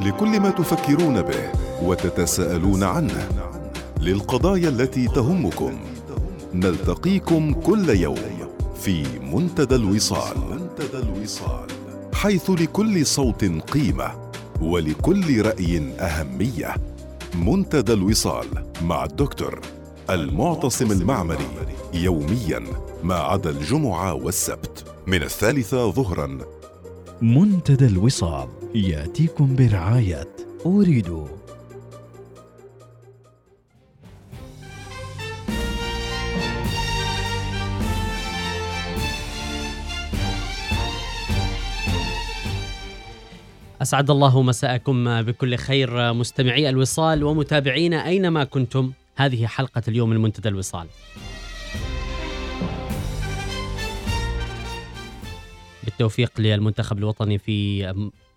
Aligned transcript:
لكل 0.00 0.40
ما 0.40 0.50
تفكرون 0.50 1.22
به 1.22 1.52
وتتساءلون 1.82 2.82
عنه. 2.82 3.28
للقضايا 4.00 4.68
التي 4.68 5.06
تهمكم. 5.08 5.78
نلتقيكم 6.54 7.52
كل 7.52 7.88
يوم 7.88 8.48
في 8.80 9.04
منتدى 9.32 9.74
الوصال. 9.74 10.36
حيث 12.14 12.50
لكل 12.50 13.06
صوت 13.06 13.44
قيمة 13.44 14.30
ولكل 14.60 15.42
رأي 15.42 15.82
أهمية. 16.00 16.74
منتدى 17.34 17.92
الوصال 17.92 18.46
مع 18.82 19.04
الدكتور 19.04 19.60
المعتصم 20.10 20.92
المعمري 20.92 21.48
يوميا 21.94 22.62
ما 23.02 23.14
عدا 23.14 23.50
الجمعة 23.50 24.14
والسبت 24.14 24.84
من 25.06 25.22
الثالثة 25.22 25.90
ظهرا. 25.90 26.38
منتدى 27.22 27.86
الوصال. 27.86 28.48
يأتيكم 28.76 29.56
برعاية. 29.56 30.36
اريد 30.66 31.26
أسعد 43.82 44.10
الله 44.10 44.42
مساءكم 44.42 45.22
بكل 45.22 45.56
خير 45.56 46.12
مستمعي 46.12 46.68
الوصال 46.68 47.24
ومتابعينا 47.24 48.06
أينما 48.06 48.44
كنتم. 48.44 48.92
هذه 49.16 49.46
حلقة 49.46 49.82
اليوم 49.88 50.10
من 50.10 50.16
منتدى 50.16 50.48
الوصال. 50.48 50.86
بالتوفيق 55.84 56.32
للمنتخب 56.38 56.98
الوطني 56.98 57.38
في 57.38 57.86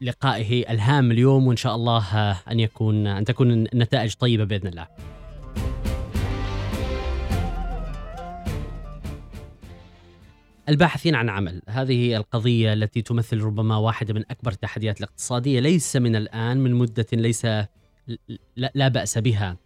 لقائه 0.02 0.72
الهام 0.72 1.12
اليوم 1.12 1.48
وإن 1.48 1.58
شاء 1.58 1.76
الله 1.76 2.32
أن 2.32 2.60
يكون 2.60 3.08
أن 3.08 3.26
تكون 3.26 3.52
النتائج 3.52 4.14
طيبة 4.14 4.44
بإذن 4.44 4.68
الله. 4.68 4.88
الباحثين 10.70 11.16
عن 11.16 11.30
عمل. 11.30 11.62
هذه 11.68 12.16
القضية 12.16 12.74
التي 12.74 13.02
تمثل 13.02 13.42
ربما 13.42 13.78
واحدة 13.78 14.14
من 14.14 14.24
أكبر 14.32 14.52
التحديات 14.52 14.98
الاقتصادية 14.98 15.60
ليس 15.60 15.96
من 15.96 16.16
الآن 16.16 16.58
من 16.58 16.74
مدة 16.74 17.08
ليس 17.14 17.46
لا 18.56 18.88
بأس 18.88 19.18
بها. 19.18 19.58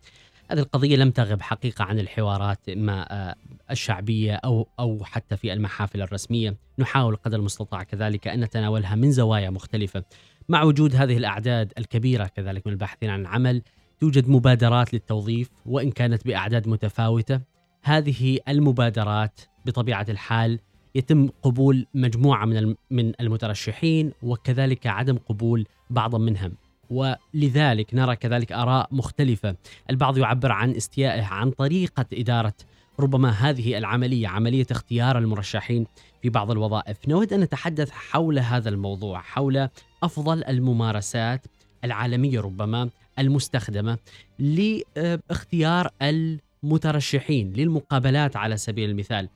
هذه 0.52 0.60
القضية 0.60 0.96
لم 0.96 1.12
تغب 1.12 1.42
حقيقة 1.42 1.86
عن 1.86 2.00
الحوارات 2.00 2.70
إما 2.70 3.36
الشعبية 3.72 4.34
أو 4.34 4.68
أو 4.80 5.04
حتى 5.04 5.38
في 5.38 5.54
المحافل 5.54 6.02
الرسمية. 6.02 6.56
نحاول 6.80 7.16
قدر 7.16 7.38
المستطاع 7.38 7.84
كذلك 7.84 8.28
أن 8.28 8.40
نتناولها 8.40 8.96
من 8.96 9.12
زوايا 9.12 9.50
مختلفة. 9.50 10.04
مع 10.50 10.64
وجود 10.64 10.96
هذه 10.96 11.18
الأعداد 11.18 11.74
الكبيرة 11.78 12.26
كذلك 12.26 12.68
من 12.68 12.74
الباحثين 12.74 13.10
عن 13.10 13.22
العمل 13.22 13.62
توجد 14.00 14.30
مبادرات 14.30 14.94
للتوظيف 14.94 15.50
وإن 15.66 15.92
كانت 15.92 16.26
بأعداد 16.26 16.68
متفاوتة 16.68 17.42
هذه 17.84 18.40
المبادرات 18.48 19.42
بطبيعة 19.66 20.06
الحال 20.10 20.60
يتم 20.96 21.30
قبول 21.42 21.86
مجموعة 21.94 22.46
من 22.46 22.76
من 22.92 23.14
المترشحين 23.20 24.12
وكذلك 24.24 24.88
عدم 24.88 25.18
قبول 25.18 25.66
بعض 25.90 26.16
منهم. 26.16 26.54
ولذلك 26.90 27.94
نرى 27.94 28.16
كذلك 28.16 28.52
آراء 28.52 28.88
مختلفة، 28.92 29.56
البعض 29.90 30.18
يعبر 30.18 30.52
عن 30.52 30.72
استيائه 30.72 31.24
عن 31.24 31.52
طريقة 31.52 32.06
إدارة 32.14 32.54
ربما 33.00 33.30
هذه 33.30 33.78
العملية، 33.78 34.28
عملية 34.28 34.68
اختيار 34.72 35.18
المرشحين 35.18 35.86
في 36.22 36.30
بعض 36.30 36.52
الوظائف، 36.52 36.98
نود 37.08 37.34
أن 37.34 37.40
نتحدث 37.40 37.90
حول 37.92 38.40
هذا 38.40 38.70
الموضوع، 38.70 39.22
حول 39.22 39.70
أفضل 40.04 40.44
الممارسات 40.44 41.46
العالمية 41.84 42.40
ربما 42.40 42.90
المستخدمة 43.20 43.98
لاختيار 44.40 45.90
المترشحين 46.02 47.54
للمقابلات 47.54 48.36
على 48.36 48.58
سبيل 48.58 48.90
المثال. 48.90 49.30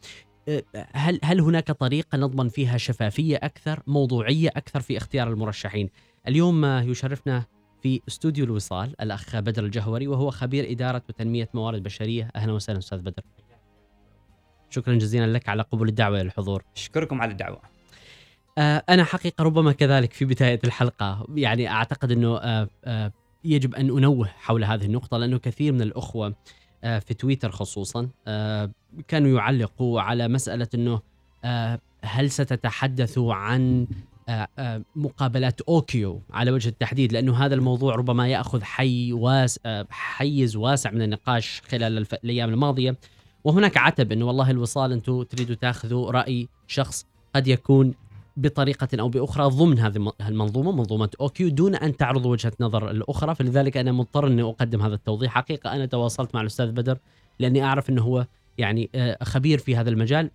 هل 0.94 1.20
هل 1.24 1.42
هناك 1.42 1.72
طريقة 1.72 2.18
نضمن 2.18 2.50
فيها 2.50 2.78
شفافية 2.78 3.36
أكثر، 3.44 3.80
موضوعية 3.88 4.50
أكثر 4.50 4.80
في 4.80 4.98
اختيار 4.98 5.30
المرشحين؟ 5.30 5.90
اليوم 6.28 6.66
يشرفنا 6.66 7.46
في 7.82 8.02
استوديو 8.08 8.46
الوصال 8.46 9.02
الأخ 9.02 9.40
بدر 9.40 9.64
الجهوري 9.64 10.08
وهو 10.08 10.32
خبير 10.32 10.72
إدارة 10.72 11.02
وتنمية 11.10 11.50
موارد 11.54 11.84
بشرية، 11.84 12.32
أهلا 12.36 12.54
وسهلا 12.54 12.80
أستاذ 12.80 13.02
بدر. 13.02 13.24
شكرا 14.70 14.94
جزيلا 14.96 15.34
لك 15.34 15.50
على 15.50 15.64
قبول 15.64 15.90
الدعوة 15.90 16.22
للحضور. 16.22 16.64
أشكركم 16.76 17.22
على 17.22 17.32
الدعوة. 17.32 17.62
آه 18.58 18.84
أنا 18.90 19.04
حقيقة 19.04 19.44
ربما 19.44 19.72
كذلك 19.72 20.14
في 20.14 20.26
بداية 20.26 20.60
الحلقة 20.64 21.28
يعني 21.36 21.70
أعتقد 21.70 22.12
إنه 22.12 22.38
آه 22.38 22.70
آه 22.86 23.12
يجب 23.44 23.76
أن 23.76 23.98
أنوه 23.98 24.28
حول 24.28 24.64
هذه 24.64 24.86
النقطة 24.86 25.18
لأنه 25.18 25.38
كثير 25.38 25.74
من 25.74 25.82
الأخوة 25.82 26.36
في 26.82 27.14
تويتر 27.14 27.52
خصوصا 27.52 28.10
كانوا 29.08 29.38
يعلقوا 29.38 30.02
على 30.02 30.28
مسألة 30.28 30.68
إنه 30.76 31.02
هل 32.02 32.32
ستتحدثوا 32.32 33.34
عن 33.34 33.88
مقابلات 34.96 35.62
أوكيو 35.62 36.22
على 36.32 36.52
وجه 36.52 36.70
التحديد 36.70 37.14
لأنه 37.14 37.46
هذا 37.46 37.56
الموضوع 37.56 37.96
ربما 37.96 38.28
يأخذ 38.28 38.64
حي 38.64 39.14
واس 39.14 39.60
آه 39.66 39.88
حيز 39.90 40.56
واسع 40.56 40.92
من 40.92 41.02
النقاش 41.02 41.62
خلال 41.68 41.98
الف... 41.98 42.14
الأيام 42.14 42.50
الماضية. 42.50 42.98
وهناك 43.44 43.78
عتب 43.78 44.12
إنه 44.12 44.26
والله 44.26 44.52
الوصال 44.52 44.92
أنتم 44.92 45.24
تريدوا 45.24 45.56
تاخذوا 45.56 46.12
رأي 46.12 46.48
شخص 46.68 47.06
قد 47.36 47.48
يكون 47.48 47.94
بطريقة 48.38 48.88
أو 49.00 49.10
بأخرى 49.10 49.46
ضمن 49.46 49.80
هذه 49.80 50.12
المنظومة 50.28 50.72
منظومة 50.72 51.10
أوكيو 51.22 51.50
دون 51.50 51.76
أن 51.76 51.98
تعرضوا 51.98 52.32
وجهة 52.32 52.54
نظر 52.60 52.92
الأخرى. 52.92 53.36
فلذلك 53.36 53.78
أنا 53.78 53.92
مضطر 53.92 54.28
أني 54.28 54.42
أقدم 54.42 54.82
هذا 54.82 54.96
التوضيح. 54.96 55.32
حقيقة 55.32 55.76
أنا 55.76 55.86
تواصلت 55.86 56.36
مع 56.36 56.42
الأستاذ 56.42 56.72
بدر 56.72 56.98
لأني 57.40 57.64
أعرف 57.64 57.90
أنه 57.90 58.02
هو 58.02 58.26
يعني 58.58 58.90
خبير 59.24 59.58
في 59.58 59.76
هذا 59.76 59.90
المجال. 59.90 60.32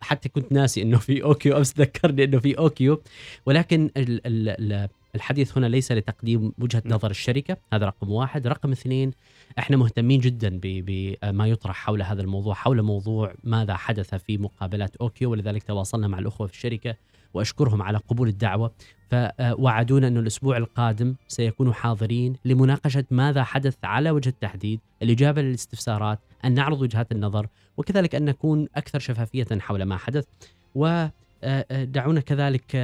حتى 0.00 0.28
كنت 0.28 0.52
ناسي 0.52 0.82
إنه 0.82 0.98
في 0.98 1.22
أوكيو 1.22 1.56
امس 1.56 1.74
ذكرني 1.78 2.24
إنه 2.24 2.38
في 2.38 2.58
أوكيو. 2.58 3.02
ولكن 3.46 3.90
ال 3.96 4.20
ال 4.26 4.88
الحديث 5.14 5.58
هنا 5.58 5.66
ليس 5.66 5.92
لتقديم 5.92 6.52
وجهة 6.58 6.82
نظر 6.86 7.10
الشركة 7.10 7.56
هذا 7.72 7.86
رقم 7.86 8.10
واحد. 8.10 8.46
رقم 8.46 8.72
اثنين 8.72 9.10
إحنا 9.58 9.76
مهتمين 9.76 10.20
جدا 10.20 10.60
بما 10.62 11.46
يطرح 11.46 11.76
حول 11.76 12.02
هذا 12.02 12.22
الموضوع 12.22 12.54
حول 12.54 12.82
موضوع 12.82 13.34
ماذا 13.44 13.76
حدث 13.76 14.14
في 14.14 14.38
مقابلات 14.38 14.96
أوكيو. 14.96 15.30
ولذلك 15.30 15.62
تواصلنا 15.62 16.08
مع 16.08 16.18
الأخوة 16.18 16.46
في 16.46 16.52
الشركة 16.52 16.96
وأشكرهم 17.34 17.82
على 17.82 17.98
قبول 17.98 18.28
الدعوة. 18.28 18.72
فوعدونا 19.10 20.08
انه 20.08 20.20
الأسبوع 20.20 20.56
القادم 20.56 21.14
سيكونوا 21.28 21.72
حاضرين 21.72 22.36
لمناقشة 22.44 23.04
ماذا 23.10 23.44
حدث 23.44 23.76
على 23.84 24.10
وجه 24.10 24.28
التحديد، 24.28 24.80
الإجابة 25.02 25.42
للاستفسارات، 25.42 26.18
أن 26.44 26.54
نعرض 26.54 26.82
وجهات 26.82 27.12
النظر 27.12 27.46
وكذلك 27.76 28.14
أن 28.14 28.24
نكون 28.24 28.68
أكثر 28.76 28.98
شفافية 28.98 29.46
حول 29.60 29.82
ما 29.82 29.96
حدث. 29.96 30.24
و 30.74 31.06
دعونا 31.70 32.20
كذلك 32.20 32.74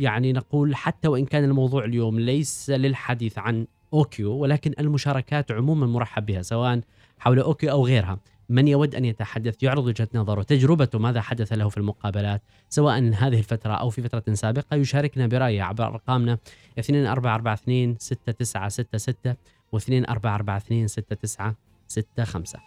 يعني 0.00 0.32
نقول 0.32 0.76
حتى 0.76 1.08
وإن 1.08 1.24
كان 1.24 1.44
الموضوع 1.44 1.84
اليوم 1.84 2.20
ليس 2.20 2.70
للحديث 2.70 3.38
عن 3.38 3.66
أوكيو 3.92 4.32
ولكن 4.32 4.72
المشاركات 4.80 5.52
عموما 5.52 5.86
مرحب 5.86 6.26
بها 6.26 6.42
سواء 6.42 6.80
حول 7.18 7.38
أوكيو 7.38 7.70
أو 7.70 7.86
غيرها. 7.86 8.18
من 8.48 8.68
يود 8.68 8.94
أن 8.94 9.04
يتحدث 9.04 9.62
يعرض 9.62 9.84
وجهة 9.86 10.08
نظره 10.14 10.38
وتجربته 10.38 10.98
ماذا 10.98 11.20
حدث 11.20 11.52
له 11.52 11.68
في 11.68 11.76
المقابلات 11.76 12.42
سواء 12.68 12.98
هذه 12.98 13.38
الفترة 13.38 13.72
أو 13.72 13.90
في 13.90 14.02
فترة 14.02 14.34
سابقة 14.34 14.76
يشاركنا 14.76 15.26
برأيه 15.26 15.62
عبر 15.62 15.86
أرقامنا 15.86 16.38
2442 16.78 17.96
6966 17.98 19.34
و 19.72 19.76
2442 19.76 20.88
6965 20.88 22.60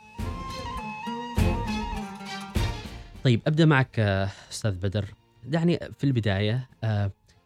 طيب 3.23 3.41
أبدأ 3.47 3.65
معك 3.65 3.99
أستاذ 4.51 4.71
بدر. 4.71 5.05
دعني 5.45 5.79
في 5.97 6.03
البداية 6.03 6.69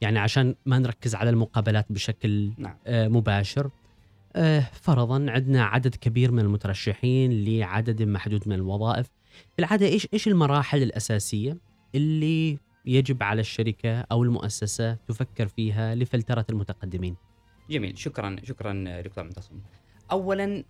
يعني 0.02 0.20
عشان 0.20 0.56
ما 0.66 0.80
نركز 0.80 1.16
على 1.16 1.30
المقابلات 1.30 1.86
بشكل 1.90 2.52
نعم. 2.58 2.76
مباشر. 2.88 3.70
فرضا 4.72 5.26
عندنا 5.32 5.64
عدد 5.64 5.96
كبير 5.96 6.32
من 6.32 6.40
المترشحين 6.40 7.46
لعدد 7.46 8.02
محدود 8.02 8.48
من 8.48 8.56
الوظائف. 8.56 9.08
في 9.34 9.60
العادة 9.60 9.86
إيش 9.86 10.08
إيش 10.14 10.28
المراحل 10.28 10.84
الأساسية 10.84 11.58
اللي 11.96 12.58
يجب 12.86 13.24
على 13.24 13.42
الشركة 13.42 14.02
أو 14.02 14.24
المؤسسة 14.24 14.94
تفكر 14.94 15.48
فيها 15.48 15.96
لفلترة 15.96 16.46
المتقدمين؟ 16.50 17.16
جميل 17.70 17.98
شكرا 17.98 18.36
شكرا 18.44 19.02
دكتور 19.02 19.24
معتصم 19.24 19.60
اولا 20.12 20.64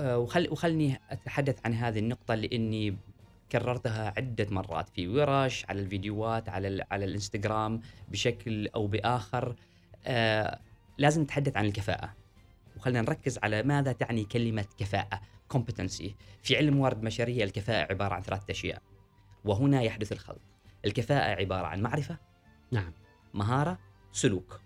وخل 0.00 0.48
وخلني 0.50 1.00
أتحدث 1.10 1.58
عن 1.64 1.74
هذه 1.74 1.98
النقطة 1.98 2.34
لأني 2.34 2.96
كررتها 3.52 4.14
عدة 4.16 4.46
مرات 4.50 4.88
في 4.88 5.08
ورش 5.08 5.66
على 5.68 5.80
الفيديوهات 5.80 6.48
على 6.48 6.84
على 6.90 7.04
الإنستغرام 7.04 7.80
بشكل 8.08 8.68
أو 8.68 8.86
بآخر. 8.86 9.56
آه 10.06 10.60
لازم 10.98 11.22
نتحدث 11.22 11.56
عن 11.56 11.64
الكفاءة. 11.64 12.14
وخلينا 12.84 13.00
نركز 13.02 13.38
على 13.42 13.62
ماذا 13.62 13.92
تعني 13.92 14.24
كلمة 14.24 14.64
كفاءة 14.78 15.20
competency. 15.54 16.10
في 16.42 16.56
علم 16.56 16.74
موارد 16.76 17.00
بشريه 17.00 17.44
الكفاءة 17.44 17.92
عبارة 17.92 18.14
عن 18.14 18.22
ثلاثة 18.22 18.44
أشياء. 18.50 18.82
وهنا 19.44 19.82
يحدث 19.82 20.12
الخلط. 20.12 20.40
الكفاءة 20.84 21.40
عبارة 21.40 21.66
عن 21.66 21.80
معرفة 21.82 22.16
نعم. 22.72 22.92
مهارة 23.34 23.78
سلوك. 24.12 24.60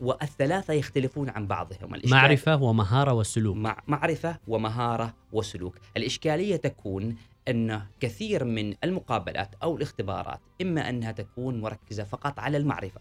والثلاثة 0.00 0.74
يختلفون 0.74 1.28
عن 1.28 1.46
بعضهم. 1.46 1.94
الإشكال- 1.96 2.10
معرفة 2.10 2.62
ومهارة 2.62 3.12
وسلوك. 3.12 3.56
مع 3.56 3.82
معرفة 3.86 4.38
ومهارة 4.48 5.14
وسلوك. 5.32 5.74
الإشكالية 5.96 6.56
تكون 6.56 7.16
أن 7.48 7.82
كثير 8.00 8.44
من 8.44 8.74
المقابلات 8.84 9.54
أو 9.62 9.76
الاختبارات 9.76 10.40
إما 10.62 10.88
أنها 10.88 11.12
تكون 11.12 11.60
مركزة 11.60 12.04
فقط 12.04 12.38
على 12.40 12.56
المعرفة 12.56 13.00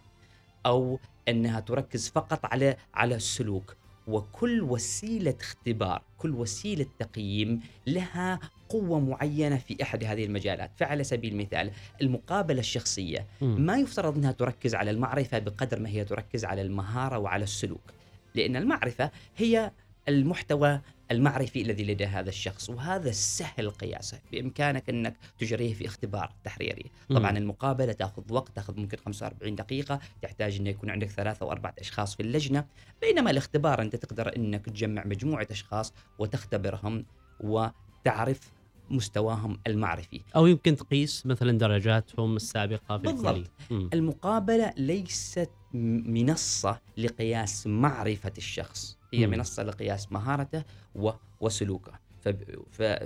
أو 0.65 0.99
أنها 1.27 1.59
تركز 1.59 2.09
فقط 2.09 2.45
على 2.45 2.77
على 2.93 3.15
السلوك. 3.15 3.75
وكل 4.07 4.61
وسيلة 4.61 5.35
اختبار 5.41 6.01
كل 6.17 6.31
وسيلة 6.31 6.85
تقييم 7.00 7.61
لها 7.88 8.39
قوة 8.69 9.00
معينة 9.00 9.57
في 9.57 9.83
أحد 9.83 10.03
هذه 10.03 10.25
المجالات. 10.25 10.71
فعلى 10.77 11.03
سبيل 11.03 11.31
المثال 11.33 11.71
المقابلة 12.01 12.59
الشخصية. 12.59 13.25
ما 13.41 13.77
يفترض 13.77 14.17
أنها 14.17 14.31
تركز 14.31 14.75
على 14.75 14.91
المعرفة 14.91 15.39
بقدر 15.39 15.79
ما 15.79 15.89
هي 15.89 16.05
تركز 16.05 16.45
على 16.45 16.61
المهارة 16.61 17.17
وعلى 17.17 17.44
السلوك. 17.44 17.81
لأن 18.35 18.55
المعرفة 18.55 19.11
هي 19.38 19.71
المحتوى 20.07 20.81
المعرفي 21.11 21.61
الذي 21.61 21.83
لدى 21.83 22.05
هذا 22.05 22.29
الشخص 22.29 22.69
وهذا 22.69 23.11
سهل 23.11 23.69
قياسه. 23.69 24.19
بإمكانك 24.31 24.89
أنك 24.89 25.15
تجريه 25.39 25.73
في 25.73 25.85
اختبار 25.85 26.33
تحريري. 26.44 26.85
طبعا 27.09 27.31
مم. 27.31 27.38
المقابلة 27.38 27.94
تأخذ 27.94 28.33
وقت 28.33 28.55
تأخذ 28.55 28.79
ممكن 28.79 28.97
45 28.97 29.55
دقيقة. 29.55 30.00
تحتاج 30.21 30.59
أن 30.59 30.67
يكون 30.67 30.89
عندك 30.89 31.07
ثلاثة 31.09 31.44
أو 31.45 31.51
أربعة 31.51 31.75
أشخاص 31.79 32.15
في 32.15 32.23
اللجنة. 32.23 32.65
بينما 33.01 33.31
الاختبار 33.31 33.81
أنت 33.81 33.95
تقدر 33.95 34.35
أنك 34.35 34.65
تجمع 34.65 35.03
مجموعة 35.05 35.47
أشخاص 35.51 35.94
وتختبرهم 36.19 37.06
وتعرف 37.39 38.51
مستواهم 38.89 39.59
المعرفي. 39.67 40.21
أو 40.35 40.47
يمكن 40.47 40.75
تقيس 40.75 41.25
مثلا 41.25 41.57
درجاتهم 41.57 42.35
السابقة 42.35 42.97
في 42.97 43.03
بالضبط. 43.03 43.51
المقابلة 43.71 44.73
ليست 44.77 45.49
م- 45.73 46.13
منصة 46.13 46.79
لقياس 46.97 47.67
معرفة 47.67 48.33
الشخص. 48.38 48.97
هي 49.13 49.25
مم. 49.27 49.31
منصة 49.33 49.63
لقياس 49.63 50.12
مهارته 50.12 50.63
و- 50.95 51.12
وسلوكه. 51.42 51.92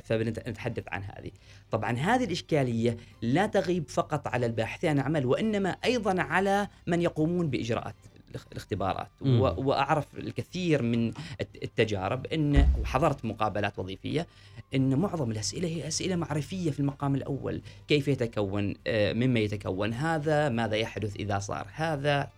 فبنتحدث 0.04 0.84
عن 0.88 1.04
هذه. 1.04 1.32
طبعا 1.72 1.92
هذه 1.92 2.24
الإشكالية 2.24 2.98
لا 3.22 3.46
تغيب 3.46 3.90
فقط 3.90 4.28
على 4.28 4.46
الباحثين 4.46 4.90
عن 4.90 5.00
عمل 5.00 5.26
وإنما 5.26 5.70
أيضا 5.70 6.22
على 6.22 6.68
من 6.88 7.02
يقومون 7.02 7.50
بإجراءات 7.50 7.96
الاخ- 8.32 8.48
الاختبارات. 8.52 9.08
مم. 9.22 9.42
و- 9.42 9.44
وأعرف 9.58 10.06
الكثير 10.18 10.82
من 10.82 11.08
الت- 11.42 11.64
التجارب 11.64 12.26
أن 12.28 12.68
وحضرت 12.82 13.26
مقابلات 13.26 13.80
وظيفية 13.80 14.28
أن 14.76 14.96
معظم 15.00 15.32
الأسئلة 15.32 15.68
هي 15.68 15.88
أسئلة 15.88 16.16
معرفية 16.16 16.72
في 16.72 16.80
المقام 16.80 17.16
الأول. 17.16 17.62
كيف 17.88 18.08
يتكون؟ 18.08 18.74
آه، 18.88 19.14
مما 19.14 19.40
يتكون؟ 19.40 19.94
هذا؟ 19.94 20.50
ماذا 20.50 20.76
يحدث 20.76 21.16
إذا 21.16 21.40
صار؟ 21.40 21.68
هذا؟ 21.74 22.30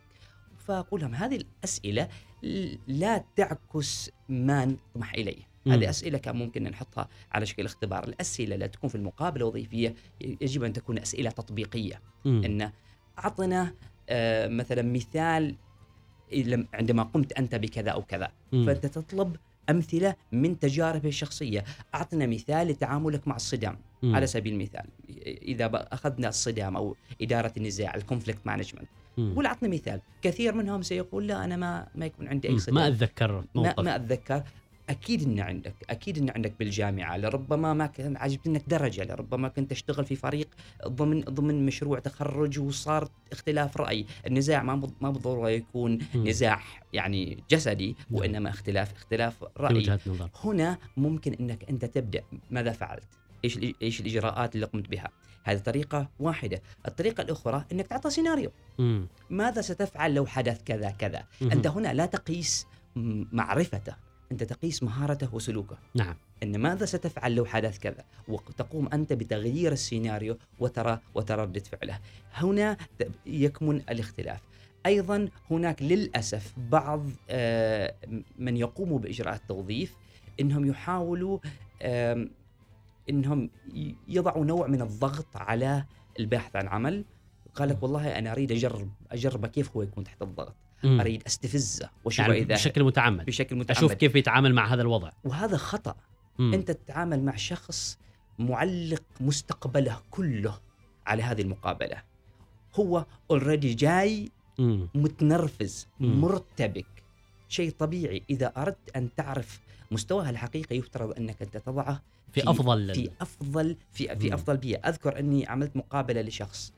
فأقول 0.67 1.01
لهم 1.01 1.15
هذه 1.15 1.35
الأسئلة 1.35 2.03
ل- 2.03 2.07
لا 2.87 3.23
تعكس 3.35 4.11
ما 4.29 4.65
نطمح 4.65 5.13
إليه 5.13 5.49
مم. 5.65 5.71
هذه 5.73 5.89
أسئلة 5.89 6.17
كان 6.17 6.35
ممكن 6.35 6.63
نحطها 6.63 7.09
على 7.31 7.45
شكل 7.45 7.65
اختبار 7.65 8.03
الأسئلة 8.07 8.55
لا 8.55 8.67
تكون 8.67 8.89
في 8.89 8.95
المقابلة 8.95 9.41
الوظيفية 9.43 9.95
يجب 10.21 10.63
أن 10.63 10.73
تكون 10.73 10.99
أسئلة 10.99 11.29
تطبيقية 11.29 12.01
مم. 12.25 12.41
أن 12.45 12.71
أعطنا 13.19 13.73
آه، 14.09 14.47
مثلا 14.47 14.81
مثال 14.81 15.55
عندما 16.73 17.03
قمت 17.03 17.33
أنت 17.33 17.55
بكذا 17.55 17.91
أو 17.91 18.01
كذا 18.03 18.31
مم. 18.51 18.65
فأنت 18.65 18.85
تطلب 18.85 19.35
أمثلة 19.69 20.15
من 20.31 20.59
تجاربه 20.59 21.09
الشخصية 21.09 21.63
أعطنا 21.95 22.25
مثال 22.27 22.67
لتعاملك 22.67 23.27
مع 23.27 23.35
الصدام 23.35 23.77
مم. 24.03 24.15
على 24.15 24.27
سبيل 24.27 24.53
المثال 24.53 24.85
إذا 25.27 25.67
ب- 25.67 25.75
أخذنا 25.75 26.29
الصدام 26.29 26.75
أو 26.75 26.95
إدارة 27.21 27.53
النزاع 27.57 27.95
ال 27.95 28.01
conflict 28.01 28.47
management. 28.47 28.87
قول 29.35 29.45
اعطني 29.45 29.69
مثال. 29.69 30.01
كثير 30.21 30.53
منهم 30.53 30.81
سيقول 30.81 31.27
لا 31.27 31.45
أنا 31.45 31.55
ما 31.57 31.87
ما 31.95 32.05
يكون 32.05 32.27
عندي 32.27 32.47
اي. 32.49 32.59
صدام 32.59 32.75
ما 32.75 32.87
أتذكر 32.87 33.31
ما, 33.31 33.45
موقف. 33.55 33.79
ما 33.79 33.95
أتذكر. 33.95 34.43
أكيد 34.89 35.23
إن 35.23 35.39
عندك 35.39 35.73
أكيد 35.89 36.17
إن 36.17 36.29
عندك 36.29 36.53
بالجامعة. 36.59 37.17
لربما 37.17 37.73
ما 37.73 37.85
كان 37.87 38.17
عجبت 38.17 38.47
إنك 38.47 38.63
درجة. 38.67 39.03
لربما 39.03 39.47
كنت 39.47 39.69
تشتغل 39.69 40.05
في 40.05 40.15
فريق 40.15 40.47
ضمن 40.87 41.21
ضمن 41.21 41.65
مشروع 41.65 41.99
تخرج 41.99 42.59
وصار 42.59 43.09
اختلاف 43.31 43.77
رأي. 43.77 44.05
النزاع 44.27 44.63
ما 44.63 44.89
ما 45.01 45.09
بالضرورة 45.09 45.49
يكون 45.49 45.99
مم. 46.15 46.27
نزاع 46.27 46.61
يعني 46.93 47.43
جسدي 47.49 47.95
نعم. 48.09 48.19
وإنما 48.19 48.49
اختلاف 48.49 48.93
اختلاف 48.93 49.45
رأي. 49.57 49.99
هنا 50.43 50.77
ممكن 50.97 51.33
إنك 51.33 51.69
أنت 51.69 51.85
تبدأ. 51.85 52.23
ماذا 52.51 52.71
فعلت؟ 52.71 53.07
إيش 53.45 53.59
إيش 53.81 54.01
الإجراءات 54.01 54.55
اللي 54.55 54.65
قمت 54.65 54.89
بها؟ 54.89 55.09
هذه 55.43 55.57
طريقة 55.57 56.09
واحدة، 56.19 56.61
الطريقة 56.87 57.21
الأخرى 57.21 57.65
إنك 57.71 57.87
تعطى 57.87 58.09
سيناريو، 58.09 58.51
مم. 58.79 59.07
ماذا 59.29 59.61
ستفعل 59.61 60.13
لو 60.13 60.25
حدث 60.25 60.63
كذا 60.63 60.89
كذا؟ 60.89 61.23
أنت 61.41 61.67
هنا 61.67 61.93
لا 61.93 62.05
تقيس 62.05 62.67
معرفته، 63.31 63.95
أنت 64.31 64.43
تقيس 64.43 64.83
مهارته 64.83 65.35
وسلوكه، 65.35 65.77
نعم 65.95 66.15
إن 66.43 66.57
ماذا 66.57 66.85
ستفعل 66.85 67.35
لو 67.35 67.45
حدث 67.45 67.79
كذا؟ 67.79 68.03
وتقوم 68.27 68.89
أنت 68.93 69.13
بتغيير 69.13 69.71
السيناريو 69.71 70.37
وترى 70.59 70.99
وترى 71.15 71.41
ردة 71.41 71.63
فعله. 71.63 71.99
هنا 72.33 72.77
يكمن 73.25 73.75
الاختلاف. 73.75 74.41
أيضا 74.85 75.29
هناك 75.51 75.83
للأسف 75.83 76.53
بعض 76.57 77.05
آه، 77.29 77.95
من 78.37 78.57
يقوموا 78.57 78.99
باجراء 78.99 79.35
التوظيف 79.35 79.95
إنهم 80.39 80.65
يحاولوا 80.65 81.39
إنهم 83.09 83.49
يضعوا 84.07 84.45
نوع 84.45 84.67
من 84.67 84.81
الضغط 84.81 85.37
على 85.37 85.85
الباحث 86.19 86.55
عن 86.55 86.67
عمل. 86.67 87.05
قال 87.55 87.69
لك 87.69 87.83
والله 87.83 88.17
أنا 88.19 88.31
أريد 88.31 88.51
أجرب 88.51 88.89
اجربه 89.11 89.47
كيف 89.47 89.71
هو 89.75 89.81
يكون 89.81 90.03
تحت 90.03 90.21
الضغط. 90.21 90.55
مم. 90.83 90.99
أريد 90.99 91.23
أستفزه 91.27 91.89
وشو 92.05 92.21
يعني 92.21 92.37
إذا 92.37 92.53
بشكل 92.55 92.83
متعمد. 92.83 93.25
بشكل 93.25 93.55
متعمد. 93.55 93.77
أشوف 93.77 93.93
كيف 93.93 94.15
يتعامل 94.15 94.53
مع 94.53 94.73
هذا 94.73 94.81
الوضع. 94.81 95.11
وهذا 95.23 95.57
خطأ. 95.57 95.95
مم. 96.39 96.53
أنت 96.53 96.71
تتعامل 96.71 97.23
مع 97.23 97.35
شخص 97.35 97.99
معلق 98.39 99.03
مستقبله 99.21 99.99
كله 100.11 100.59
على 101.05 101.23
هذه 101.23 101.41
المقابلة. 101.41 102.03
هو 102.75 103.05
اوريدي 103.31 103.73
جاي 103.73 104.31
مم. 104.59 104.89
متنرفز 104.95 105.87
مم. 105.99 106.21
مرتبك. 106.21 106.85
شيء 107.47 107.71
طبيعي. 107.71 108.23
إذا 108.29 108.53
أردت 108.57 108.95
أن 108.95 109.09
تعرف 109.15 109.59
مستواه 109.91 110.29
الحقيقي 110.29 110.75
يفترض 110.77 111.17
أنك 111.17 111.41
أنت 111.41 111.57
تضعه 111.57 112.01
في 112.31 112.41
في- 112.41 112.49
أفضل 112.49 112.93
في 112.95 113.09
أفضل 113.21 113.77
في 113.91 114.15
في. 114.15 114.33
أفضل 114.33 114.57
بيئة 114.57 114.89
أذكر 114.89 115.19
أني 115.19 115.47
عملت 115.47 115.77
مقابلة 115.77 116.21
لشخص 116.21 116.73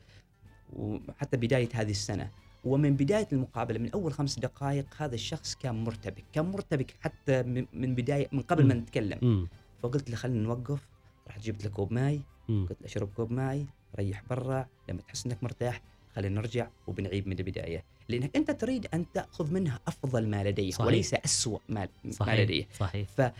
وحتى 0.74 1.38
بداية 1.38 1.70
هذه 1.74 1.92
السنة 1.92 2.32
ومن 2.64 2.96
بداية 2.96 3.28
المقابلة 3.34 3.80
من 3.80 3.92
أول 3.92 4.14
خمس 4.14 4.40
دقائق 4.40 4.86
هذا 4.98 5.16
الشخص 5.16 5.56
كان 5.56 5.84
مرتبك 5.84 6.24
كان 6.34 6.46
مرتبك 6.46 6.94
حتى 7.02 7.44
من 7.74 7.96
بدايه 7.96 8.28
من 8.32 8.42
قبل 8.42 8.68
ما. 8.68 8.74
نتكلم. 8.74 9.48
فقلت 9.84 10.10
له 10.10 10.16
خلينا 10.16 10.44
نوقف 10.44 10.88
رحت 11.28 11.42
جبت 11.42 11.64
له 11.66 11.70
كوب 11.72 11.94
ماي. 11.94 12.22
قلت 12.50 12.82
له 12.82 12.86
أشرب 12.88 13.10
كوب 13.16 13.32
ماي 13.32 13.66
ريح 13.96 14.24
برا 14.30 14.66
لما 14.90 15.02
تحس 15.02 15.26
إنك 15.26 15.44
مرتاح 15.44 15.82
خلينا 16.16 16.36
نرجع 16.36 16.68
وبنعيد 16.88 17.28
من 17.28 17.40
البداية 17.40 17.84
لأنك 18.10 18.36
أنت 18.36 18.52
تريد 18.52 18.88
أن 18.94 19.06
تأخذ 19.14 19.54
منها 19.54 19.80
أفضل 19.88 20.28
ما 20.28 20.44
لديه 20.44 20.72
صحيح. 20.72 20.88
وليس 20.88 21.14
اسوء 21.14 21.62
ما, 21.70 21.88
ما 22.04 22.12
صحيح 22.12 22.40
لديه 22.40 22.68
صحيح 22.80 23.34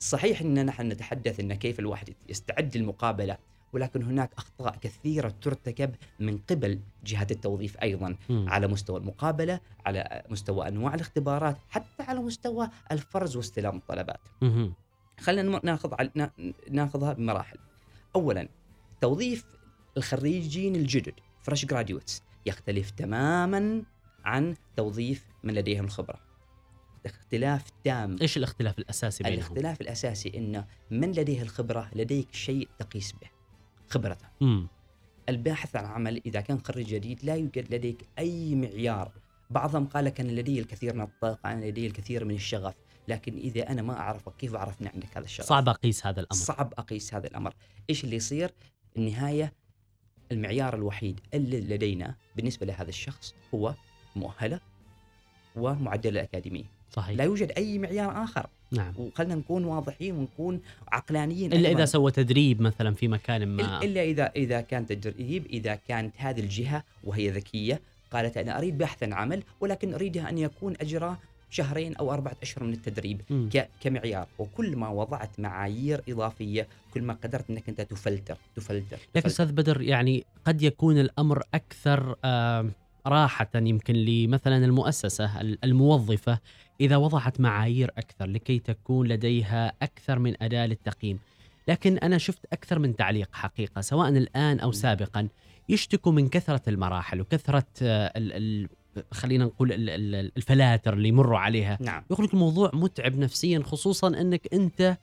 صحيح 0.00 0.40
إن 0.40 0.66
نحن 0.66 0.88
نتحدث 0.88 1.40
إن 1.40 1.54
كيف 1.54 1.80
الواحد 1.80 2.14
يستعد 2.28 2.76
للمقابلة 2.76 3.38
ولكن 3.72 4.02
هناك 4.02 4.30
أخطاء 4.38 4.76
كثيرة 4.76 5.34
ترتكب 5.42 5.94
من 6.20 6.38
قبل 6.38 6.80
جهه 7.04 7.26
التوظيف 7.30 7.76
أيضا 7.82 8.16
مم. 8.28 8.48
على 8.48 8.66
مستوى 8.66 9.00
المقابلة 9.00 9.60
على 9.86 10.22
مستوى 10.30 10.68
أنواع 10.68 10.94
الاختبارات 10.94 11.56
حتى 11.68 12.02
على 12.02 12.20
مستوى 12.20 12.68
الفرز 12.92 13.36
واستلام 13.36 13.76
الطلبات. 13.76 14.20
خلينا 15.20 15.60
ناخذ 15.64 15.94
ناخذها 16.70 17.12
بمراحل 17.12 17.58
اولا 18.16 18.48
توظيف 19.00 19.44
الخريجين 19.96 20.76
الجدد 20.76 21.14
fresh 21.44 21.64
graduates 21.64 22.22
يختلف 22.46 22.90
تماما 22.90 23.82
عن 24.24 24.54
توظيف 24.76 25.26
من 25.44 25.54
لديهم 25.54 25.84
الخبره 25.84 26.20
اختلاف 27.06 27.64
تام. 27.84 28.16
إيش 28.20 28.36
الاختلاف 28.36 28.78
الأساسي 28.78 29.24
بينهم؟ 29.24 29.38
الاختلاف 29.38 29.80
الأساسي 29.80 30.32
إنه 30.36 30.66
من 30.90 31.12
لديه 31.12 31.42
الخبرة 31.42 31.90
لديك 31.94 32.34
شيء 32.34 32.68
تقيس 32.78 33.12
به. 33.12 33.28
خبرته. 33.88 34.26
مم. 34.40 34.68
الباحث 35.28 35.76
عن 35.76 35.84
عمل 35.84 36.22
إذا 36.26 36.40
كان 36.40 36.60
خريج 36.60 36.86
جديد 36.86 37.24
لا 37.24 37.34
يوجد 37.34 37.74
لديك 37.74 38.08
أي 38.18 38.54
معيار. 38.54 39.12
بعضهم 39.50 39.86
قال 39.86 40.04
لك 40.04 40.20
أنا 40.20 40.32
لدي 40.32 40.60
الكثير 40.60 40.94
من 40.94 41.00
الطاقة 41.00 41.52
أنا 41.52 41.64
لدي 41.64 41.86
الكثير 41.86 42.24
من 42.24 42.34
الشغف 42.34 42.74
لكن 43.08 43.36
إذا 43.36 43.70
أنا 43.70 43.82
ما 43.82 43.98
أعرفك 43.98 44.36
كيف 44.36 44.54
أعرف 44.54 44.82
ان 44.82 44.86
عندك 44.86 45.16
هذا 45.16 45.24
الشغف؟ 45.24 45.46
صعب 45.46 45.68
أقيس 45.68 46.06
هذا 46.06 46.20
الأمر. 46.20 46.42
صعب 46.42 46.74
أقيس 46.78 47.14
هذا 47.14 47.26
الأمر. 47.26 47.54
إيش 47.90 48.04
اللي 48.04 48.16
يصير؟ 48.16 48.54
النهاية 48.96 49.52
المعيار 50.32 50.74
الوحيد 50.74 51.20
اللي 51.34 51.60
لدينا 51.60 52.14
بالنسبة 52.36 52.66
لهذا 52.66 52.88
الشخص 52.88 53.34
هو 53.54 53.74
مؤهلة 54.16 54.60
ومعدل 55.56 56.10
الاكاديمي 56.10 56.64
صحيح. 56.90 57.16
لا 57.18 57.24
يوجد 57.24 57.52
أي 57.56 57.78
معيار 57.78 58.24
آخر. 58.24 58.46
نعم. 58.70 58.94
وخلنا 58.98 59.34
نكون 59.34 59.64
واضحين 59.64 60.14
ونكون 60.14 60.60
عقلانيين 60.88 61.52
إلا 61.52 61.68
أيضاً. 61.68 61.78
إذا 61.78 61.84
سوى 61.84 62.10
تدريب 62.10 62.60
مثلا 62.62 62.94
في 62.94 63.08
مكان 63.08 63.48
ما. 63.48 63.80
إلا- 63.80 63.84
إلا 63.84 64.02
إذا 64.02 64.32
إذا 64.36 64.60
كان 64.60 64.86
تدريب 64.86 65.46
إذا 65.46 65.74
كانت 65.74 66.14
هذه 66.18 66.40
الجهة 66.40 66.84
وهي 67.04 67.30
ذكية 67.30 67.80
قالت 68.10 68.36
أنا 68.36 68.58
أريد 68.58 68.78
بحثا 68.78 69.04
عمل 69.12 69.42
ولكن 69.60 69.94
أريدها 69.94 70.28
أن 70.28 70.38
يكون 70.38 70.74
اجراه 70.80 71.18
شهرين 71.54 71.96
أو 71.96 72.12
أربعة 72.12 72.36
أشهر 72.42 72.64
من 72.64 72.72
التدريب. 72.72 73.20
ك- 73.52 73.68
كمعيار 73.80 74.26
وكل 74.38 74.76
ما 74.76 74.88
وضعت 74.88 75.40
معايير 75.40 76.02
إضافية 76.08 76.66
كل 76.94 77.02
ما 77.02 77.14
قدرت 77.14 77.50
إنك 77.50 77.68
أنت 77.68 77.80
تفلتر 77.80 78.36
تفلتر, 78.56 78.98
لكن. 79.14 79.26
أستاذ 79.28 79.52
بدر 79.52 79.80
يعني 79.82 80.24
قد 80.44 80.62
يكون 80.62 80.98
الأمر 80.98 81.42
أكثر 81.54 82.16
آه، 82.24 82.70
راحة 83.06 83.48
يمكن 83.54 83.94
لمثلا 83.94 84.64
المؤسسة 84.64 85.40
ال- 85.40 85.58
الموظفة 85.64 86.38
إذا 86.80 86.96
وضعت 86.96 87.40
معايير 87.40 87.90
أكثر 87.98 88.26
لكي 88.26 88.58
تكون 88.58 89.08
لديها 89.08 89.72
أكثر 89.82 90.18
من 90.18 90.42
أداة 90.42 90.66
للتقييم. 90.66 91.18
لكن 91.68 91.98
أنا 91.98 92.18
شفت 92.18 92.46
أكثر 92.52 92.78
من 92.78 92.96
تعليق 92.96 93.28
حقيقة 93.32 93.80
سواء 93.80 94.08
الآن 94.08 94.60
أو 94.60 94.72
سابقا 94.72 95.28
يشتكوا 95.68 96.12
من 96.12 96.28
كثرة 96.28 96.62
المراحل 96.68 97.20
وكثرة 97.20 97.66
آه، 97.82 98.12
ال 98.16 98.32
ال 98.32 98.68
خلينا 99.12 99.44
نقول 99.44 99.72
ال- 99.72 99.90
ال- 99.90 100.32
الفلاتر 100.36 100.94
اللي 100.94 101.08
يمروا 101.08 101.38
عليها. 101.38 101.78
نعم. 101.80 102.02
يقول 102.10 102.26
لك 102.26 102.34
الموضوع 102.34 102.70
متعب 102.74 103.18
نفسيا 103.18 103.62
خصوصا 103.64 104.08
إنك 104.08 104.48
أنت 104.52 104.96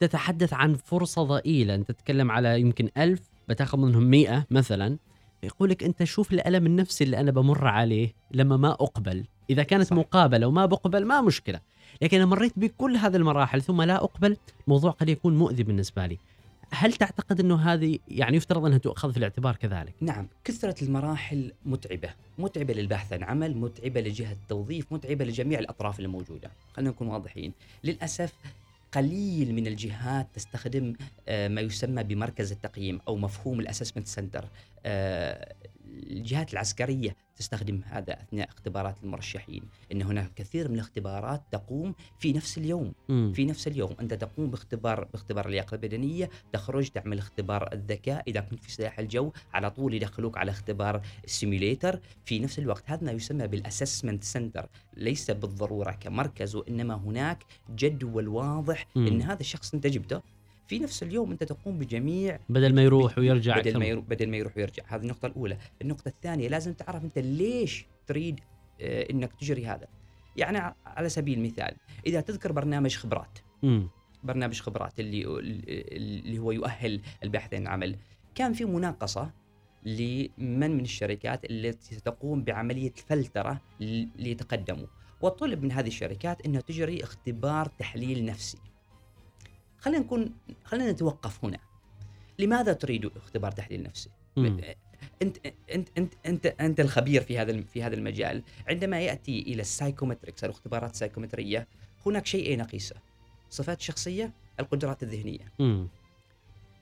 تتحدث 0.00 0.52
عن 0.52 0.74
فرصة 0.74 1.22
ضئيلة. 1.22 1.74
أنت 1.74 1.88
تتكلم 1.90 2.30
على 2.30 2.60
يمكن 2.60 2.88
ألف 2.96 3.20
بتاخذ 3.48 3.78
منهم 3.78 4.02
مئة 4.02 4.46
مثلا. 4.50 4.96
يقول 5.42 5.70
لك 5.70 5.84
أنت 5.84 6.04
شوف 6.04 6.32
الألم 6.32 6.66
النفسي 6.66 7.04
اللي 7.04 7.20
أنا 7.20 7.30
بمر 7.30 7.66
عليه 7.66 8.12
لما 8.30 8.56
ما 8.56 8.70
أقبل. 8.72 9.24
إذا 9.50 9.62
كانت. 9.62 9.86
صح. 9.86 9.92
مقابلة 9.96 10.46
وما 10.46 10.66
بقبل 10.66 11.04
ما 11.04 11.20
مشكلة. 11.20 11.60
لكن 12.02 12.16
أنا 12.16 12.26
مريت 12.26 12.52
بكل 12.58 12.96
هذه 12.96 13.16
المراحل 13.16 13.62
ثم 13.62 13.82
لا 13.82 13.96
أقبل 13.96 14.36
الموضوع 14.66 14.90
قد 14.90 15.08
يكون 15.08 15.36
مؤذي 15.38 15.62
بالنسبة 15.62 16.06
لي. 16.06 16.18
هل 16.70 16.92
تعتقد 16.92 17.40
إنه 17.40 17.72
هذه 17.72 17.98
يعني 18.08 18.36
يفترض 18.36 18.64
إنها 18.64 18.78
تؤخذ 18.78 19.12
في 19.12 19.16
الاعتبار 19.16 19.56
كذلك؟ 19.56 19.94
نعم 20.00 20.28
كثرة 20.44 20.84
المراحل 20.84 21.52
متعبة 21.64 22.10
متعبة 22.38 22.74
للبحث 22.74 23.12
عن 23.12 23.22
عمل 23.22 23.56
متعبة 23.56 24.00
لجهة 24.00 24.32
التوظيف 24.32 24.92
متعبة 24.92 25.24
لجميع 25.24 25.58
الأطراف 25.58 26.00
الموجودة. 26.00 26.50
خلينا 26.72 26.90
نكون 26.90 27.08
واضحين. 27.08 27.52
للأسف 27.84 28.32
قليل 28.92 29.54
من 29.54 29.66
الجهات 29.66 30.26
تستخدم 30.34 30.94
آه، 31.28 31.48
ما 31.48 31.60
يسمى 31.60 32.02
بمركز 32.02 32.52
التقييم 32.52 33.00
أو 33.08 33.16
مفهوم 33.16 33.60
الأسسمنت 33.60 34.06
سنتر. 34.06 34.44
الجهات 35.86 36.52
العسكرية 36.52 37.16
تستخدم 37.36 37.80
هذا 37.84 38.12
أثناء 38.22 38.48
اختبارات 38.48 38.96
المرشحين. 39.02 39.62
إن 39.92 40.02
هناك 40.02 40.34
كثير 40.34 40.68
من 40.68 40.74
الاختبارات 40.74 41.42
تقوم 41.52 41.94
في 42.18 42.32
نفس 42.32 42.58
اليوم. 42.58 42.92
مم. 43.08 43.32
في 43.34 43.44
نفس 43.44 43.68
اليوم. 43.68 43.96
أنت 44.00 44.14
تقوم 44.14 44.50
باختبار 44.50 45.04
باختبار 45.04 45.46
اللياقة 45.46 45.74
البدنية 45.74 46.30
تخرج 46.52 46.88
تعمل 46.88 47.18
اختبار 47.18 47.72
الذكاء. 47.72 48.22
إذا 48.28 48.40
كنت 48.40 48.64
في 48.64 48.72
سلاح 48.72 48.98
الجو 48.98 49.32
على 49.54 49.70
طول 49.70 49.94
يدخلوك 49.94 50.38
على 50.38 50.50
اختبار 50.50 51.00
ال 51.24 51.32
simulator 51.32 52.00
في 52.24 52.38
نفس 52.38 52.58
الوقت 52.58 52.90
هذا 52.90 53.04
ما 53.04 53.12
يسمى 53.12 53.46
بال 53.46 53.59
assessment 53.59 54.24
center 54.24 54.68
ليس 54.96 55.30
بالضرورة 55.30 55.90
كمركز 55.90 56.56
وإنما 56.56 56.94
هناك 56.94 57.44
جدول 57.76 58.28
واضح 58.28 58.86
مم. 58.96 59.06
إن 59.06 59.22
هذا 59.22 59.40
الشخص 59.40 59.74
أنت 59.74 59.86
جبته. 59.86 60.22
في 60.68 60.78
نفس 60.78 61.02
اليوم 61.02 61.30
أنت 61.30 61.44
تقوم 61.44 61.78
بجميع 61.78 62.38
بدل 62.48 62.74
ما 62.74 62.82
يروح 62.82 63.18
ويرجع 63.18 63.58
بدل 63.58 63.78
ما 63.78 63.84
يروح 63.86 64.04
بدل 64.04 64.28
ما 64.30 64.36
يروح 64.36 64.56
ويرجع. 64.56 64.82
هذه 64.86 65.00
النقطة 65.02 65.26
الأولى، 65.26 65.56
النقطة 65.82 66.08
الثانية 66.08 66.48
لازم 66.48 66.72
تعرف 66.72 67.04
أنت 67.04 67.18
ليش 67.18 67.86
تريد 68.06 68.40
آه، 68.80 69.06
أنك 69.10 69.32
تجري 69.40 69.66
هذا. 69.66 69.86
يعني 70.36 70.74
على 70.86 71.08
سبيل 71.08 71.38
المثال 71.38 71.74
إذا 72.06 72.20
تذكر 72.20 72.52
برنامج 72.52 72.96
خبرات 72.96 73.38
مم. 73.62 73.88
برنامج 74.24 74.60
خبرات 74.60 75.00
اللي 75.00 75.24
اللي 75.26 76.38
هو 76.38 76.52
يؤهل 76.52 77.00
الباحث 77.22 77.54
عن 77.54 77.66
عمل. 77.66 77.96
كان 78.34 78.52
في 78.52 78.64
مناقصة 78.64 79.30
لمن 79.84 80.70
من 80.70 80.80
الشركات 80.80 81.44
التي 81.50 82.00
تقوم 82.00 82.42
بعملية 82.44 82.92
الفلترة 82.98 83.60
ل- 83.80 84.06
ليتقدموا. 84.16 84.86
وطلب 85.20 85.62
من 85.62 85.72
هذه 85.72 85.86
الشركات 85.86 86.46
أنها 86.46 86.60
تجري 86.60 87.02
اختبار 87.02 87.66
تحليل 87.78 88.24
نفسي. 88.24 88.58
خلينا 89.86 90.00
نكون 90.00 90.34
خلينا 90.64 90.92
نتوقف 90.92 91.44
هنا 91.44 91.58
لماذا 92.38 92.72
تريد 92.72 93.10
اختبار 93.16 93.52
تحليل 93.52 93.82
نفسي؟ 93.82 94.10
مم. 94.36 94.60
انت 95.22 95.38
انت 95.74 95.88
انت 95.96 96.12
انت 96.26 96.46
أنت 96.46 96.80
الخبير 96.80 97.22
في 97.22 97.38
هذا 97.38 97.62
في 97.62 97.82
هذا 97.82 97.94
المجال 97.94 98.42
عندما 98.68 99.00
يأتي 99.00 99.40
إلى 99.42 99.62
ال 99.62 99.68
psychometrics 99.68 100.44
الاختبارات 100.44 100.90
السايكومتريه 100.90 101.66
هناك 102.06 102.26
شيئين 102.26 102.58
نقيسه 102.58 102.96
صفات 103.50 103.80
شخصية 103.80 104.32
القدرات 104.60 105.02
الذهنية 105.02 105.52
مم. 105.58 105.88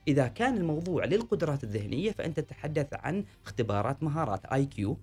إذا 0.09 0.27
كان 0.27 0.57
الموضوع 0.57 1.05
للقدرات 1.05 1.65
الذهنية 1.65 2.13
فأنت 2.13 2.41
تتحدث 2.41 2.89
عن 2.93 3.25
اختبارات 3.47 4.03
مهارات 4.03 4.47
IQ. 4.47 4.99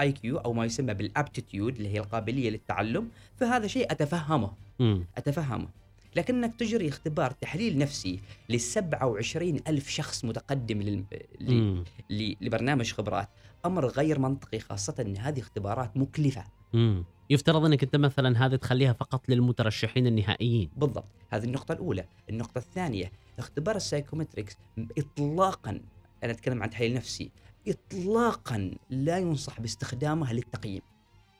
IQ 0.00 0.38
أو 0.38 0.52
ما 0.52 0.64
يسمى 0.64 0.94
بال 0.94 1.10
aptitude 1.10 1.76
اللي 1.76 1.88
هي 1.88 1.98
القابلية 1.98 2.50
للتعلم 2.50 3.08
فهذا 3.36 3.66
شيء 3.66 3.92
أتفهمه 3.92 4.52
مم. 4.80 5.04
أتفهمه 5.16 5.68
لكنك 6.16 6.54
تجري 6.54 6.88
اختبار 6.88 7.30
تحليل 7.30 7.78
نفسي 7.78 8.20
ل 8.48 8.60
27 8.60 9.56
ألف 9.68 9.88
شخص 9.88 10.24
متقدم 10.24 10.82
لل... 10.82 11.04
ل... 11.40 11.82
ل- 12.10 12.36
لبرنامج 12.40 12.92
خبرات. 12.92 13.28
أمر 13.66 13.86
غير 13.86 14.18
منطقي 14.18 14.58
خاصة 14.58 14.94
إن 15.00 15.16
هذه 15.16 15.40
اختبارات 15.40 15.96
مكلفة. 15.96 16.44
مم. 16.72 17.04
يفترض 17.30 17.64
إنك 17.64 17.82
أنت 17.82 17.96
مثلا 17.96 18.46
هذه 18.46 18.56
تخليها 18.56 18.92
فقط 18.92 19.28
للمترشحين 19.28 20.06
النهائيين. 20.06 20.70
بالضبط. 20.76 21.04
هذه 21.30 21.44
النقطة 21.44 21.72
الأولى. 21.72 22.04
النقطة 22.30 22.58
الثانية 22.58 23.12
اختبار 23.38 23.76
السايكومتريكس 23.76 24.56
اطلاقا 24.98 25.80
أنا 26.24 26.32
أتكلم 26.32 26.62
عن 26.62 26.70
تحليل 26.70 26.94
نفسي 26.94 27.30
اطلاقا 27.68 28.70
لا 28.90 29.18
ينصح 29.18 29.60
باستخدامه 29.60 30.32
للتقييم. 30.32 30.82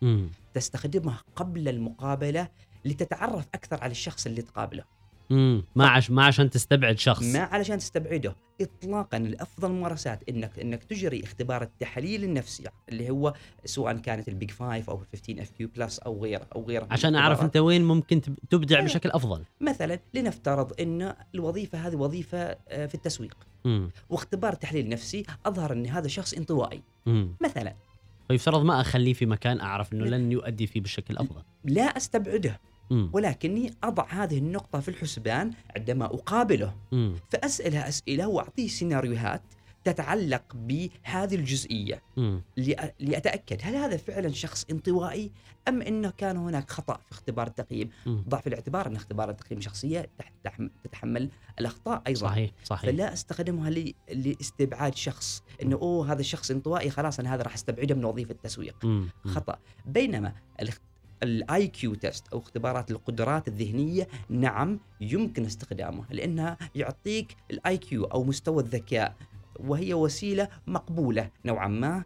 مم. 0.03 0.29
تستخدمه 0.55 1.19
قبل 1.37 1.69
المقابلة 1.69 2.49
لتتعرف 2.85 3.47
أكثر 3.55 3.81
على 3.83 3.91
الشخص 3.91 4.27
اللي 4.27 4.43
تقابله 4.43 4.85
مم. 5.31 5.65
ما 5.77 5.89
عش 5.89 6.11
ما 6.11 6.25
عشان 6.25 6.51
تستبعد 6.51 6.99
شخص 6.99 7.23
ما 7.23 7.39
علشان 7.41 7.79
تستبعده 7.79 8.35
اطلاقا 8.61 9.17
الأفضل 9.17 9.69
ممارسات 9.73 10.29
انك 10.29 10.59
إنك 10.59 10.85
تجري 10.85 11.25
اختبار 11.25 11.63
التحليل 11.63 12.25
النفسي 12.25 12.65
اللي 12.89 13.11
هو 13.11 13.35
سواء 13.65 13.97
كانت 13.97 14.29
ال 14.29 14.34
Big 14.34 14.51
Five 14.51 14.91
أو 14.91 14.97
15 15.13 15.43
FQ 15.43 15.69
Plus 15.77 15.99
أو 15.99 16.23
غيره 16.23 16.47
أو 16.55 16.65
غيره 16.65 16.87
عشان 16.91 17.15
أعرف. 17.15 17.43
أنت 17.43 17.57
وين 17.57 17.85
ممكن 17.85 18.21
تب- 18.21 18.39
تبدع 18.51 18.77
أيوة. 18.77 18.87
بشكل 18.89 19.11
أفضل 19.11 19.45
مثلا 19.61 20.01
لنفترض 20.15 20.81
إن 20.81 21.15
الوظيفة 21.35 21.79
هذه 21.79 21.97
وظيفة 21.97 22.39
آه، 22.69 22.87
في 22.87 22.95
التسويق 22.95 23.37
مم. 23.65 23.91
واختبار 24.11 24.55
تحليل 24.55 24.89
نفسي 24.89 25.25
أظهر 25.47 25.73
إن 25.73 25.87
هذا 25.87 26.09
شخص 26.09 26.35
انطوائي 26.35 26.83
مم. 27.07 27.37
مثلا 27.41 27.75
فيفترض 28.29 28.65
ما 28.65 28.81
أخليه 28.81 29.13
في 29.13 29.27
مكان 29.27 29.61
أعرف 29.61 29.93
إنه 29.93 30.05
لن 30.05 30.33
يؤدي 30.33 30.67
فيه 30.67 30.81
بالشكل 30.81 31.15
الافضل 31.15 31.43
لا 31.65 31.83
أستبعده 31.83 32.61
مم. 32.91 33.11
ولكني 33.13 33.75
أضع 33.85 34.07
هذه 34.09 34.39
النقطة 34.39 34.81
في 34.81 34.89
الحسبان 34.89 35.51
عندما 35.77 36.05
أقابله 36.05 36.75
مم. 36.93 37.15
فاساله 37.31 37.89
أسئلة 37.89 38.29
وأعطيه 38.29 38.69
سيناريوهات 38.69 39.43
تتعلق 39.85 40.43
بهذه 40.55 41.35
الجزئية 41.35 42.03
مم. 42.17 42.43
لأ- 42.61 42.85
لأتأكد 43.01 43.59
هل 43.63 43.75
هذا 43.77 43.97
فعلا 43.97 44.29
شخص 44.33 44.65
انطوائي 44.71 45.31
أم 45.69 45.83
إنه 45.83 46.11
كان 46.11 46.37
هناك 46.37 46.71
خطأ 46.71 46.95
في 46.97 47.13
اختبار 47.13 47.47
التقييم 47.47 47.91
مم. 48.07 48.25
ضع 48.29 48.41
في 48.41 48.47
الاعتبار 48.47 48.87
أن 48.87 48.97
اختبار 48.97 49.31
التقييم 49.31 49.61
تحم- 50.45 50.69
تتحمل 50.85 51.31
الأخطاء 51.61 52.03
أيضا 52.07 52.21
صحيح 52.21 52.51
صحيح 52.65 52.91
فلا 52.91 53.13
أستخدمها 53.13 53.71
ل- 53.71 53.95
لاستبعاد 54.13 54.95
شخص 54.95 55.43
إنه 55.63 55.77
أوه 55.77 56.13
هذا 56.13 56.21
الشخص 56.21 56.51
انطوائي 56.51 56.91
خلاص 56.91 57.21
أنا 57.21 57.35
هذا 57.35 57.43
راح 57.43 57.55
أستبعده 57.55 57.95
من 57.95 58.05
وظيفة 58.05 58.33
التسويق 58.33 58.85
مم. 58.85 59.09
خطأ 59.27 59.59
بينما 59.87 60.33
ال 61.23 61.67
IQ 61.67 61.95
test 61.95 62.29
أو 62.29 62.39
اختبارات 62.39 62.91
القدرات 62.91 63.49
الذهنية 63.49 64.09
نعم 64.29 64.81
يمكن 65.01 65.45
استخدامه 65.45 66.05
لأنها 66.11 66.59
يعطيك 66.75 67.37
ال 67.51 67.79
IQ 67.79 68.05
أو 68.05 68.25
مستوى 68.25 68.63
الذكاء 68.63 69.17
وهي 69.61 69.95
وسيلة 69.95 70.49
مقبولة 70.67 71.31
نوعا 71.45 71.69
ما 71.69 72.05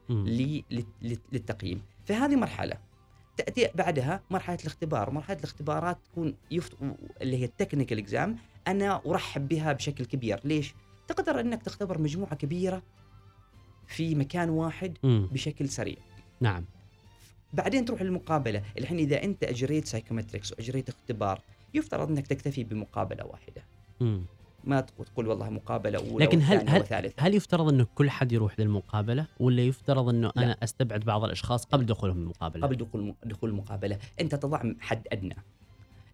للتقييم. 1.33 1.83
فهذه 2.05 2.37
مرحلة 2.37 2.77
تأتي 3.37 3.69
بعدها 3.75 4.23
مرحلة 4.31 4.59
الاختبار. 4.61 5.11
مرحلة 5.11 5.39
الاختبارات 5.39 5.99
تكون 6.05 6.35
يفت... 6.51 6.73
اللي 7.23 7.37
هي 7.37 7.45
ال 7.45 7.50
technical 7.50 7.99
exam 7.99 8.37
أنا 8.69 9.03
أرحب 9.07 9.49
بها 9.49 9.73
بشكل 9.73 10.05
كبير. 10.05 10.41
ليش؟ 10.45 10.75
تقدر 11.09 11.41
أنك 11.41 11.63
تختبر 11.63 11.99
مجموعة 11.99 12.35
كبيرة 12.35 12.83
في 13.87 14.15
مكان 14.15 14.51
واحد 14.51 14.99
مم. 15.03 15.29
بشكل 15.33 15.69
سريع. 15.69 15.97
نعم. 16.41 16.65
بعدين 17.55 17.85
تروح 17.85 18.03
للمقابلة. 18.03 18.63
الحين 18.79 18.99
إذا 18.99 19.25
أنت 19.25 19.45
أجريت 19.45 19.87
سايكومتريكس 19.87 20.53
وأجريت 20.53 20.89
اختبار 20.89 21.41
يفترض 21.75 22.09
إنك 22.11 22.27
تكتفي 22.27 22.65
بمقابلة 22.65 23.25
واحدة. 23.27 23.65
مم. 24.01 24.23
ما 24.65 24.81
تقول 24.81 25.27
والله 25.29 25.51
مقابلة 25.51 25.99
أولى 25.99 26.25
لكن 26.25 26.43
هل- 26.43 26.69
هل- 26.69 26.81
وثالثة. 26.81 27.15
هل 27.27 27.35
يفترض 27.35 27.69
إنه 27.69 27.87
كل 27.95 28.11
حد 28.11 28.33
يروح 28.33 28.61
للمقابلة؟ 28.61 29.27
ولا 29.41 29.63
يفترض 29.63 30.09
إنه 30.09 30.33
لا. 30.37 30.45
أنا 30.45 30.57
أستبعد 30.63 31.01
بعض 31.01 31.25
الأشخاص 31.25 31.65
قبل 31.65 31.87
دخولهم 31.87 32.17
المقابلة؟ 32.19 32.67
قبل 32.67 32.77
دخول 32.77 33.15
دخول 33.25 33.51
المقابلة. 33.51 33.99
أنت 34.21 34.35
تضع 34.35 34.63
حد 34.81 35.03
أدنى. 35.13 35.37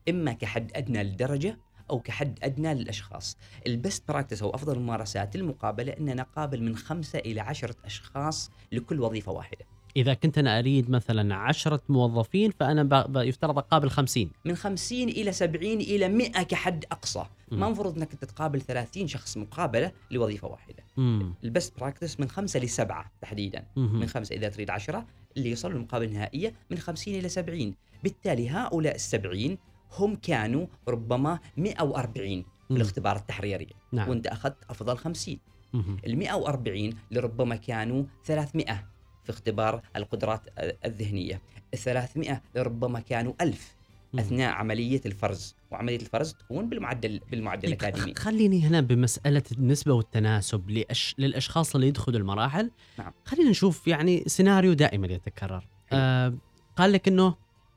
إما 0.09 0.33
كحد 0.33 0.71
أدنى 0.75 1.03
للدرجه 1.03 1.59
أو 1.91 2.01
كحد 2.01 2.39
أدنى 2.43 2.75
للأشخاص. 2.75 3.37
ال 3.67 3.75
best 3.75 4.09
practice 4.09 4.43
أو 4.43 4.51
أفضل 4.51 4.77
الممارسات 4.77 5.37
المقابله 5.37 5.93
إننا 5.93 6.15
نقابل 6.15 6.63
من 6.63 6.77
خمسة 6.77 7.19
إلى 7.19 7.41
عشرة 7.41 7.77
أشخاص 7.85 8.51
لكل 8.73 9.01
وظيفة 9.01 9.33
واحدة. 9.33 9.65
إذا 9.97 10.15
كنت 10.15 10.39
أنا 10.39 10.59
أريد 10.59 10.91
مثلا 10.91 11.35
عشرة 11.35 11.81
موظفين. 11.89 12.53
ب... 12.61 13.17
يفترض 13.17 13.59
أقابل 13.59 13.91
50 13.91 14.31
من 14.45 14.55
50 14.55 15.09
إلى 15.09 15.33
70 15.33 15.65
إلى 15.73 16.09
100 16.09 16.31
كحد 16.31 16.85
أقصى. 16.93 17.25
مم. 17.53 17.61
ما 17.61 17.67
المفروض 17.67 17.97
إنك 17.97 18.15
تتقابل 18.15 18.61
30 18.61 19.07
شخص 19.07 19.37
مقابلة 19.37 19.93
لوظيفة 20.11 20.49
واحدة. 20.49 20.85
امم 20.99 21.35
ال 21.45 21.52
best 21.52 21.81
practice 21.81 22.21
من 22.21 22.29
خمسة 22.29 22.61
لسبعة 22.61 23.13
تحديدا. 23.21 23.65
من 23.77 24.07
خمسة 24.07 24.37
إذا 24.37 24.49
تريد 24.49 24.71
عشرة 24.71 25.07
اللي 25.37 25.51
يصلوا 25.51 25.75
المقابلة 25.77 26.09
النهائية 26.09 26.55
من 26.71 26.79
خمسين 26.79 27.19
إلى 27.19 27.29
سبعين. 27.29 27.75
بالتالي 28.05 28.51
هؤلاء 28.51 28.95
السبعين 28.95 29.59
هم 29.99 30.15
كانوا 30.15 30.67
ربما 30.89 31.39
140 31.57 32.45
في 32.69 32.77
الاختبار 32.77 33.17
التحريري. 33.17 33.69
نعم. 33.93 34.09
وأنت 34.09 34.27
أخذت 34.27 34.57
أفضل 34.71 34.99
50 34.99 35.39
مهم. 35.73 35.97
ال 36.07 36.19
140 36.19 36.91
لربما 37.11 37.57
كانوا 37.57 38.05
300 38.25 38.87
في 39.31 39.37
اختبار 39.39 39.83
القدرات 39.97 40.41
الذهنية 40.85 41.41
ال 41.75 41.79
300 41.79 42.43
لربما 42.55 43.01
كانوا 43.01 43.33
1000 43.41 43.75
مم. 44.13 44.21
أثناء 44.21 44.53
عملية 44.53 45.01
الفرز 45.07 45.55
وعملية 45.71 45.97
الفرز 45.97 46.33
تكون 46.33 46.69
بالمعدل 46.69 47.21
بالمعدل 47.31 47.63
طيب 47.63 47.69
الأكاديمي 47.69 48.15
خليني 48.15 48.63
هنا 48.67 48.81
بمسألة 48.81 49.43
النسبة 49.53 49.93
والتناسب 49.93 50.71
لأش... 50.71 51.15
للأشخاص 51.19 51.75
اللي 51.75 51.89
يدخلوا 51.89 52.19
المراحل 52.19 52.71
نعم. 52.99 53.13
خلينا 53.25 53.51
نشوف 53.51 53.89
يعني 53.89 54.25
سيناريو 54.27 54.73
دائما 54.73 55.07
يتكرر. 55.07 55.67
آه 55.93 56.35
قال 56.77 56.93
لك 56.93 57.09
أنه 57.09 57.35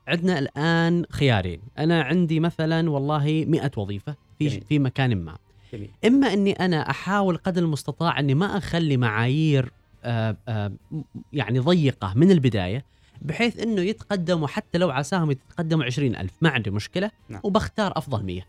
عندنا 0.08 0.38
الآن 0.38 1.04
خيارين 1.10 1.60
أنا 1.78 2.02
عندي 2.02 2.40
مثلا 2.40 2.90
والله 2.90 3.44
مئة 3.48 3.70
وظيفة 3.76 4.14
في, 4.38 4.48
جميل. 4.48 4.64
في 4.68 4.78
مكان 4.78 5.16
ما 5.16 5.36
جميل 5.72 5.90
إما 6.04 6.32
أني 6.32 6.52
أنا 6.52 6.90
أحاول 6.90 7.36
قدر 7.36 7.62
المستطاع 7.62 8.18
أني 8.20 8.34
ما 8.34 8.58
أخلي 8.58 8.96
معايير 8.96 9.72
يعني 11.32 11.58
ضيقة 11.58 12.12
من 12.16 12.30
البداية 12.30 12.84
بحيث 13.22 13.58
أنه 13.58 13.80
يتقدموا 13.80 14.48
حتى 14.48 14.78
لو 14.78 14.90
عساهم 14.90 15.30
يتقدموا 15.30 15.84
عشرين 15.84 16.16
ألف. 16.16 16.32
ما 16.40 16.50
عندي 16.50 16.70
مشكلة 16.70 17.10
نعم. 17.28 17.40
وبختار 17.44 17.92
أفضل 17.96 18.22
مية. 18.22 18.46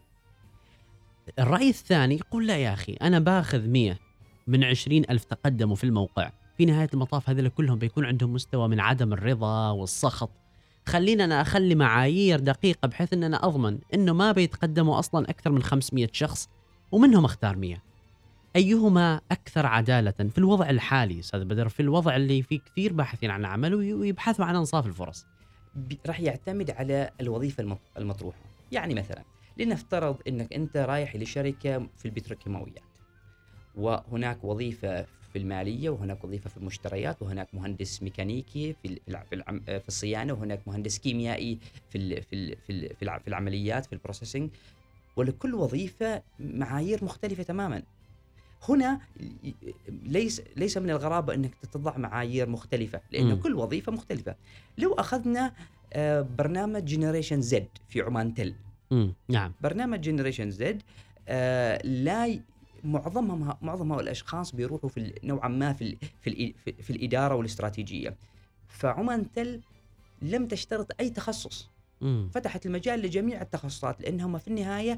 الرأي 1.39 1.69
الثاني 1.69 2.15
يقول 2.15 2.47
لا 2.47 2.57
يا 2.57 2.73
أخي 2.73 2.93
أنا 2.93 3.19
باخذ 3.19 3.67
مية 3.67 3.99
من 4.47 4.63
عشرين 4.63 5.03
ألف 5.09 5.23
تقدموا 5.23 5.75
في 5.75 5.83
الموقع. 5.83 6.31
في 6.57 6.65
نهاية 6.65 6.89
المطاف 6.93 7.29
هذول 7.29 7.49
كلهم 7.49 7.79
بيكون 7.79 8.05
عندهم 8.05 8.33
مستوى 8.33 8.67
من 8.67 8.79
عدم 8.79 9.13
الرضا 9.13 9.69
والسخط. 9.69 10.29
خلينا 10.85 11.23
أنا 11.25 11.41
أخلي 11.41 11.75
معايير 11.75 12.39
دقيقة 12.39 12.87
بحيث 12.87 13.13
أن 13.13 13.23
أنا 13.23 13.45
أضمن 13.45 13.77
أنه 13.93 14.13
ما 14.13 14.31
بيتقدموا 14.31 14.99
أصلا 14.99 15.29
أكثر 15.29 15.51
من 15.51 15.63
500 15.63 16.09
شخص 16.11 16.49
ومنهم 16.91 17.25
أختار 17.25 17.55
100 17.55 17.77
أيهما 18.55 19.21
أكثر 19.31 19.65
عدالة 19.65 20.11
في 20.11 20.37
الوضع 20.37 20.69
الحالي 20.69 21.19
أستاذ 21.19 21.45
بدر 21.45 21.69
في 21.69 21.79
الوضع 21.79 22.15
اللي 22.15 22.41
فيه 22.41 22.59
كثير 22.59 22.93
باحثين 22.93 23.29
عن 23.29 23.45
عمل 23.45 23.75
وي- 23.75 23.93
ويبحثوا 23.93 24.45
عن 24.45 24.55
أنصاف 24.55 24.85
الفرص؟ 24.85 25.25
راح 26.07 26.19
يعتمد 26.19 26.71
على 26.71 27.09
الوظيفة 27.21 27.61
المط- 27.63 27.97
المطروحة. 27.97 28.39
يعني 28.71 28.93
مثلا 28.93 29.23
لنفترض 29.57 30.17
إنك 30.27 30.53
أنت 30.53 30.77
رايح 30.77 31.15
لشركة 31.15 31.87
في 31.97 32.05
البتروكيماويات 32.05 32.83
وهناك 33.75 34.43
وظيفة 34.43 35.01
في 35.01 35.37
المالية 35.37 35.89
وهناك 35.89 36.23
وظيفة 36.23 36.49
في 36.49 36.57
المشتريات 36.57 37.21
وهناك 37.21 37.47
مهندس 37.55 38.03
ميكانيكي 38.03 38.73
في 38.73 38.99
في 39.79 39.87
الصيانة 39.87 40.33
وهناك 40.33 40.67
مهندس 40.67 40.99
كيميائي 40.99 41.59
في 41.89 42.21
في 42.21 42.55
في, 42.55 42.93
في 42.95 43.27
العمليات 43.27 43.85
في 43.85 43.93
ال 43.93 43.99
processing 43.99 44.49
ولكل 45.15 45.55
وظيفة 45.55 46.21
معايير 46.39 47.03
مختلفة 47.05 47.43
تماما. 47.43 47.83
هنا 48.69 48.99
ليس 49.89 50.41
ليس 50.55 50.77
من 50.77 50.89
الغرابة 50.89 51.33
إنك 51.33 51.55
تضع 51.71 51.97
معايير 51.97 52.49
مختلفة 52.49 53.01
لأن 53.11 53.25
مم. 53.27 53.35
كل 53.41 53.53
وظيفة 53.55 53.91
مختلفة 53.91 54.35
لو 54.77 54.93
أخذنا 54.93 55.53
آه، 55.93 56.21
برنامج 56.37 56.85
Generation 56.85 57.41
Z 57.41 57.67
في 57.89 58.01
عمان 58.01 58.33
تل. 58.33 58.53
نعم 59.29 59.53
برنامج 59.61 60.01
Generation 60.01 60.51
Z 60.51 60.81
لا 61.83 62.27
ي- 62.27 62.41
معظمهم 62.83 63.53
معظم 63.61 63.91
هؤلاء 63.91 64.03
الأشخاص 64.03 64.55
بيروحوا 64.55 64.89
في 64.89 65.13
نوعا 65.23 65.47
ما 65.47 65.73
في 65.73 65.97
في, 66.21 66.53
في, 66.81 66.89
الإدارة 66.89 67.35
والاستراتيجية 67.35 68.15
فعمان 68.67 69.31
تل 69.31 69.61
لم 70.21 70.47
تشترط 70.47 70.91
أي 70.99 71.09
تخصص 71.09 71.69
مم. 72.01 72.29
فتحت 72.33 72.65
المجال 72.65 72.99
لجميع 72.99 73.41
التخصصات 73.41 74.01
لأنهم 74.01 74.37
في 74.37 74.47
النهاية 74.47 74.97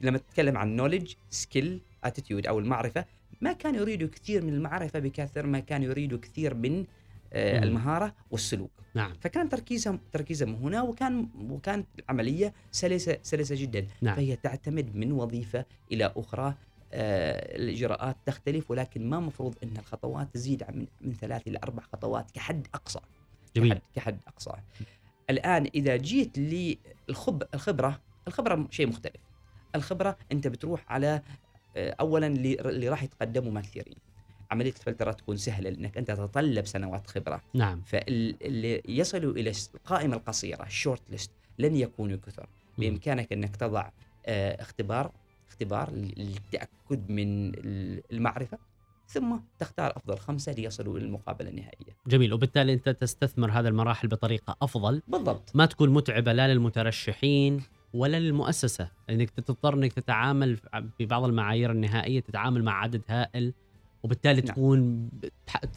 لما 0.00 0.18
تتكلم 0.18 0.56
عن 0.56 0.76
knowledge 0.76 1.14
skill 1.30 1.80
attitude 2.04 2.46
أو 2.46 2.58
المعرفة 2.58 3.04
ما 3.40 3.52
كانوا 3.52 3.80
يريدوا 3.80 4.08
كثير 4.08 4.44
من 4.44 4.54
المعرفة 4.54 4.98
بكثر 4.98 5.46
ما 5.46 5.60
كانوا 5.60 5.86
يريدوا 5.86 6.18
كثير 6.18 6.54
من 6.54 6.84
آه،. 7.32 7.62
المهارة 7.62 8.14
والسلوك. 8.30 8.70
نعم. 8.94 9.12
فكان 9.20 9.48
تركيزهم 9.48 10.00
تركيزهم 10.12 10.54
هنا 10.54 10.82
وكان 10.82 11.28
وكانت 11.50 11.86
العملية 11.98 12.54
سلسة 12.72 13.18
سلسة 13.22 13.54
جدا. 13.58 13.86
نعم. 14.02 14.16
فهي 14.16 14.36
تعتمد 14.36 14.96
من 14.96 15.12
وظيفة 15.12 15.64
إلى 15.92 16.12
أخرى 16.16 16.54
آه، 16.92 17.56
الإجراءات 17.56 18.16
تختلف 18.26 18.70
ولكن 18.70 19.10
ما 19.10 19.20
مفروض 19.20 19.54
إن 19.62 19.76
الخطوات 19.78 20.28
تزيد 20.34 20.62
عن 20.62 20.78
من, 20.78 20.86
من 21.00 21.14
ثلاث 21.14 21.48
إلى 21.48 21.58
أربع 21.64 21.82
خطوات 21.82 22.30
كحد 22.30 22.66
أقصى. 22.74 23.00
جميل. 23.56 23.72
كحد, 23.72 23.82
كحد 23.94 24.18
أقصى. 24.26 24.52
الآن 25.30 25.70
إذا 25.74 25.96
جيت 25.96 26.38
للخب 26.38 27.42
الخبرة 27.54 28.00
الخبرة 28.28 28.66
شيء 28.70 28.86
مختلف. 28.86 29.20
الخبرة 29.74 30.16
أنت 30.32 30.48
بتروح 30.48 30.92
على 30.92 31.22
اولا 31.76 32.26
اللي 32.26 32.88
راح 32.88 33.02
يتقدموا 33.02 33.52
ما 33.52 33.60
كثيرين 33.60 33.96
عمليه 34.50 34.70
الفلتره 34.70 35.12
تكون 35.12 35.36
سهلة 35.36 35.70
لأنك 35.70 35.98
أنت 35.98 36.10
تتطلب 36.10 36.66
سنوات 36.66 37.06
خبرة. 37.06 37.42
نعم. 37.54 37.82
فاللي 37.86 38.82
يصلوا 38.88 39.32
إلى 39.32 39.52
القائمه 39.74 40.16
القصيرة 40.16 40.62
الشورت 40.62 41.02
ليست 41.10 41.30
لن 41.58 41.76
يكونوا 41.76 42.16
كثر 42.16 42.48
بإمكانك 42.78 43.32
أنك 43.32 43.56
تضع 43.56 43.90
آه، 44.26 44.62
اختبار 44.62 45.12
اختبار 45.48 45.90
للتاكد 45.92 47.10
من 47.10 47.52
المعرفة 48.12 48.58
ثم 49.08 49.36
تختار 49.58 49.96
أفضل 49.96 50.18
خمسة 50.18 50.52
ليصلوا 50.52 50.98
إلى 50.98 51.04
المقابلة 51.04 51.48
النهائية. 51.48 51.96
جميل. 52.06 52.32
وبالتالي 52.32 52.72
أنت 52.72 52.88
تستثمر 52.88 53.50
هذا 53.50 53.68
المراحل 53.68 54.08
بطريقة 54.08 54.56
أفضل. 54.62 55.02
بالضبط. 55.08 55.50
ما 55.54 55.66
تكون 55.66 55.90
متعبة 55.90 56.32
لا 56.32 56.48
للمترشحين 56.54 57.62
ولا 57.94 58.20
للمؤسسة 58.20 58.88
إنك 59.10 59.30
تضطر 59.30 59.74
إنك 59.74 59.92
تتعامل 59.92 60.58
في 60.98 61.06
بعض 61.06 61.24
المعايير 61.24 61.70
النهائية 61.70 62.20
تتعامل 62.20 62.64
مع 62.64 62.82
عدد 62.82 63.02
هائل 63.08 63.52
وبالتالي 64.02 64.40
نعم. 64.40 64.54
تكون 64.54 65.10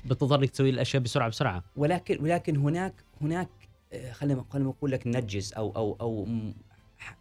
بتضطر 0.06 0.40
إنك 0.40 0.50
تسوي 0.50 0.70
الأشياء 0.70 1.04
بسرعة 1.04 1.30
بسرعة 1.30 1.64
ولكن 1.76 2.24
ولكن 2.24 2.58
هناك 2.58 2.94
هناك 3.22 3.50
آه، 3.94 4.12
خلينا 4.12 4.46
خلينا 4.50 4.70
نقول 4.70 4.92
لك 4.92 5.08
نجز 5.08 5.54
أو 5.54 5.72
أو 5.76 5.98
أو 6.02 6.28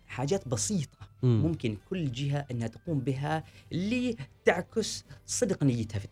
حاجات 0.07 0.49
بسيطة 0.49 0.99
مم. 1.23 1.43
ممكن 1.43 1.77
كل 1.91 2.13
جهة 2.13 2.47
إنها 2.51 2.69
تقوم 2.69 3.01
بها 3.01 3.45
لتعكس 3.73 5.05
صدق 5.27 5.63
نيتها 5.63 5.99
في 5.99 6.09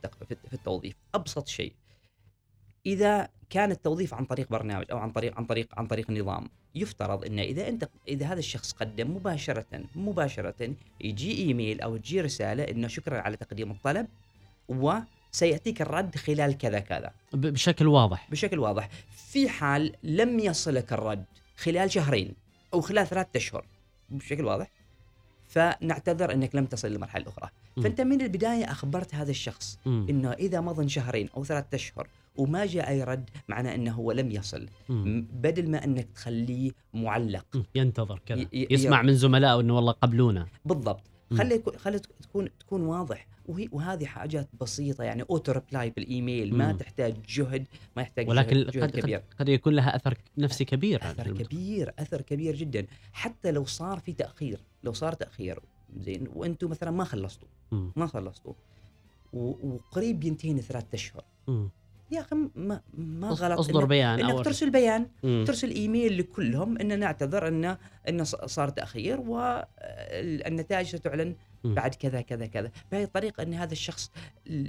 في 0.49 0.53
التوظيف 0.53 0.95
أبسط 1.15 1.49
شيء 1.49 1.73
إذا 2.87 3.29
كان 3.55 3.71
التوظيف 3.71 4.15
عن 4.15 4.25
طريق 4.25 4.51
برنامج 4.51 4.85
أو 4.91 4.99
عن 4.99 5.13
طريق 5.13 5.37
عن 5.37 5.45
طريق 5.45 5.69
عن 5.79 5.87
طريق 5.87 6.11
نظام. 6.11 6.49
يفترض 6.75 7.25
إن 7.25 7.39
إذا 7.39 7.69
أنت 7.69 7.89
إذا 8.09 8.27
هذا 8.27 8.39
الشخص 8.39 8.73
قدم 8.73 9.17
مباشرة 9.17 9.85
مباشرة 9.95 10.75
يجي 11.01 11.39
إيميل 11.39 11.81
أو 11.81 11.97
تجي 11.97 12.21
رسالة 12.21 12.63
إنه 12.63 12.89
شكرا 12.89 13.21
على 13.21 13.37
تقديم 13.37 13.71
الطلب 13.71 14.07
وسيأتيك 14.69 15.83
الرد 15.83 16.17
خلال 16.17 16.59
كذا 16.59 16.79
كذا. 16.79 17.11
بشكل 17.33 17.89
واضح. 17.89 18.31
بشكل 18.31 18.59
واضح. 18.59 18.89
في 19.17 19.49
حال 19.49 19.95
لم 20.03 20.41
يصلك 20.41 20.93
الرد 20.93 21.25
خلال 21.57 21.91
شهرين 21.91 22.35
أو 22.75 22.81
خلال 22.81 23.07
ثلاثة 23.07 23.31
أشهر 23.37 23.65
بشكل 24.11 24.45
واضح 24.45 24.71
فنعتذر 25.49 26.33
إنك 26.33 26.55
لم 26.55 26.67
تصل 26.67 26.89
للمرحله 26.89 27.23
الاخرى 27.23 27.51
مم. 27.77 27.83
فأنت 27.83 28.01
من 28.01 28.21
البداية 28.21 28.65
أخبرت 28.71 29.15
هذا 29.15 29.31
الشخص 29.31 29.79
مم. 29.87 30.07
إنه 30.11 30.33
إذا 30.33 30.61
مضى 30.61 30.89
شهرين 30.89 31.29
أو 31.37 31.45
ثلاثة 31.45 31.75
أشهر 31.75 32.09
وما 32.37 32.67
جاء 32.67 32.89
اي 32.89 33.03
رد 33.05 33.31
معناه 33.49 33.75
إنه 33.75 33.93
هو 33.93 34.13
لم 34.13 34.31
يصل. 34.31 34.67
مم. 34.89 35.29
بدل 35.33 35.71
ما 35.71 35.85
إنك 35.85 36.09
تخليه 36.15 36.71
معلق. 36.95 37.47
مم. 37.55 37.65
ينتظر 37.75 38.19
كذا. 38.27 38.39
ي- 38.41 38.49
ي- 38.53 38.67
يسمع 38.71 39.03
من 39.03 39.15
زملائه 39.15 39.61
إنه 39.61 39.77
والله 39.77 39.93
قبلونا. 39.93 40.47
بالضبط. 40.65 41.03
خلي 41.33 41.63
خلي 41.77 41.99
تك- 41.99 42.11
تكون 42.23 42.49
تكون 42.59 42.83
واضح. 42.83 43.27
وهي 43.47 43.69
وهذه 43.73 44.05
حاجات 44.05 44.49
بسيطة 44.61 45.05
يعني 45.05 45.23
auto 45.31 45.53
reply 45.53 45.91
بالإيميل 45.91 46.55
ما 46.55 46.73
مم. 46.73 46.79
تحتاج 46.79 47.15
جهد 47.29 47.67
ما 47.97 48.03
يحتاج 48.03 48.29
ولكن 48.29 48.57
جهد, 48.57 48.71
جهد 48.71 48.83
قد, 48.83 49.01
كبير. 49.01 49.19
قد, 49.19 49.25
قد 49.39 49.49
يكون 49.49 49.75
لها 49.75 49.97
أثر 49.97 50.19
نفسي 50.39 50.65
كبير. 50.65 51.03
أثر 51.11 51.33
كبير 51.33 51.95
أثر 51.99 52.21
كبير 52.23 52.57
جدا. 52.57 52.87
حتى 53.13 53.51
لو 53.53 53.65
صار 53.65 53.99
في 53.99 54.13
تأخير 54.13 54.61
لو 54.85 54.93
صار 54.93 55.13
تأخير 55.13 55.61
زين 55.97 56.29
وأنتم 56.35 56.71
مثلا 56.71 56.91
ما 56.91 57.05
خلصتوا. 57.05 57.49
ما 57.97 58.07
خلصتوا. 58.07 58.53
وقريب 59.33 60.25
ينتهي 60.25 60.61
ثلاثة 60.63 60.89
أشهر. 60.95 61.25
يا 62.11 62.21
أخي 62.21 62.37
ما 62.55 62.81
ما 62.95 63.29
غلط 63.29 63.59
أصدر 63.59 63.81
إنك- 63.81 63.89
بيان 63.89 64.21
إنك 64.21 64.45
ترسل 64.45 64.71
بيان 64.71 65.07
مم. 65.23 65.45
ترسل 65.47 65.71
إيميل 65.71 66.19
لكلهم 66.19 66.79
ان 66.79 66.99
نعتذر 66.99 67.49
ان 67.49 67.77
ان 68.09 68.25
صار 68.25 68.69
تاخير 68.69 69.21
والنتائج 69.21 70.87
ستعلن 70.97 71.35
مم. 71.65 71.75
بعد 71.75 71.95
كذا 71.95 72.21
كذا 72.21 72.47
كذا 72.47 72.71
بهذه 72.93 73.05
الطريقة 73.05 73.43
إن 73.43 73.55
هذا 73.55 73.73
الشخص 73.73 74.11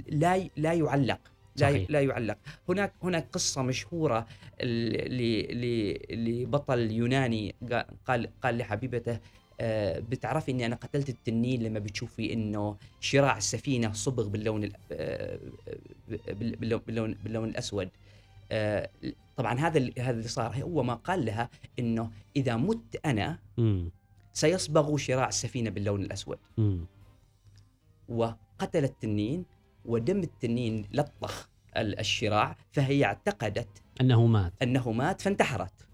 لا 0.08 0.48
لا 0.56 0.72
يعلق 0.72 1.18
لا 1.56 1.60
صحيح. 1.70 1.90
لا 1.90 2.00
يعلق 2.00 2.38
هناك 2.68 2.92
هناك 3.02 3.28
قصة 3.32 3.62
مشهورة 3.62 4.26
لبطل 6.10 6.90
يوناني 6.90 7.54
قا- 7.64 7.84
قال 8.06 8.28
قال 8.42 8.58
لحبيبته 8.58 9.12
آه، 9.12 9.20
بتعرفي 10.00 10.50
إني 10.50 10.66
أنا 10.66 10.76
قتلت 10.76 11.08
التنين 11.08 11.62
لما 11.62 11.78
بتشوفي 11.78 12.32
إنه 12.32 12.76
شراع 13.00 13.36
السفينة 13.36 13.92
صبغ 13.92 14.28
باللون 14.28 14.64
ال- 14.64 14.72
آه، 14.92 15.38
بال- 16.28 16.78
باللون 16.78 17.14
باللون, 17.24 17.48
الأسود. 17.48 17.88
آه، 18.52 18.90
طبعا 19.36 19.54
هذا 19.58 19.90
هذا 19.98 20.10
اللي 20.10 20.28
صار. 20.28 20.62
هو 20.62 20.82
ما 20.82 20.94
قال 20.94 21.24
لها 21.24 21.50
إنه 21.78 22.10
إذا 22.36 22.56
مت 22.56 22.96
أنا. 23.06 23.38
سيصبغ 24.32 24.96
شراع 24.96 25.28
السفينة 25.28 25.70
باللون 25.70 26.02
الأسود. 26.02 26.38
وقتل 28.08 28.84
التنين 28.84 29.44
ودم 29.84 30.18
التنين 30.20 30.84
لطخ 30.92 31.48
ال- 31.76 31.98
الشراع 31.98 32.56
فهي 32.72 33.04
اعتقدت 33.04 33.68
أنه 34.00 34.26
مات. 34.26 34.52
أنه 34.62 34.92
مات 34.92 35.20
فانتحرت. 35.20 35.85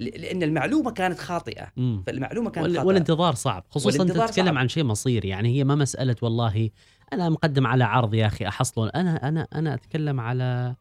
لأن 0.00 0.42
المعلومة 0.42 0.90
كانت 0.90 1.18
خاطئة. 1.18 1.68
مم. 1.76 2.02
فالمعلومة 2.06 2.50
كانت 2.50 2.66
وال- 2.66 2.74
خاطئة. 2.76 2.86
والانتظار 2.86 3.34
صعب 3.34 3.64
خصوصا 3.70 4.02
أنت 4.02 4.12
تتكلم 4.12 4.46
صعب. 4.46 4.56
عن 4.56 4.68
شيء 4.68 4.84
مصيري 4.84 5.28
يعني 5.28 5.48
هي 5.58 5.64
ما 5.64 5.74
مسألة 5.74 6.16
والله 6.22 6.70
أنا 7.12 7.28
مقدم 7.28 7.66
على 7.66 7.84
عرض 7.84 8.14
يا 8.14 8.26
أخي 8.26 8.46
أحصله. 8.48 8.88
أنا 8.88 9.28
أنا 9.28 9.46
أنا 9.54 9.74
أتكلم 9.74 10.20
على 10.20 10.74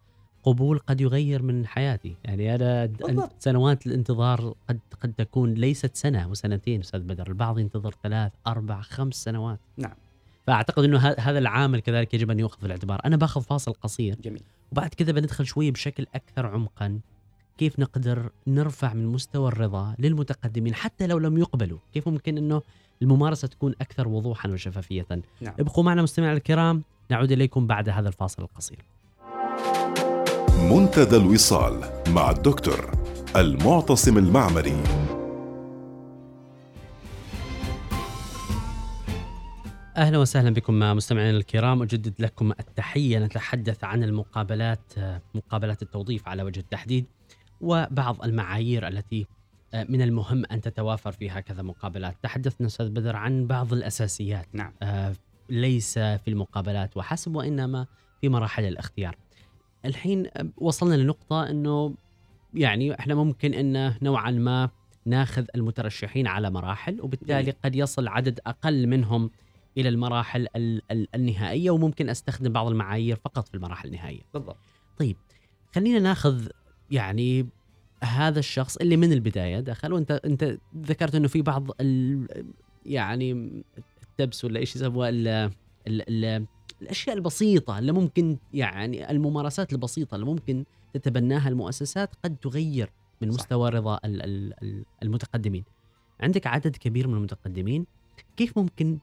قبول 0.44 0.80
قد 0.80 1.02
يغير 1.02 1.42
من 1.44 1.68
حياتي. 1.68 2.16
يعني 2.26 2.56
أنا 2.56 2.86
بالضبط. 2.86 3.32
سنوات 3.40 3.88
الانتظار 3.88 4.54
قد 4.70 4.80
قد 5.02 5.14
تكون 5.14 5.54
ليست 5.54 5.96
سنة 5.96 6.30
وسنتين 6.30 6.80
أستاذ 6.80 7.00
بدر. 7.00 7.28
البعض 7.28 7.60
ينتظر 7.60 7.96
ثلاث 8.04 8.32
أربع 8.48 8.82
خمس 8.82 9.16
سنوات. 9.16 9.60
نعم. 9.78 9.94
فأعتقد 10.48 10.84
إنه 10.84 10.98
هذا 10.98 11.40
العامل 11.40 11.80
كذلك 11.80 12.14
يجب 12.14 12.32
أن 12.32 12.40
يؤخذ 12.40 12.60
في 12.60 12.66
الاعتبار. 12.66 13.02
أنا 13.06 13.18
باخذ 13.18 13.42
فاصل 13.42 13.74
قصير. 13.74 14.16
جميل. 14.24 14.44
وبعد 14.72 14.94
كذا 14.94 15.12
بندخل 15.12 15.46
شوي 15.46 15.72
بشكل 15.72 16.06
أكثر 16.16 16.46
عمقا. 16.46 17.00
كيف 17.58 17.80
نقدر 17.80 18.30
نرفع 18.48 18.94
من 18.94 19.06
مستوى 19.06 19.48
الرضا 19.48 19.96
للمتقدمين 20.00 20.76
حتى 20.76 21.08
لو 21.08 21.18
لم 21.18 21.38
يقبلوا؟ 21.38 21.78
كيف 21.94 22.08
ممكن 22.08 22.38
إنه 22.38 22.62
الممارسة 23.02 23.48
تكون 23.48 23.74
أكثر 23.82 24.08
وضوحا 24.08 24.50
وشفافية؟ 24.50 25.06
نعم. 25.42 25.54
ابقوا 25.60 25.84
معنا 25.84 26.02
مستمعينا 26.02 26.38
الكرام 26.38 26.84
نعود 27.10 27.32
إليكم 27.32 27.68
بعد 27.68 27.90
هذا 27.90 28.08
الفاصل 28.08 28.44
القصير. 28.44 28.86
منتدى 30.72 31.16
الوصال 31.16 31.82
مع 32.08 32.32
الدكتور 32.32 32.92
المعتصم 33.36 34.18
المعمري. 34.18 34.84
أهلا 39.98 40.18
وسهلا 40.18 40.50
بكم 40.50 40.80
مستمعينا 40.80 41.38
الكرام 41.38 41.82
أجدد 41.82 42.14
لكم 42.20 42.52
التحية 42.52 43.20
نتحدث 43.20 43.84
عن 43.84 44.04
المقابلات 44.04 44.94
مقابلات 45.36 45.82
التوظيف 45.82 46.28
على 46.28 46.44
وجه 46.44 46.60
التحديد. 46.60 47.06
وبعض 47.62 48.24
المعايير 48.24 48.88
التي 48.88 49.28
آه، 49.74 49.86
من 49.90 50.02
المهم 50.02 50.44
أن 50.52 50.62
تتوافر 50.62 51.12
في 51.12 51.30
هكذا 51.30 51.62
مقابلات 51.62 52.16
تحدثنا 52.24 52.68
أستاذ 52.68 52.90
بدر 52.90 53.16
عن 53.16 53.48
بعض 53.48 53.74
الأساسيات 53.74 54.48
نعم 54.54 54.74
آه، 54.84 55.14
ليس 55.50 55.94
في 56.00 56.28
المقابلات 56.28 56.98
وحسب 56.98 57.36
وإنما 57.36 57.86
في 58.22 58.30
مراحل 58.30 58.66
الاختيار. 58.66 59.16
الحين 59.86 60.26
آه، 60.28 60.46
وصلنا 60.58 60.96
لنقطة 60.96 61.50
إنه 61.50 61.94
يعني 62.54 63.00
إحنا 63.00 63.16
ممكن 63.16 63.54
انه 63.54 63.98
نوعا 64.02 64.32
ما 64.32 64.70
ناخذ 65.06 65.46
المترشحين 65.56 66.28
على 66.28 66.50
مراحل 66.50 67.02
وبالتالي. 67.02 67.52
قد 67.66 67.76
يصل 67.76 68.08
عدد 68.08 68.40
أقل 68.48 68.88
منهم 68.88 69.32
إلى 69.78 69.90
المراحل 69.90 70.48
ال- 70.56 70.82
ال- 70.92 71.08
النهائية 71.16 71.72
وممكن 71.72 72.10
أستخدم 72.10 72.54
بعض 72.54 72.68
المعايير 72.68 73.16
فقط 73.16 73.48
في 73.48 73.54
المراحل 73.56 73.88
النهائية. 73.88 74.22
بالضبط 74.34 74.58
خلينا 75.76 76.00
ناخذ 76.00 76.48
يعني 76.92 77.48
هذا 78.04 78.40
الشخص 78.40 78.78
اللي 78.78 78.98
من 78.98 79.14
البداية 79.14 79.60
دخل 79.60 79.94
وانت 79.94 80.12
أنت 80.12 80.58
ذكرت 80.78 81.16
إنه 81.16 81.28
في 81.28 81.42
بعض 81.42 81.68
ال 81.82 82.28
يعني 82.86 83.32
التبس 84.04 84.46
ولا 84.46 84.60
إيش 84.60 84.76
يسموها 84.76 85.10
ال 85.10 85.28
ال 85.28 85.52
ال 86.26 86.46
الأشياء 86.82 87.16
البسيطة 87.16 87.80
اللي 87.80 87.92
ممكن 87.92 88.38
يعني 88.54 89.12
الممارسات 89.12 89.74
البسيطة 89.74 90.16
اللي 90.16 90.26
ممكن 90.26 90.66
تتبناها 90.94 91.50
المؤسسات 91.50 92.10
قد 92.24 92.36
تغير 92.36 92.90
من 93.22 93.32
صح. 93.32 93.40
مستوى 93.40 93.70
رضا 93.70 94.00
ال- 94.06 94.22
ال- 94.24 94.54
ال- 94.64 94.86
المتقدمين. 95.04 95.64
عندك 96.20 96.48
عدد 96.48 96.76
كبير 96.76 97.08
من 97.08 97.14
المتقدمين 97.14 97.86
كيف 98.38 98.58
ممكن 98.58 98.98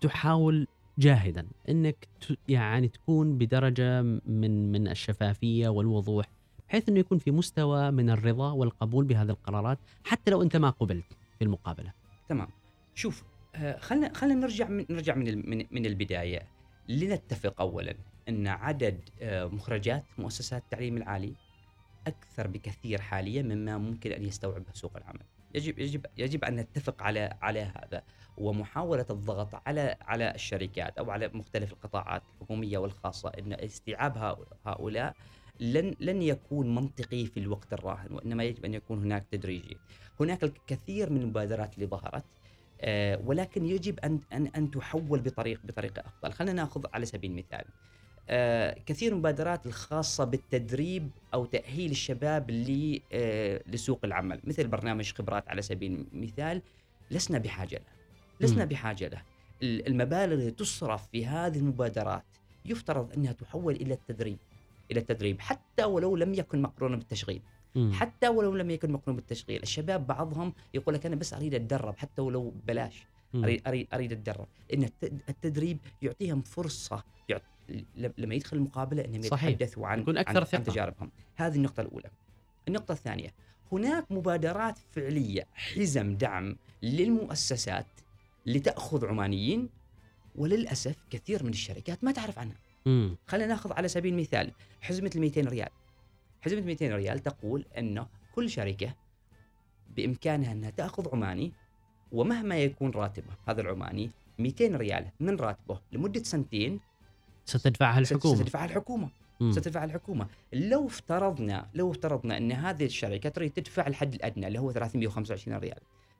تحاول 0.00 0.66
جاهدا 0.98 1.46
إنك 1.68 2.08
يعني 2.48 2.88
تكون 2.88 3.38
بدرجة 3.38 4.02
من 4.26 4.72
من 4.72 4.88
الشفافية 4.88 5.68
والوضوح 5.68 6.26
بحيث 6.70 6.88
إنه 6.88 7.00
يكون 7.00 7.18
في 7.18 7.30
مستوى 7.30 7.90
من 7.90 8.10
الرضا 8.10 8.52
والقبول 8.52 9.04
بهذه 9.04 9.30
القرارات 9.30 9.78
حتى 10.04 10.30
لو 10.30 10.42
أنت 10.42 10.56
ما 10.56 10.70
قبلت 10.70 11.04
في 11.38 11.44
المقابلة. 11.44 11.92
تمام. 12.28 12.48
شوف 12.94 13.24
آه، 13.54 13.78
خلينا 13.78 14.14
خلينا 14.14 14.40
نرجع 14.40 14.68
من 14.68 14.86
نرجع 14.90 15.14
من 15.14 15.50
من, 15.50 15.66
من 15.70 15.86
البداية. 15.86 16.42
لنتفق 16.88 17.60
اولا 17.60 17.94
أن 18.28 18.46
عدد 18.46 19.00
آه، 19.20 19.46
مخرجات 19.46 20.04
مؤسسات 20.18 20.62
التعليم 20.62 20.96
العالي 20.96 21.34
أكثر 22.06 22.46
بكثير 22.46 23.00
حاليا 23.00 23.42
مما 23.42 23.78
ممكن 23.78 24.12
أن 24.12 24.24
يستوعبه 24.24 24.72
سوق 24.72 24.96
العمل. 24.96 25.24
يجب 25.54 25.78
يجب 25.78 26.06
يجب 26.18 26.44
أن 26.44 26.56
نتفق 26.56 27.02
على 27.02 27.36
على 27.42 27.60
هذا. 27.60 28.02
ومحاولة 28.38 29.06
الضغط 29.10 29.62
على 29.66 29.96
على 30.00 30.34
الشركات 30.34 30.98
أو 30.98 31.10
على 31.10 31.30
مختلف 31.34 31.72
القطاعات 31.72 32.22
الحكومية 32.34 32.78
والخاصة 32.78 33.28
إن 33.28 33.52
استيعاب 33.52 34.40
هؤلاء 34.66 35.14
لن 35.60 35.94
لن 36.00 36.22
يكون 36.22 36.74
منطقي 36.74 37.26
في 37.26 37.40
الوقت 37.40 37.72
الراهن 37.72 38.12
وإنما 38.12 38.44
يجب 38.44 38.64
أن 38.64 38.74
يكون 38.74 38.98
هناك 38.98 39.24
تدريجي. 39.30 39.76
هناك 40.20 40.44
الكثير 40.44 41.10
من 41.10 41.20
المبادرات 41.20 41.74
اللي 41.74 41.86
ظهرت 41.86 42.24
آه، 42.80 43.20
ولكن 43.24 43.66
يجب 43.66 43.98
أن 44.00 44.20
أن 44.32 44.46
أن 44.46 44.70
تحول 44.70 45.20
بطريق 45.20 45.60
بطريقة 45.64 46.02
أفضل، 46.06 46.32
خلينا 46.32 46.52
نأخذ 46.52 46.84
على 46.94 47.06
سبيل 47.06 47.30
المثال. 47.30 47.64
آه، 48.28 48.76
كثير 48.86 49.10
من 49.10 49.16
المبادرات 49.16 49.66
الخاصة 49.66 50.24
بالتدريب 50.24 51.10
أو 51.34 51.44
تأهيل 51.44 51.90
الشباب 51.90 52.50
آه، 53.12 53.62
لسوق 53.66 54.00
العمل، 54.04 54.40
مثل 54.44 54.68
برنامج 54.68 55.12
خبرات 55.12 55.48
على 55.48 55.62
سبيل 55.62 56.06
المثال 56.12 56.62
لسنا 57.10 57.38
بحاجة 57.38 57.76
له. 57.76 58.46
لسنا. 58.46 58.64
بحاجة 58.64 59.08
له. 59.08 59.22
ال- 59.62 59.86
المبالغ 59.86 60.32
اللي 60.34 60.50
تصرف 60.50 61.08
في 61.08 61.26
هذه 61.26 61.58
المبادرات 61.58 62.22
يفترض 62.64 63.12
أنها 63.12 63.32
تحول 63.32 63.74
إلى 63.74 63.94
التدريب 63.94 64.38
إلى 64.90 65.00
التدريب 65.00 65.40
حتى 65.40 65.84
ولو 65.84 66.16
لم 66.16 66.34
يكن 66.34 66.62
مقرونا 66.62 66.96
بالتشغيل 66.96 67.42
مم. 67.74 67.92
حتى 67.92 68.28
ولو 68.28 68.56
لم 68.56 68.70
يكن 68.70 68.92
مقرون 68.92 69.16
بالتشغيل 69.16 69.62
الشباب 69.62 70.06
بعضهم 70.06 70.52
يقول 70.74 70.94
لك 70.94 71.06
أنا 71.06 71.16
بس 71.16 71.34
أريد 71.34 71.54
أتدرب 71.54 71.96
حتى 71.96 72.22
ولو 72.22 72.52
بلاش. 72.66 73.06
اريد 73.34 73.62
اريد, 73.68 73.88
أريد 73.94 74.12
أتدرب 74.12 74.46
الت- 74.72 75.12
التدريب 75.28 75.78
يعطيهم 76.02 76.42
فرصة 76.42 77.04
يعط... 77.28 77.42
لما 78.18 78.34
يدخل 78.34 78.56
المقابلة 78.56 79.04
إنهم. 79.04 79.20
يتحدثوا 79.24 79.86
عن 79.86 80.00
يكون 80.00 80.18
أكثر 80.18 80.40
عن, 80.40 80.46
عن. 80.54 80.64
تجاربهم 80.64 81.10
هذه 81.36 81.54
النقطة 81.56 81.80
الأولى 81.80 82.10
النقطة 82.68 82.92
الثانية 82.92 83.34
هناك 83.72 84.12
مبادرات 84.12 84.78
فعلية 84.92 85.46
حزم 85.54 86.14
دعم 86.16 86.56
للمؤسسات 86.82 87.86
لتأخذ 88.46 89.06
عمانيين 89.06 89.68
وللأسف 90.36 90.96
كثير 91.10 91.44
من 91.44 91.50
الشركات 91.50 92.04
ما 92.04 92.12
تعرف 92.12 92.38
عنها 92.38 92.56
مم. 92.86 93.16
خلينا 93.26 93.46
ناخذ 93.46 93.72
على 93.72 93.88
سبيل 93.88 94.14
المثال 94.14 94.52
حزمة 94.80 95.10
ال 95.14 95.20
200 95.20 95.40
ريال 95.40 95.68
حزمة 96.40 96.60
200 96.60 96.96
ريال 96.96 97.18
تقول 97.18 97.64
انه 97.78 98.06
كل 98.34 98.50
شركة 98.50 98.94
بإمكانها 99.96 100.52
أنها 100.52 100.70
تأخذ 100.70 101.08
عماني 101.12 101.52
ومهما 102.12 102.58
يكون 102.58 102.90
راتبه 102.90 103.32
هذا 103.48 103.60
العماني 103.60 104.10
200 104.38 104.66
ريال 104.76 105.06
من 105.20 105.36
راتبه 105.36 105.80
لمدة 105.92 106.22
سنتين 106.22 106.80
ستدفعها 107.46 107.98
الحكومة. 107.98 108.34
ستدفعها 108.36 108.64
الحكومة 108.64 109.10
مم. 109.40 109.52
ستدفع 109.52 109.84
الحكومة 109.84 110.26
لو 110.52 110.86
افترضنا 110.86 111.68
لو 111.74 111.90
افترضنا 111.90 112.36
أن 112.36 112.52
هذه 112.52 112.84
الشركة 112.84 113.28
تريد 113.28 113.50
تدفع 113.50 113.86
الحد 113.86 114.14
الأدنى 114.14 114.46
اللي 114.46 114.58
هو 114.58 114.72
325 114.72 115.56
ريال 115.58 115.78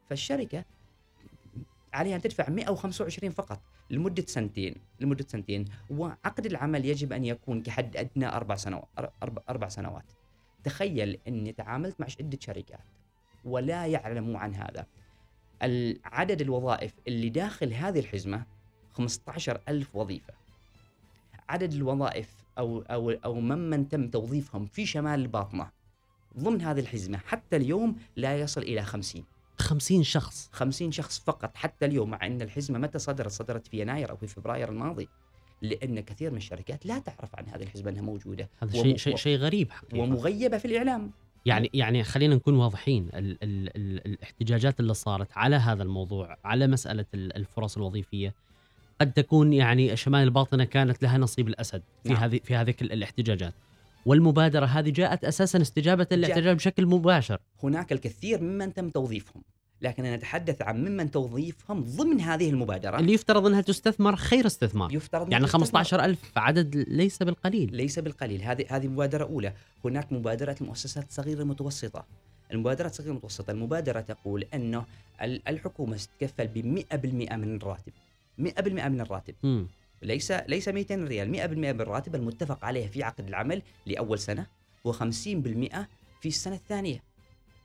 فالشركة 0.09 0.65
عليها 1.93 2.17
أن 2.17 2.23
تدفع 2.23 2.51
125 2.51 3.33
فقط 3.33 3.61
لمدة 3.91 4.25
سنتين 4.27 4.75
لمدة 5.01 5.27
سنتين. 5.29 5.65
وعقد 5.91 6.47
العمل 6.47 6.85
يجب 6.85 7.13
أن 7.13 7.25
يكون 7.25 7.63
كحد 7.63 7.97
أدنى 7.97 8.27
أربع 8.27 8.57
سنوات 8.57 8.89
أربع, 9.49 9.69
سنوات. 9.69 10.13
تخيل 10.65 11.19
إني 11.29 11.53
تعاملت 11.53 12.01
مع 12.01 12.07
عده 12.21 12.39
شركات 12.41 12.85
ولا 13.45 13.87
يعلموا 13.87 14.39
عن 14.39 14.55
هذا. 14.55 14.87
عدد 16.05 16.41
الوظائف 16.41 16.95
اللي 17.09 17.29
داخل 17.29 17.73
هذه 17.73 17.99
الحزمة 17.99 18.47
15 18.93 19.61
ألف 19.69 19.97
وظيفة. 19.97 20.35
عدد 21.49 21.73
الوظائف 21.73 22.35
أو 22.59 22.83
أو 22.83 23.11
أو 23.11 23.41
ممن 23.41 23.89
تم 23.89 24.09
توظيفهم 24.09 24.67
في 24.67 24.87
شمال 24.87 25.21
الباطنه 25.21 25.71
ضمن 26.39 26.61
هذه 26.61 26.81
الحزمة 26.81 27.19
حتى 27.19 27.57
اليوم 27.57 27.97
لا 28.17 28.39
يصل 28.39 28.63
إلى 28.63 28.83
50 28.83 29.25
50 29.61 30.03
شخص 30.03 30.49
50 30.53 30.93
شخص 30.93 31.19
فقط 31.27 31.57
حتى 31.57 31.87
اليوم 31.87 32.11
مع 32.11 32.27
إن 32.27 32.43
الحزمة 32.43 32.79
متى 32.79 32.99
صدرت؟ 32.99 33.31
صدرت 33.31 33.67
في 33.67 33.81
يناير 33.81 34.11
أو 34.11 34.17
في 34.17 34.27
فبراير 34.27 34.69
الماضي. 34.69 35.09
لأن 35.63 36.01
كثير 36.01 36.31
من 36.31 36.37
الشركات 36.37 36.87
لا 36.87 36.99
تعرف 36.99 37.35
عن 37.35 37.49
هذه 37.49 37.63
الحسبه 37.63 37.91
إنها 37.91 38.03
موجودة 38.03 38.49
هذا 38.63 38.83
شيء 38.83 38.97
شيء 38.97 39.17
شيء 39.17 39.37
غريب 39.39 39.71
حقيقة. 39.73 39.99
ومغيبة 40.03 40.59
في 40.59 40.65
الإعلام 40.65 41.11
يعني 41.47 41.71
يعني 41.75 42.05
خلينا 42.05 42.35
نكون 42.35 42.55
واضحين 42.55 43.09
ال 43.15 43.39
ال 43.43 43.77
ال 43.77 44.07
الاحتجاجات 44.07 44.81
اللي 44.81 44.95
صارت 44.95 45.29
على 45.33 45.57
هذا 45.57 45.83
الموضوع 45.83 46.37
على 46.45 46.67
مسألة 46.67 47.05
ال- 47.15 47.37
الفرص 47.37 47.77
الوظيفية 47.77 48.35
قد 49.01 49.13
تكون 49.13 49.53
يعني 49.53 49.97
شمال 49.97 50.23
الباطنه 50.23 50.65
كانت 50.65 51.03
لها 51.03 51.19
نصيب 51.19 51.49
الأسد 51.49 51.83
في 52.03 52.09
نعم. 52.13 52.23
هذه 52.23 52.41
في 52.45 52.57
هذه 52.57 52.75
ال- 52.83 52.93
الاحتجاجات 52.93 53.55
والمبادرة 54.07 54.67
هذه 54.67 54.91
جاءت 54.91 55.25
أساسا 55.25 55.63
استجابة 55.63 56.07
للاحتجاج 56.13 56.57
بشكل 56.57 56.87
مباشر. 56.87 57.39
هناك 57.63 57.93
الكثير 57.93 58.43
ممن 58.43 58.75
تم 58.75 58.91
توظيفهم 58.91 59.43
لكن 59.83 60.05
أنا 60.05 60.15
أتحدث 60.15 60.63
عن 60.63 60.85
ممن 60.85 61.11
توظيفهم 61.11 61.85
ضمن 61.85 62.21
هذه 62.21 62.51
المبادرة. 62.51 62.99
اللي 62.99 63.13
يفترض 63.13 63.47
أنها 63.47 63.61
تستثمر 63.61 64.17
خير 64.17 64.47
استثمار. 64.47 64.93
يفترض 64.95 65.33
يعني 65.33 65.45
أن 65.45 65.49
تستثمر. 65.49 65.63
15000 65.63 66.19
عدد 66.37 66.77
ليس 66.77 67.23
بالقليل. 67.23 67.77
ليس 67.77 67.99
بالقليل. 67.99 68.43
هذه 68.43 68.65
هذه 68.69 68.89
مبادرة 68.89 69.25
أولى. 69.25 69.53
هناك 69.85 70.13
مبادرة 70.13 70.57
المؤسسات 70.61 71.09
الصغيره 71.09 71.41
المتوسطه 71.43 72.05
المبادرات 72.53 72.91
الصغيره 72.91 73.11
المتوسطه 73.11 73.51
المبادرة 73.51 74.01
تقول 74.01 74.45
أنه 74.55 74.85
ال- 75.23 75.49
الحكومة 75.49 75.97
ستتكفل 75.97 76.47
ب 76.47 76.59
100% 76.59 77.37
من 77.37 77.57
الراتب. 77.57 77.93
100% 78.39 78.89
من 78.89 79.01
الراتب. 79.01 79.35
مم. 79.43 79.67
ليس 80.03 80.33
ليس 80.33 80.69
200 80.69 80.95
ريال 80.95 81.29
100% 81.29 81.51
من 81.51 81.65
الراتب 81.81 82.15
المتفق 82.15 82.65
عليه 82.65 82.87
في 82.87 83.03
عقد 83.03 83.29
العمل 83.29 83.63
لأول 83.87 84.19
سنة 84.19 84.47
و50% 84.89 84.97
في 86.21 86.27
السنة 86.27 86.55
الثانية 86.55 87.03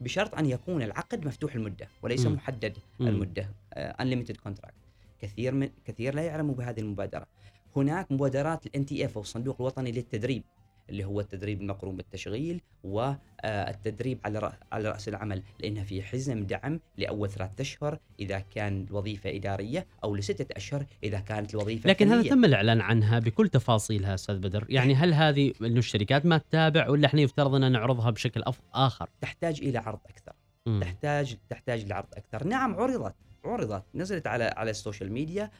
بشرط 0.01 0.35
أن 0.35 0.45
يكون 0.45 0.81
العقد 0.81 1.27
مفتوح 1.27 1.55
المدة 1.55 1.87
وليس 2.01 2.25
مم. 2.25 2.33
محدد 2.33 2.77
مم. 2.99 3.07
المدة 3.07 3.49
unlimited 3.77 4.37
contract 4.37 4.75
كثير 5.21 5.53
من 5.53 5.69
كثير 5.85 6.15
لا 6.15 6.21
يعلموا 6.21 6.55
بهذه 6.55 6.79
المبادرة 6.79 7.27
هناك 7.75 8.11
مبادرات 8.11 8.65
ال 8.65 8.85
NTF 8.85 9.15
أو 9.15 9.21
الصندوق 9.21 9.55
الوطني 9.61 9.91
للتدريب 9.91 10.43
اللي 10.89 11.05
هو 11.05 11.19
التدريب 11.19 11.61
المقرون 11.61 11.95
بالتشغيل 11.95 12.61
والتدريب 12.83 14.19
على 14.25 14.39
رأ- 14.39 14.73
على 14.73 14.89
رأس 14.89 15.07
العمل 15.07 15.43
لأنها 15.59 15.83
في 15.83 16.03
حزم 16.03 16.43
دعم 16.45 16.79
لأول 16.97 17.29
ثلاثة 17.29 17.61
أشهر 17.61 17.99
إذا 18.19 18.39
كان 18.39 18.85
الوظيفة 18.89 19.29
إدارية 19.35 19.87
أو 20.03 20.15
لستة 20.15 20.45
أشهر 20.57 20.85
إذا 21.03 21.19
كانت 21.19 21.53
الوظيفة 21.53 21.89
لكن 21.89 22.09
هذا. 22.11 22.29
تم 22.29 22.45
الإعلان 22.45 22.81
عنها 22.81 23.19
بكل 23.19 23.49
تفاصيلها 23.49 24.13
أستاذ 24.13 24.39
بدر. 24.39 24.65
يعني 24.69 24.95
هل 24.95 25.13
هذه 25.13 25.53
إنه 25.61 25.79
الشركات 25.79 26.25
ما 26.25 26.37
تتابع 26.37 26.89
ولا 26.89 27.07
إحنا 27.07 27.21
يفترض 27.21 27.55
أن 27.55 27.71
نعرضها 27.71 28.09
بشكل 28.09 28.43
آخر؟ 28.73 29.09
تحتاج 29.21 29.59
إلى 29.61 29.77
عرض 29.77 29.99
أكثر. 30.09 30.33
مم. 30.65 30.79
تحتاج 30.81 31.37
تحتاج 31.49 31.85
لعرض 31.85 32.07
أكثر. 32.13 32.47
نعم 32.47 32.75
عرضت 32.75 33.15
عرضت. 33.45 33.83
نزلت 33.95 34.27
على 34.27 34.43
على 34.43 34.71
ال 34.71 34.77
social 34.77 35.11
media 35.11 35.51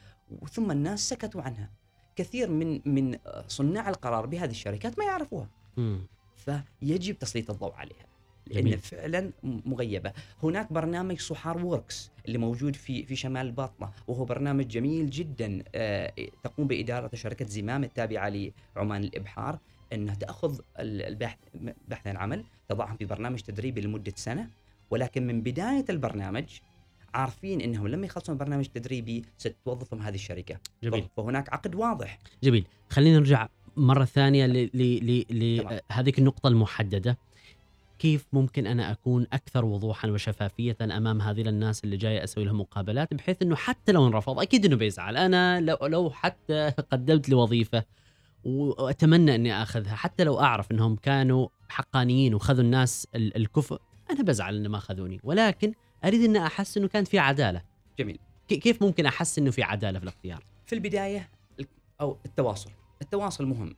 ثم 0.52 0.72
الناس 0.72 1.10
سكتوا 1.10 1.42
عنها. 1.42 1.70
كثير 2.16 2.50
من 2.50 2.82
من 2.86 3.18
صناع 3.48 3.90
القرار 3.90 4.26
بهذه 4.26 4.52
الشركات 4.52 5.00
ما 5.00 5.06
يعرفوها 5.06 5.48
مم. 5.78 6.00
فيجب 6.36 7.20
تسليط 7.20 7.50
الضوء 7.52 7.74
عليها 7.74 8.06
لأن 8.48 8.62
جميل. 8.64 8.78
فعلا 8.80 9.32
مغيبة 9.44 10.12
هناك 10.44 10.74
برنامج 10.74 11.20
صحار 11.20 11.66
Works 11.66 12.12
اللي 12.26 12.38
موجود 12.38 12.76
في 12.76 13.06
في 13.06 13.16
شمال 13.16 13.46
الباطنه 13.46 13.90
وهو 14.08 14.26
برنامج 14.26 14.68
جميل 14.68 15.10
جدا 15.10 15.64
آه، 15.76 16.14
تقوم 16.44 16.68
بادارته 16.68 17.18
شركة 17.18 17.46
زمام 17.46 17.84
التابعة 17.84 18.30
لعمان 18.76 19.04
الإبحار 19.04 19.60
انها 19.94 20.16
تأخذ 20.16 20.60
ال- 20.80 21.02
البحث 21.02 21.38
بحث 21.88 22.08
عن 22.08 22.18
عمل 22.18 22.44
تضعهم 22.70 22.98
في 22.98 23.06
برنامج 23.06 23.40
تدريبي 23.42 23.82
لمدة 23.82 24.14
سنة 24.16 24.50
ولكن 24.92 25.28
من 25.28 25.42
بداية 25.42 25.86
البرنامج 25.90 26.46
عارفين 27.16 27.62
إنهم 27.62 27.88
لما 27.88 28.06
يخلصون 28.06 28.36
البرنامج 28.36 28.66
التدريبي 28.66 29.26
ستوظفهم 29.38 30.02
هذه 30.02 30.16
الشركة. 30.16 30.60
جميل. 30.84 31.06
فهناك 31.18 31.54
عقد 31.54 31.76
واضح. 31.76 32.20
جميل. 32.44 32.68
خلينا 32.90 33.20
نرجع 33.20 33.48
مرة 33.78 34.06
ثانية. 34.06 34.46
لهذه 34.46 36.14
النقطة 36.18 36.48
المحددة. 36.48 37.18
كيف 38.00 38.26
ممكن 38.34 38.68
أنا 38.68 38.92
أكون 38.92 39.28
أكثر 39.34 39.66
وضوحا 39.66 40.08
وشفافية 40.08 40.78
أمام 40.82 41.22
هذه 41.22 41.42
الناس 41.42 41.84
اللي 41.84 41.98
جاي 41.98 42.24
أسوي 42.24 42.46
لهم 42.46 42.60
مقابلات 42.60 43.14
بحيث 43.14 43.42
إنه 43.42 43.56
حتى 43.56 43.92
لو 43.92 44.08
انرفض 44.08 44.40
أكيد 44.40 44.66
إنه 44.66 44.76
بيزعل. 44.76 45.18
أنا 45.18 45.62
لو 45.62 45.78
لو 45.82 46.10
حتى 46.10 46.70
قدمت 46.92 47.30
لي 47.30 47.36
وظيفه 47.36 47.84
وأتمنى 48.46 49.36
إني 49.36 49.62
أخذها 49.62 49.96
حتى 49.96 50.24
لو 50.24 50.40
أعرف 50.40 50.72
إنهم 50.72 50.96
كانوا 50.96 51.48
حقانيين 51.70 52.36
وخذوا 52.36 52.64
الناس 52.64 53.08
ال- 53.16 53.36
الكفء 53.38 53.80
أنا 54.12 54.24
بزعل 54.24 54.56
ان 54.56 54.68
ما 54.68 54.78
أخذوني. 54.78 55.20
ولكن 55.24 55.74
أريد 56.06 56.24
ان 56.24 56.36
أحس 56.36 56.78
إنه 56.78 56.88
كانت 56.88 57.08
في 57.08 57.20
عدالة. 57.20 57.62
جميل. 58.00 58.20
كيف 58.48 58.82
ممكن 58.84 59.06
أحس 59.06 59.40
إنه 59.40 59.52
في 59.52 59.64
عدالة 59.64 60.00
في 60.00 60.04
الاختيار؟ 60.04 60.44
في 60.66 60.76
البداية 60.76 61.30
ال- 61.60 61.68
أو 62.02 62.18
التواصل. 62.26 62.70
التواصل 63.02 63.46
مهم. 63.46 63.76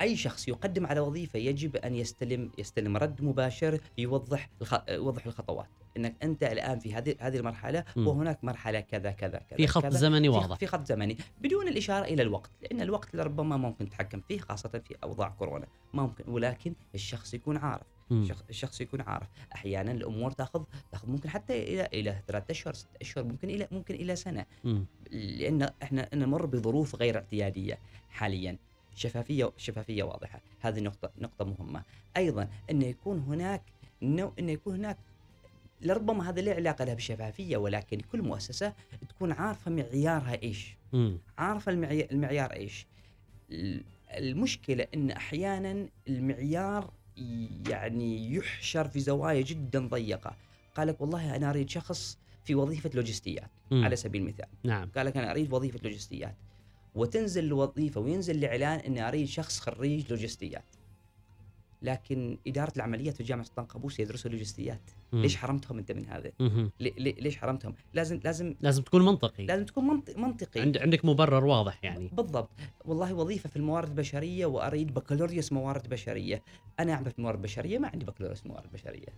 أي 0.00 0.16
شخص 0.16 0.48
يقدم 0.48 0.86
على 0.86 1.00
وظيفة 1.00 1.38
يجب 1.38 1.76
أن 1.76 1.94
يستلم 1.94 2.50
يستلم 2.58 2.96
رد 2.96 3.22
مباشر 3.22 3.80
يوضح 3.98 4.48
الخ... 4.60 4.74
يوضح 4.88 5.26
الخطوات. 5.26 5.68
إنك 5.96 6.14
أنت 6.22 6.42
الآن 6.42 6.78
في 6.78 6.94
هذه 6.94 7.14
هذه 7.20 7.36
المرحلة. 7.36 7.84
وهناك 7.96 8.44
مرحلة 8.44 8.80
كذا 8.80 9.10
كذا 9.10 9.38
كذا 9.38 9.56
في 9.56 9.66
خط 9.66 9.82
كذا. 9.82 9.98
زمني 9.98 10.28
واضح. 10.28 10.56
في 10.56 10.66
خط 10.66 10.86
زمني. 10.86 11.16
بدون 11.42 11.68
الإشارة 11.68 12.04
إلى 12.04 12.22
الوقت. 12.22 12.50
لأن 12.62 12.80
الوقت 12.80 13.16
ربما 13.16 13.56
ما 13.56 13.68
ممكن 13.68 13.88
تتحكم 13.88 14.20
فيه 14.28 14.38
خاصة 14.38 14.68
في 14.68 14.96
أوضاع 15.04 15.28
كورونا. 15.28 15.66
ممكن. 15.94 16.24
ولكن 16.30 16.74
الشخص 16.94 17.34
يكون 17.34 17.56
عارف. 17.56 17.86
الشخص, 18.50 18.80
يكون 18.80 19.00
عارف. 19.00 19.28
أحيانا 19.54 19.92
الأمور 19.92 20.30
تاخذ 20.30 20.64
تأخذ 20.92 21.10
ممكن 21.10 21.28
حتى 21.30 21.62
إلى 21.62 21.88
إلى 21.92 22.16
ثلاثة 22.28 22.50
أشهر 22.50 22.74
ست 22.74 22.88
أشهر 23.00 23.24
ممكن 23.24 23.50
إلى 23.50 23.68
ممكن 23.72 23.94
إلى 23.94 24.16
سنة. 24.16 24.46
لأن 25.12 25.70
إحنا 25.82 26.08
نمر 26.14 26.46
بظروف 26.46 26.94
غير 26.94 27.16
اعتيادية 27.16 27.78
حاليا. 28.10 28.56
شفافية 28.94 29.52
شفافية 29.56 30.02
واضحة. 30.02 30.40
هذه 30.60 30.80
نقطه 30.80 31.10
نقطة 31.18 31.44
مهمة. 31.44 31.82
أيضا 32.16 32.48
إن 32.70 32.82
يكون 32.82 33.18
هناك 33.18 33.62
نوع 34.02 34.32
إن 34.38 34.48
يكون 34.48 34.74
هناك 34.74 34.96
لربما 35.82 36.28
هذا 36.30 36.40
لا 36.40 36.54
علاقة 36.54 36.84
لها 36.84 36.94
بالشفافيه 36.94 37.56
ولكن 37.56 38.00
كل 38.00 38.22
مؤسسة 38.22 38.72
تكون 39.08 39.32
عارفة 39.32 39.70
معيارها 39.70 40.42
إيش. 40.42 40.76
عارفة 41.38 41.72
المعيار, 41.72 42.08
المعيار 42.12 42.52
إيش. 42.52 42.86
ال- 43.50 43.82
المشكلة 44.10 44.86
إن 44.94 45.10
أحيانا 45.10 45.88
المعيار 46.08 46.90
يعني 47.68 48.34
يحشر 48.34 48.88
في 48.88 49.00
زوايا 49.00 49.40
جدا 49.40 49.88
ضيقة. 49.88 50.36
قال 50.74 50.88
لك 50.88 51.00
والله 51.00 51.36
أنا 51.36 51.50
أريد 51.50 51.70
شخص 51.70 52.18
في 52.44 52.54
وظيفة 52.54 52.90
لوجستيات. 52.94 53.50
على 53.72 53.96
سبيل 53.96 54.22
المثال. 54.22 54.46
نعم. 54.64 54.90
قال 54.96 55.06
لك 55.06 55.16
أنا 55.16 55.30
أريد 55.30 55.52
وظيفة 55.52 55.80
لوجستيات. 55.82 56.36
وتنزل 56.94 57.44
الوظيفة 57.44 58.00
وينزل 58.00 58.36
الاعلان 58.36 58.78
أني 58.78 59.08
أريد 59.08 59.26
شخص 59.28 59.60
خريج 59.60 60.10
لوجستيات. 60.10 60.75
لكن 61.82 62.38
إدارة 62.46 62.72
العمليات 62.76 63.16
في 63.16 63.22
جامعه 63.22 63.44
سلطان 63.44 63.64
قابوس 63.64 64.00
يدرسوا 64.00 64.30
لوجستيات 64.30 64.90
مم. 65.12 65.22
ليش 65.22 65.36
حرمتهم 65.36 65.78
أنت 65.78 65.92
من 65.92 66.06
هذا؟ 66.06 66.32
ليش 67.00 67.36
حرمتهم؟ 67.36 67.74
لازم 67.94 68.20
لازم 68.24 68.54
لازم 68.60 68.82
تكون 68.82 69.04
منطقي. 69.04 69.46
لازم 69.46 69.64
تكون 69.64 69.86
منطق 69.86 70.18
منطقي. 70.18 70.60
عند 70.60 70.78
عندك 70.78 71.04
مبرر 71.04 71.44
واضح 71.44 71.84
يعني. 71.84 72.10
بالضبط. 72.12 72.50
والله 72.84 73.14
وظيفة 73.14 73.48
في 73.48 73.56
الموارد 73.56 73.88
البشرية 73.88 74.46
وأريد 74.46 74.94
بكالوريوس 74.94 75.52
موارد 75.52 75.88
بشرية. 75.88 76.42
أنا 76.80 76.92
أعمل 76.92 77.10
في 77.10 77.18
الموارد 77.18 77.38
البشريه 77.38 77.78
ما 77.78 77.88
عندي 77.88 78.04
بكالوريوس 78.04 78.46
موارد 78.46 78.72
بشرية. 78.72 79.08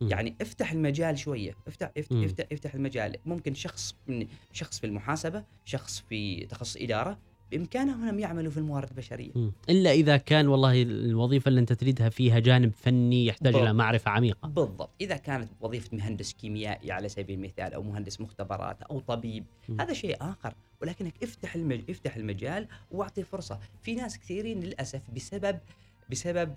مم. 0.00 0.08
يعني 0.08 0.34
افتح 0.40 0.72
المجال 0.72 1.18
شوية. 1.18 1.54
افتح 1.66 1.90
افتح. 1.96 2.16
افتح, 2.16 2.44
افتح 2.52 2.74
المجال. 2.74 3.16
ممكن 3.26 3.54
شخص 3.54 3.96
من 4.06 4.26
شخص 4.52 4.78
في 4.80 4.86
المحاسبة 4.86 5.44
شخص 5.64 6.04
في 6.08 6.46
تخصص 6.46 6.76
إدارة 6.76 7.18
بامكانهم 7.50 8.02
انهم 8.02 8.18
يعملوا 8.18 8.50
في 8.50 8.58
الموارد 8.58 8.90
البشرية. 8.90 9.30
إلا 9.68 9.90
إذا 9.90 10.16
كان 10.16 10.48
والله 10.48 10.82
الوظيفة 10.82 11.48
اللي 11.48 11.60
أنت 11.60 11.72
تريدها 11.72 12.08
فيها 12.08 12.38
جانب 12.38 12.72
فني 12.72 13.26
يحتاج 13.26 13.52
بالضبط. 13.52 13.62
إلى 13.62 13.72
معرفة 13.72 14.10
عميقة 14.10 14.48
بالضبط 14.48 14.90
إذا 15.00 15.16
كانت 15.16 15.48
وظيفة 15.60 15.96
مهندس 15.96 16.32
كيميائي 16.32 16.92
على 16.92 17.08
سبيل 17.08 17.38
المثال 17.38 17.74
أو 17.74 17.82
مهندس 17.82 18.20
مختبرات 18.20 18.82
أو 18.82 19.00
طبيب 19.00 19.44
مم. 19.68 19.80
هذا 19.80 19.92
شيء 19.92 20.16
آخر 20.20 20.54
ولكنك 20.82 21.14
افتح 21.22 21.54
المج... 21.54 21.80
افتح 21.90 22.16
المجال 22.16 22.68
واعطي 22.90 23.22
فرصة 23.22 23.58
في 23.82 23.94
ناس 23.94 24.18
كثيرين 24.18 24.60
للأسف 24.60 25.02
بسبب 25.16 25.58
بسبب 26.10 26.54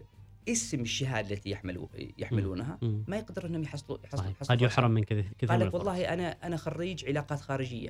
اسم 0.50 0.82
الشهادة 0.82 1.36
التي 1.36 1.50
يحملوا 1.50 1.88
يحملونها. 2.18 2.80
ما 2.82 3.18
يقدرون 3.18 3.50
إنهم 3.50 3.64
يحصلوا 3.64 3.98
يحصلوا. 4.04 4.32
يحصلوا 4.32 4.58
قد 4.58 4.62
يحرم 4.62 4.92
من 4.92 5.04
كذا 5.04 5.22
كثير 5.38 5.50
قال 5.50 5.60
لك. 5.60 5.74
والله 5.74 6.14
أنا 6.14 6.38
أنا 6.44 6.58
خريج 6.58 7.06
علاقات 7.06 7.40
خارجية 7.40 7.90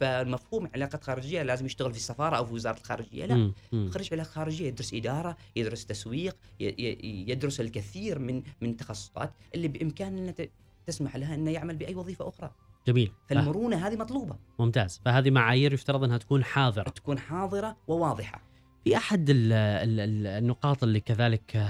فالمفهوم 0.00 0.68
علاقات 0.74 1.04
خارجية 1.04 1.42
لازم 1.42 1.66
يشتغل 1.66 1.90
في 1.92 1.96
السفاره 1.98 2.36
أو 2.36 2.44
في 2.46 2.52
وزارة 2.54 2.78
الخارجية 2.78 3.26
لا. 3.26 3.52
خريج 3.90 4.08
علاقات 4.12 4.32
خارجية 4.32 4.66
يدرس 4.68 4.94
إدارة 4.94 5.36
يدرس 5.56 5.86
تسويق 5.86 6.36
يدرس 6.60 7.60
الكثير 7.60 8.18
من 8.18 8.42
من 8.60 8.70
التخصصات 8.70 9.32
اللي 9.54 9.68
بامكان 9.68 10.18
انه 10.18 10.30
ت- 10.30 10.50
تسمح 10.86 11.16
لها 11.16 11.34
انه 11.34 11.50
يعمل 11.50 11.76
بأي 11.76 11.94
وظيفة 11.94 12.28
أخرى. 12.28 12.50
جميل. 12.86 13.12
فالمرونة 13.28 13.86
هذه 13.86 13.96
مطلوبة. 13.96 14.36
ممتاز. 14.58 15.00
فهذه 15.04 15.30
معايير 15.30 15.72
يفترض 15.72 16.04
أنها 16.04 16.18
تكون 16.18 16.44
حاضرة. 16.44 16.90
تكون 16.90 17.18
حاضرة 17.18 17.76
وواضحة. 17.88 18.42
في 18.84 18.96
أحد 18.96 19.30
ال 19.30 19.52
ال 19.52 20.00
ال 20.00 20.26
النقاط 20.26 20.82
اللي 20.82 21.00
كذلك 21.00 21.66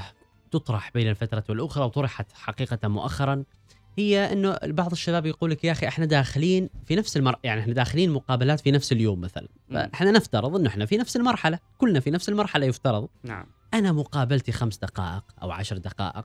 تطرح 0.51 0.91
بين 0.95 1.09
الفترة 1.09 1.45
والأخرى 1.49 1.85
وطرحت 1.85 2.33
حقيقة 2.33 2.89
مؤخرا 2.89 3.45
هي 3.99 4.33
إنه 4.33 4.59
بعض 4.65 4.93
الشباب 4.93 5.27
يقول 5.27 5.51
لك 5.51 5.65
يا 5.65 5.73
أخي 5.73 5.89
إحنا 5.89 6.05
داخلين 6.05 6.71
في 6.87 6.97
نفس 6.97 7.17
المر 7.17 7.37
يعني 7.45 7.61
إحنا 7.61 7.73
داخلين 7.73 8.11
مقابلات 8.11 8.61
في 8.61 8.71
نفس 8.71 8.93
اليوم 8.93 9.21
مثلا. 9.21 9.49
فإحنا 9.71 10.11
نفترض 10.11 10.57
إنه 10.57 10.69
إحنا 10.69 10.87
في 10.87 10.97
نفس 10.97 11.17
المرحلة 11.17 11.59
كلنا 11.79 12.01
في 12.01 12.11
نفس 12.11 12.29
المرحلة 12.29 12.67
يفترض. 12.67 13.09
نعم. 13.23 13.47
أنا 13.75 13.93
مقابلتي 13.93 14.53
خمس 14.53 14.79
دقائق 14.79 15.25
أو 15.43 15.51
عشر 15.51 15.79
دقائق 15.79 16.25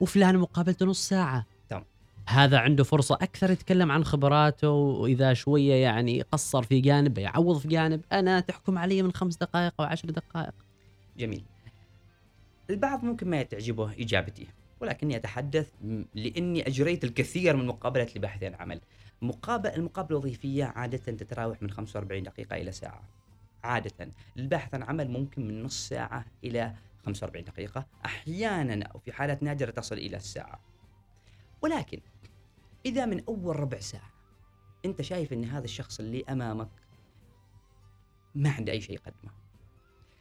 وفلان 0.00 0.38
مقابلته 0.38 0.86
نص 0.86 1.08
ساعة. 1.08 1.46
تمام. 1.68 1.84
هذا 2.28 2.58
عنده 2.58 2.84
فرصة 2.84 3.14
أكثر 3.14 3.50
يتكلم 3.50 3.92
عن 3.92 4.04
خبراته 4.04 4.70
وإذا 4.70 5.34
شوية 5.34 5.74
يعني 5.74 6.22
قصر 6.22 6.62
في 6.62 6.80
جانب 6.80 7.18
يعوض 7.18 7.58
في 7.58 7.68
جانب. 7.68 8.00
أنا 8.12 8.40
تحكم 8.40 8.78
علي 8.78 9.02
من 9.02 9.12
خمس 9.12 9.36
دقائق 9.36 9.72
أو 9.80 9.86
عشر 9.86 10.10
دقائق. 10.10 10.54
جميل. 11.18 11.44
البعض 12.70 13.04
ممكن 13.04 13.30
ما 13.30 13.42
تعجبه 13.42 13.92
إجابتي. 14.00 14.46
ولكني 14.80 15.16
أتحدث 15.16 15.72
م- 15.82 16.04
لأني 16.14 16.66
أجريت 16.66 17.04
الكثير 17.04 17.56
من 17.56 17.66
مقابلات 17.66 18.16
عن 18.16 18.54
عمل. 18.54 18.80
مقابل 19.22 19.70
المقابلة 19.70 20.18
الوظيفية 20.18 20.64
عادة 20.64 20.98
تتراوح 20.98 21.62
من 21.62 21.70
45 21.70 22.22
دقيقة 22.22 22.56
إلى 22.56 22.72
ساعة. 22.72 23.08
عادة. 23.64 24.10
الباحث 24.36 24.74
عن 24.74 24.82
عمل 24.82 25.08
ممكن 25.10 25.48
من 25.48 25.62
نص 25.62 25.88
ساعة 25.88 26.24
إلى 26.44 26.74
45 27.06 27.44
دقيقة. 27.44 27.86
أحيانا 28.04 28.86
أو 28.86 28.98
في 28.98 29.12
حالات 29.12 29.42
نادرة 29.42 29.70
تصل 29.70 29.94
إلى 29.98 30.16
الساعة. 30.16 30.60
ولكن 31.62 32.00
إذا 32.86 33.06
من 33.06 33.24
أول 33.28 33.56
ربع 33.60 33.78
ساعة 33.78 34.10
أنت 34.84 35.02
شايف 35.02 35.32
إن 35.32 35.44
هذا 35.44 35.64
الشخص 35.64 36.00
اللي 36.00 36.24
أمامك 36.28 36.68
ما 38.34 38.50
عنده 38.50 38.72
أي 38.72 38.80
شيء 38.80 38.94
يقدمه. 38.94 39.32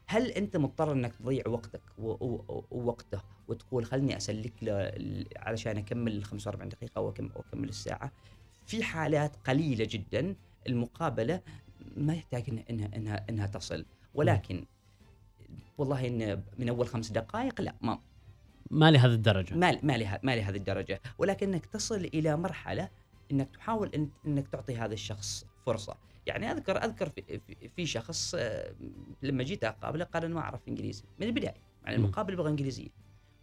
هل 0.07 0.31
أنت 0.31 0.57
مضطر 0.57 0.91
إنك 0.91 1.15
تضيع 1.15 1.43
وقتك 1.47 1.81
ووقته 1.97 3.21
وتقول 3.47 3.85
خلني 3.85 4.17
أسلك 4.17 4.53
له 4.61 4.91
علشان 5.37 5.77
أكمل 5.77 6.11
ال 6.11 6.23
45 6.23 6.69
دقيقة 6.69 6.99
أو 6.99 7.13
أكم- 7.13 7.35
أو 7.35 7.41
اكمل 7.49 7.69
الساعة؟ 7.69 8.11
في 8.65 8.83
حالات 8.83 9.35
قليلة 9.35 9.85
جدا 9.89 10.35
المقابلة 10.67 11.41
ما 11.97 12.13
يحتاج 12.13 12.63
انها 12.69 12.95
انها 12.95 13.25
انها 13.29 13.47
تصل. 13.47 13.85
ولكن 14.13 14.65
والله 15.77 16.07
إن 16.07 16.43
من 16.59 16.69
أول 16.69 16.87
خمس 16.87 17.11
دقائق 17.11 17.61
لا 17.61 17.75
ما 17.81 17.99
ما 18.71 18.91
لهذه 18.91 19.13
الدرجة. 19.13 19.55
ما 19.55 19.79
ما 19.83 19.97
لها 19.97 20.19
ما 20.23 20.35
لهذه 20.35 20.55
الدرجة. 20.55 21.01
ولكنك 21.17 21.65
تصل 21.65 21.95
إلى 22.13 22.37
مرحلة 22.37 22.89
إنك 23.31 23.49
تحاول 23.55 23.89
إن 23.95 24.09
إنك 24.27 24.47
تعطي 24.47 24.75
هذا 24.77 24.93
الشخص 24.93 25.45
فرصة. 25.65 25.97
يعني 26.25 26.51
اذكر 26.51 26.77
أذكر 26.77 27.09
في, 27.09 27.39
في, 27.39 27.69
في 27.69 27.85
شخص 27.85 28.35
آه، 28.37 28.75
لما 29.21 29.43
جيت 29.43 29.63
أقابله 29.63 30.05
قال 30.05 30.25
أنا 30.25 30.35
ما 30.35 30.41
أعرف 30.41 30.67
إنجليزي 30.67 31.03
من 31.19 31.27
البداية 31.27 31.53
يعني. 31.83 31.95
المقابله 31.95 32.35
بلغه 32.35 32.49
إنجليزية. 32.49 32.89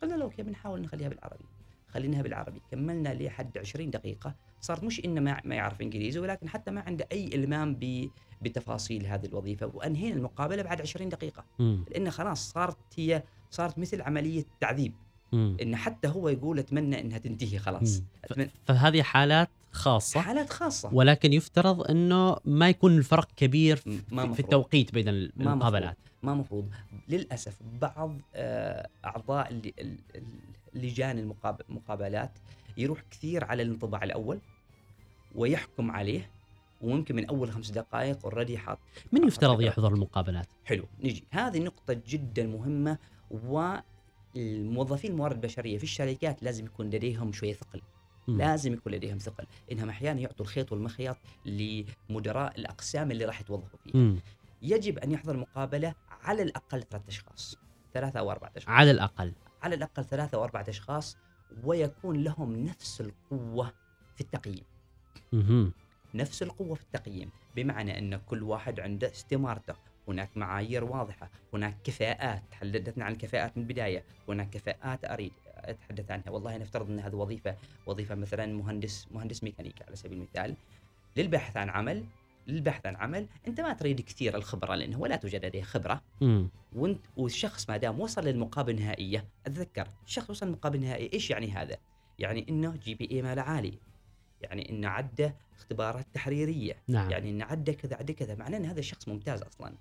قلنا 0.03 0.15
له 0.15 0.25
أوكي 0.25 0.43
بنحاول 0.43 0.81
نخليها 0.81 1.09
بالعربي. 1.09 1.45
خليناها 1.89 2.23
بالعربي. 2.23 2.63
كملنا 2.71 3.15
لحد 3.15 3.59
20 3.59 3.91
دقيقة. 3.91 4.35
صارت 4.61 4.85
مش 4.85 5.05
إنه 5.05 5.21
ما 5.21 5.55
يعرف 5.55 5.81
إنجليزي 5.81 6.21
ولكن 6.21 6.49
حتى 6.49 6.71
ما 6.71 6.81
عنده 6.81 7.09
أي 7.13 7.27
إلمام 7.35 7.75
ب 7.75 8.11
بتفاصيل 8.41 9.07
هذه 9.07 9.27
الوظيفة. 9.27 9.67
وأنهينا 9.67 10.17
المقابلة 10.17 10.63
بعد 10.63 10.81
20 10.81 11.09
دقيقة. 11.09 11.45
مم. 11.59 11.85
لأن 11.91 12.11
خلاص 12.11 12.51
صارت 12.51 12.79
هي 12.97 13.23
صارت 13.51 13.79
مثل 13.79 14.03
عملية 14.03 14.45
تعذيب. 14.61 14.95
مم. 15.33 15.57
ان 15.63 15.77
حتى 15.77 16.09
هو 16.09 16.29
يقول 16.29 16.59
أتمنى 16.59 17.01
إنها 17.01 17.19
تنتهي 17.19 17.59
خلاص. 17.59 18.03
أتمنى. 18.25 18.51
فهذه 18.67 19.03
حالات 19.03 19.49
خاصة. 19.73 20.21
حالات 20.21 20.51
خاصة. 20.51 20.95
ولكن 20.95 21.33
يفترض 21.33 21.91
إنه 21.91 22.37
ما 22.45 22.69
يكون 22.69 22.97
الفرق 22.99 23.29
كبير 23.37 23.77
في, 23.77 24.01
ما 24.11 24.33
في. 24.33 24.41
التوقيت 24.41 24.95
بين 24.95 25.09
المقابلات. 25.09 25.97
ما 26.23 26.35
مفروض. 26.35 26.69
للأسف 27.09 27.57
بعض 27.81 28.17
آه، 28.35 28.89
أعضاء 29.05 29.51
اللي- 29.51 29.75
لجان 30.75 31.19
المقاب- 31.19 31.61
المقابلات 31.71 32.31
يروح 32.77 33.03
كثير 33.11 33.45
على 33.45 33.63
الانطباع 33.63 34.03
الأول 34.05 34.39
ويحكم 35.35 35.91
عليه 35.91 36.31
وممكن 36.81 37.17
من 37.17 37.27
أول 37.27 37.53
خمس 37.53 37.71
دقائق 37.71 38.19
اوريدي 38.25 38.59
حاط 38.59 38.79
من 39.13 39.27
يفترض. 39.29 39.61
يحضر 39.61 39.95
المقابلات؟ 39.95 40.47
حلو. 40.65 40.85
نجي. 41.01 41.25
هذه 41.31 41.59
نقطة 41.59 42.01
جدا 42.09 42.47
مهمة 42.47 42.99
والموظفين 44.37 45.11
الموارد 45.11 45.35
البشرية 45.35 45.79
في 45.79 45.85
الشركات 45.85 46.43
لازم 46.43 46.65
يكون 46.67 46.87
لديهم 46.87 47.33
شوية 47.33 47.53
ثقل. 47.53 47.83
مم. 48.29 48.39
لازم 48.39 48.73
يكون 48.73 48.93
لديهم 48.93 49.19
ثقل. 49.19 49.47
إنهم 49.73 49.89
أحيانا 49.89 50.21
يعطوا 50.21 50.47
الخيط 50.47 50.73
والمخيط 50.73 51.17
لمدراء 51.45 52.59
الأقسام 52.59 53.11
اللي 53.11 53.25
راح 53.25 53.41
يتوظفوا 53.41 53.79
فيها. 53.85 53.97
مم. 53.97 54.19
يجب 54.63 54.99
أن 54.99 55.13
يحضر 55.13 55.37
مقابلة 55.37 55.95
على 56.23 56.43
الأقل 56.43 56.83
ثلاثة 56.83 57.09
أشخاص. 57.09 57.57
ثلاثة 57.95 58.21
أو 58.21 58.31
أربعة 58.31 58.53
أشخاص. 58.57 58.75
على 58.75 58.91
الأقل. 58.91 59.33
على 59.63 59.75
الأقل 59.75 60.05
ثلاثة 60.05 60.39
أو 60.39 60.45
أربعة 60.45 60.65
أشخاص 60.69 61.17
ويكون 61.65 62.23
لهم 62.23 62.65
نفس 62.65 63.01
القوة 63.01 63.73
في 64.15 64.21
التقييم. 64.21 64.65
مهم. 65.33 65.73
نفس 66.15 66.43
القوة 66.43 66.75
في 66.75 66.83
التقييم. 66.83 67.31
بمعنى 67.57 67.99
أن 67.99 68.17
كل 68.17 68.43
واحد 68.43 68.81
عنده 68.81 69.11
استمارته. 69.11 69.75
هناك 70.13 70.37
معايير 70.37 70.85
واضحة 70.85 71.31
هناك 71.55 71.77
كفاءات 71.85 72.43
تحدثنا 72.51 73.05
عن 73.05 73.13
الكفاءات 73.13 73.57
من 73.57 73.63
البداية 73.63 74.05
هناك 74.29 74.51
كفاءات 74.51 75.05
أريد 75.05 75.33
أتحدث 75.57 76.11
عنها. 76.11 76.31
والله 76.31 76.57
نفترض 76.57 76.91
أن 76.91 77.01
هذه 77.01 77.15
وظيفة 77.15 77.57
وظيفة 77.87 78.15
مثلا 78.15 78.47
مهندس 78.47 79.09
مهندس 79.11 79.45
ميكانيكا 79.45 79.87
على 79.87 79.97
سبيل 79.97 80.19
المثال. 80.19 80.57
للبحث 81.17 81.57
عن 81.57 81.71
عمل 81.71 82.05
للبحث 82.47 82.87
عن 82.87 82.97
عمل 82.97 83.27
أنت 83.47 83.61
ما 83.61 83.73
تريد 83.73 84.01
كثير 84.01 84.37
الخبرة 84.37 84.75
لأنه 84.75 85.01
ولا 85.01 85.17
توجد 85.17 85.45
لديه 85.45 85.63
خبرة. 85.63 86.03
مم. 86.21 86.49
وأنت 86.73 87.01
والشخص 87.17 87.71
ما 87.71 87.77
دام 87.77 88.01
وصل 88.01 88.25
للمقابله 88.25 88.79
النهائية 88.79 89.25
أتذكر 89.47 89.89
الشخص 90.07 90.31
وصل 90.31 90.47
للمقابله 90.47 90.81
النهائية 90.81 91.13
إيش 91.13 91.31
يعني 91.31 91.51
هذا؟ 91.51 91.77
يعني 92.19 92.47
إنه 92.49 92.77
جي 92.77 92.95
بي 92.95 93.09
اي 93.11 93.23
ماله 93.23 93.43
عالي. 93.43 93.79
يعني 94.41 94.71
إنه 94.71 94.89
عدى 94.89 95.31
اختبارات 95.59 96.07
تحريريه 96.15 96.77
نعم. 96.89 97.11
يعني 97.11 97.31
إنه 97.31 97.45
عدى 97.45 97.73
كذا 97.73 97.97
عدى 97.97 98.13
كذا. 98.13 98.35
معناه 98.35 98.59
إن 98.59 98.65
هذا 98.65 98.79
الشخص 98.81 99.09
ممتاز 99.09 99.43
أصلا. 99.43 99.75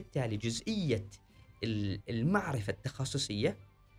بالتالي 0.00 0.36
جزئية 0.36 1.06
ال- 1.64 2.00
المعرفة 2.08 2.70
التخصصية 2.72 3.56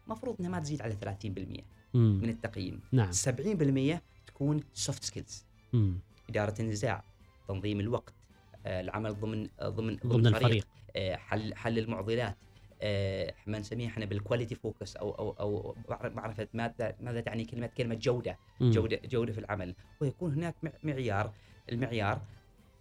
مفروض 0.07 0.36
إنها 0.39 0.49
ما 0.51 0.60
تزيد 0.60 0.81
على 0.81 0.93
30% 0.93 1.63
مم. 1.93 2.19
من 2.23 2.29
التقييم 2.29 2.81
نعم 2.91 3.12
70% 3.12 4.01
تكون 4.27 4.63
soft 4.73 5.04
skills 5.04 5.45
مم. 5.73 5.99
إدارة 6.29 6.53
النزاع 6.62 7.03
تنظيم 7.47 7.79
الوقت 7.79 8.13
آه، 8.65 8.81
العمل 8.81 9.19
ضمن 9.19 9.49
آه، 9.60 9.69
ضمن 9.69 9.95
ضمن 10.05 10.27
الفريق 10.27 10.67
آه، 10.95 11.15
حل 11.15 11.55
حل 11.55 11.79
المعضلات 11.79 12.38
ما 13.47 13.60
نسميه 13.60 13.88
إحنا 13.88 14.05
بال 14.06 14.17
quality 14.17 14.56
focus 14.56 14.95
أو 14.95 15.12
أو 15.12 15.31
أو 15.31 15.75
معر- 15.89 16.10
معرفة 16.13 16.47
ماذا 16.53 16.95
ماذا 17.01 17.21
تعني 17.21 17.45
كلمة 17.45 17.67
كلمة 17.67 17.95
جودة 17.95 18.38
مم. 18.62 18.71
جودة 18.71 18.99
جودة 19.05 19.33
في 19.33 19.39
العمل 19.39 19.75
ويكون 20.01 20.33
هناك 20.33 20.55
مع- 20.63 20.71
معيار 20.83 21.33
المعيار 21.71 22.21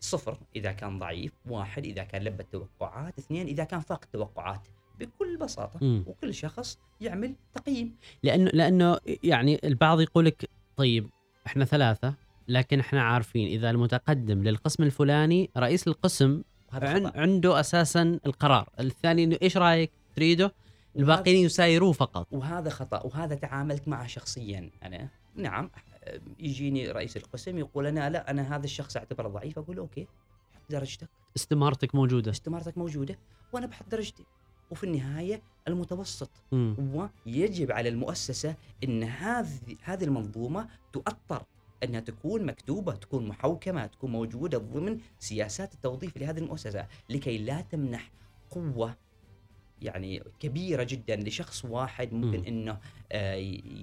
صفر 0.00 0.38
إذا 0.56 0.72
كان 0.72 0.98
ضعيف 0.98 1.32
واحد 1.46 1.84
إذا 1.84 2.04
كان 2.04 2.22
لبى 2.22 2.42
التوقعات 2.42 3.18
اثنين 3.18 3.46
إذا 3.46 3.64
كان 3.64 3.80
فاق 3.80 4.00
التوقعات 4.04 4.68
بكل 5.00 5.36
بساطة 5.36 5.78
مم. 5.82 6.04
وكل 6.06 6.34
شخص 6.34 6.78
يعمل 7.00 7.34
تقييم. 7.54 7.96
لأنه 8.22 8.50
لأنه 8.54 8.98
يعني 9.22 9.60
البعض 9.64 10.00
يقول 10.00 10.24
لك 10.24 10.50
طيب 10.76 11.10
إحنا 11.46 11.64
ثلاثة 11.64 12.14
لكن 12.48 12.80
إحنا 12.80 13.02
عارفين 13.02 13.48
إذا 13.48 13.70
المتقدم 13.70 14.42
للقسم 14.42 14.82
الفلاني 14.82 15.50
رئيس 15.56 15.88
القسم 15.88 16.42
عن. 16.72 17.06
عنده 17.14 17.60
أساسا 17.60 18.20
القرار. 18.26 18.68
الثاني 18.80 19.24
إنه 19.24 19.38
إيش 19.42 19.56
رأيك؟ 19.56 19.90
تريده؟ 20.16 20.54
الباقيين 20.96 21.44
يسايروه 21.44 21.92
فقط. 21.92 22.28
وهذا 22.32 22.70
خطأ 22.70 23.02
وهذا 23.06 23.34
تعاملت 23.34 23.88
معه 23.88 24.06
شخصيا 24.06 24.70
أنا. 24.82 25.08
نعم 25.34 25.70
يجيني 26.38 26.90
رئيس 26.90 27.16
القسم 27.16 27.58
يقول 27.58 27.86
أنا 27.86 28.10
لا 28.10 28.30
أنا 28.30 28.56
هذا 28.56 28.64
الشخص 28.64 28.96
أعتبره 28.96 29.28
ضعيف 29.28 29.58
أقول 29.58 29.78
أوكي 29.78 30.06
حط 30.54 30.62
درجتك. 30.70 31.08
استمارتك 31.36 31.94
موجودة. 31.94 32.30
استمارتك 32.30 32.78
موجودة 32.78 33.18
وأنا 33.52 33.66
بحط 33.66 33.88
درجتي. 33.88 34.24
وفي 34.70 34.84
النهاية 34.84 35.42
المتوسط. 35.68 36.30
مم. 36.52 37.08
ويجب 37.26 37.72
على 37.72 37.88
المؤسسة 37.88 38.54
إن 38.84 39.02
هذه 39.02 39.76
هذه 39.82 40.04
المنظومة 40.04 40.68
تؤطر 40.92 41.42
أنها 41.82 42.00
تكون 42.00 42.46
مكتوبة 42.46 42.94
تكون 42.94 43.28
محوكمة 43.28 43.86
تكون 43.86 44.12
موجودة 44.12 44.58
ضمن 44.58 45.00
سياسات 45.18 45.74
التوظيف 45.74 46.16
لهذه 46.16 46.38
المؤسسة 46.38 46.86
لكي 47.10 47.38
لا 47.38 47.60
تمنح 47.60 48.10
قوة 48.50 48.96
يعني 49.82 50.22
كبيرة 50.40 50.82
جدا 50.82 51.16
لشخص 51.16 51.64
واحد 51.64 52.12
ممكن 52.12 52.38
مم. 52.38 52.44
إنه 52.46 52.78
آه، 53.12 53.34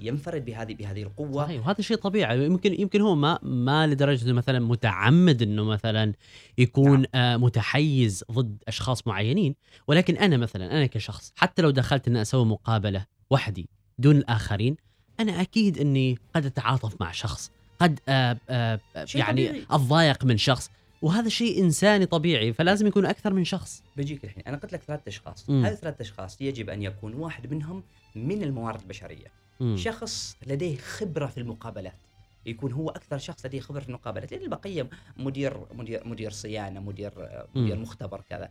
ينفرد 0.01 0.45
بهذه 0.45 0.73
بهذه 0.73 1.03
القوة 1.03 1.43
صحيح 1.43 1.67
وهذا 1.67 1.81
شيء 1.81 1.97
طبيعي 1.97 2.45
يمكن 2.45 2.81
يمكن 2.81 3.01
هو 3.01 3.15
ما 3.15 3.39
ما 3.41 3.87
لدرجة 3.87 4.31
مثلا 4.31 4.59
متعمد 4.59 5.41
إنه 5.41 5.63
مثلا 5.63 6.13
يكون 6.57 6.99
نعم. 6.99 7.05
آه 7.15 7.37
متحيز 7.37 8.23
ضد 8.31 8.63
أشخاص 8.67 9.07
معينين 9.07 9.55
ولكن 9.87 10.17
أنا 10.17 10.37
مثلا 10.37 10.71
أنا 10.71 10.85
كشخص 10.85 11.33
حتى 11.35 11.61
لو 11.61 11.69
دخلت 11.69 12.07
إني 12.07 12.21
أسوي 12.21 12.45
مقابلة 12.45 13.05
وحدي 13.29 13.69
دون 13.99 14.17
الآخرين 14.17 14.77
أنا 15.19 15.41
أكيد 15.41 15.77
إني 15.77 16.17
قد 16.35 16.45
أتعاطف 16.45 17.01
مع 17.01 17.11
شخص 17.11 17.51
قد 17.79 17.99
آه 18.09 18.79
يعني. 19.15 19.65
أتضايق 19.71 20.25
من 20.25 20.37
شخص 20.37 20.71
وهذا 21.03 21.29
شيء 21.29 21.63
إنساني 21.63 22.05
طبيعي 22.05 22.53
فلازم 22.53 22.87
يكون 22.87 23.05
أكثر 23.05 23.33
من 23.33 23.43
شخص. 23.43 23.83
بجيك 23.97 24.23
الحين 24.23 24.43
أنا 24.47 24.57
قلت 24.57 24.73
لك 24.73 24.81
ثلاث 24.83 25.07
أشخاص. 25.07 25.49
مم. 25.49 25.65
هذه 25.65 25.75
ثلاث 25.75 26.01
أشخاص 26.01 26.41
يجب 26.41 26.69
أن 26.69 26.81
يكون 26.81 27.13
واحد 27.13 27.53
منهم 27.53 27.83
من 28.15 28.43
الموارد 28.43 28.81
البشرية. 28.81 29.27
مم. 29.59 29.77
شخص 29.77 30.37
لديه 30.47 30.77
خبرة 30.77 31.25
في 31.25 31.37
المقابلات. 31.37 31.97
يكون 32.45 32.71
هو 32.71 32.89
أكثر 32.89 33.17
شخص 33.17 33.45
لديه 33.45 33.59
خبرة 33.59 33.79
في 33.79 33.87
المقابلات. 33.89 34.31
لأن 34.31 34.41
البقية 34.41 34.89
مدير 35.17 35.57
مدير 35.73 36.07
مدير 36.07 36.31
صيانة 36.31 36.79
مدير 36.79 37.11
مدير 37.55 37.75
مم. 37.75 37.81
مختبر 37.81 38.21
كذا. 38.29 38.49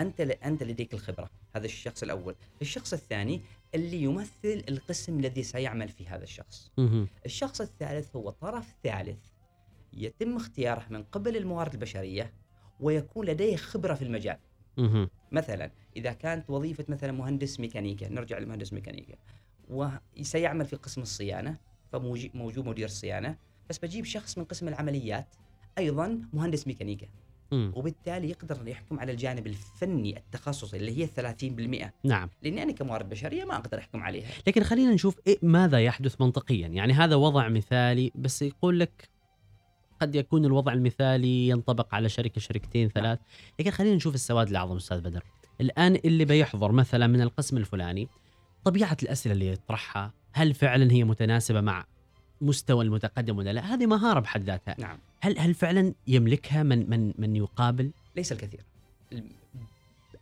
أنت 0.00 0.20
ل- 0.20 0.30
أنت 0.30 0.62
لديك 0.62 0.94
الخبرة 0.94 1.30
هذا 1.56 1.64
الشخص 1.66 2.02
الأول. 2.02 2.34
الشخص 2.62 2.92
الثاني 2.92 3.40
اللي 3.74 4.02
يمثل 4.02 4.64
القسم 4.68 5.18
الذي 5.18 5.42
سيعمل 5.42 5.88
في 5.88 6.06
هذا 6.08 6.22
الشخص. 6.24 6.70
مهم. 6.78 7.08
الشخص 7.26 7.60
الثالث 7.60 8.16
هو 8.16 8.30
طرف 8.30 8.74
ثالث. 8.84 9.18
يتم 9.92 10.36
اختياره 10.36 10.86
من 10.90 11.02
قبل 11.02 11.36
الموارد 11.36 11.72
البشرية 11.72 12.32
ويكون 12.80 13.26
لديه 13.26 13.56
خبرة 13.56 13.94
في 13.94 14.02
المجال. 14.02 14.36
مثلا 15.32 15.70
إذا 15.96 16.12
كانت 16.12 16.50
وظيفة 16.50 16.84
مثلا 16.88 17.12
مهندس 17.12 17.60
ميكانيكا 17.60 18.08
نرجع 18.08 18.38
لمهندس 18.38 18.72
ميكانيكا 18.72 19.14
وسيعمل 19.68 20.66
في 20.66 20.76
قسم 20.76 21.02
الصيانة 21.02 21.56
فموجود 21.92 22.68
مدير 22.68 22.84
الصيانة 22.84 23.36
بس 23.70 23.78
بجيب 23.78 24.04
شخص 24.04 24.38
من 24.38 24.44
قسم 24.44 24.68
العمليات 24.68 25.34
أيضا 25.78 26.20
مهندس 26.32 26.66
ميكانيكا. 26.66 27.06
وبالتالي 27.52 28.30
يقدر 28.30 28.68
يحكم 28.68 29.00
على 29.00 29.12
الجانب 29.12 29.46
الفني 29.46 30.16
التخصصي 30.16 30.76
اللي 30.76 30.98
هي 30.98 31.06
30% 31.88 31.90
نعم. 32.04 32.28
لأني 32.42 32.62
أنا 32.62 32.72
كموارد 32.72 33.08
بشرية 33.08 33.44
ما 33.44 33.56
أقدر 33.56 33.78
أحكم 33.78 34.02
عليها. 34.02 34.28
لكن 34.46 34.62
خلينا 34.62 34.94
نشوف 34.94 35.18
إيه 35.26 35.38
ماذا 35.42 35.80
يحدث 35.80 36.20
منطقيا. 36.20 36.68
يعني 36.68 36.92
هذا 36.92 37.16
وضع 37.16 37.48
مثالي 37.48 38.12
بس 38.14 38.42
يقول 38.42 38.80
لك 38.80 39.08
قد 40.00 40.14
يكون 40.14 40.44
الوضع 40.44 40.72
المثالي 40.72 41.48
ينطبق 41.48 41.94
على 41.94 42.08
شركة 42.08 42.40
شركتين 42.40 42.88
ثلاث. 42.88 43.18
لكن 43.60 43.70
خلينا 43.70 43.96
نشوف 43.96 44.14
السواد 44.14 44.48
الأعظم 44.48 44.76
أستاذ 44.76 45.00
بدر. 45.00 45.22
الآن 45.60 45.96
اللي 46.04 46.24
بيحضر 46.24 46.72
مثلا 46.72 47.06
من 47.06 47.20
القسم 47.20 47.56
الفلاني 47.56 48.08
طبيعة 48.64 48.96
الأسئلة 49.02 49.32
اللي 49.32 49.48
يطرحها 49.52 50.12
هل 50.32 50.54
فعلا 50.54 50.92
هي 50.92 51.04
متناسبة 51.04 51.60
مع 51.60 51.84
مستوى 52.40 52.84
المتقدم 52.84 53.38
ولا 53.38 53.52
لا؟ 53.52 53.74
هذه 53.74 53.86
مهارة 53.86 54.20
بحد 54.20 54.42
ذاتها. 54.42 54.76
نعم. 54.78 54.98
هل 55.20 55.38
هل 55.38 55.54
فعلا 55.54 55.94
يملكها 56.06 56.62
من 56.62 56.90
من 56.90 57.12
من 57.18 57.36
يقابل؟ 57.36 57.90
ليس 58.16 58.32
الكثير. 58.32 58.60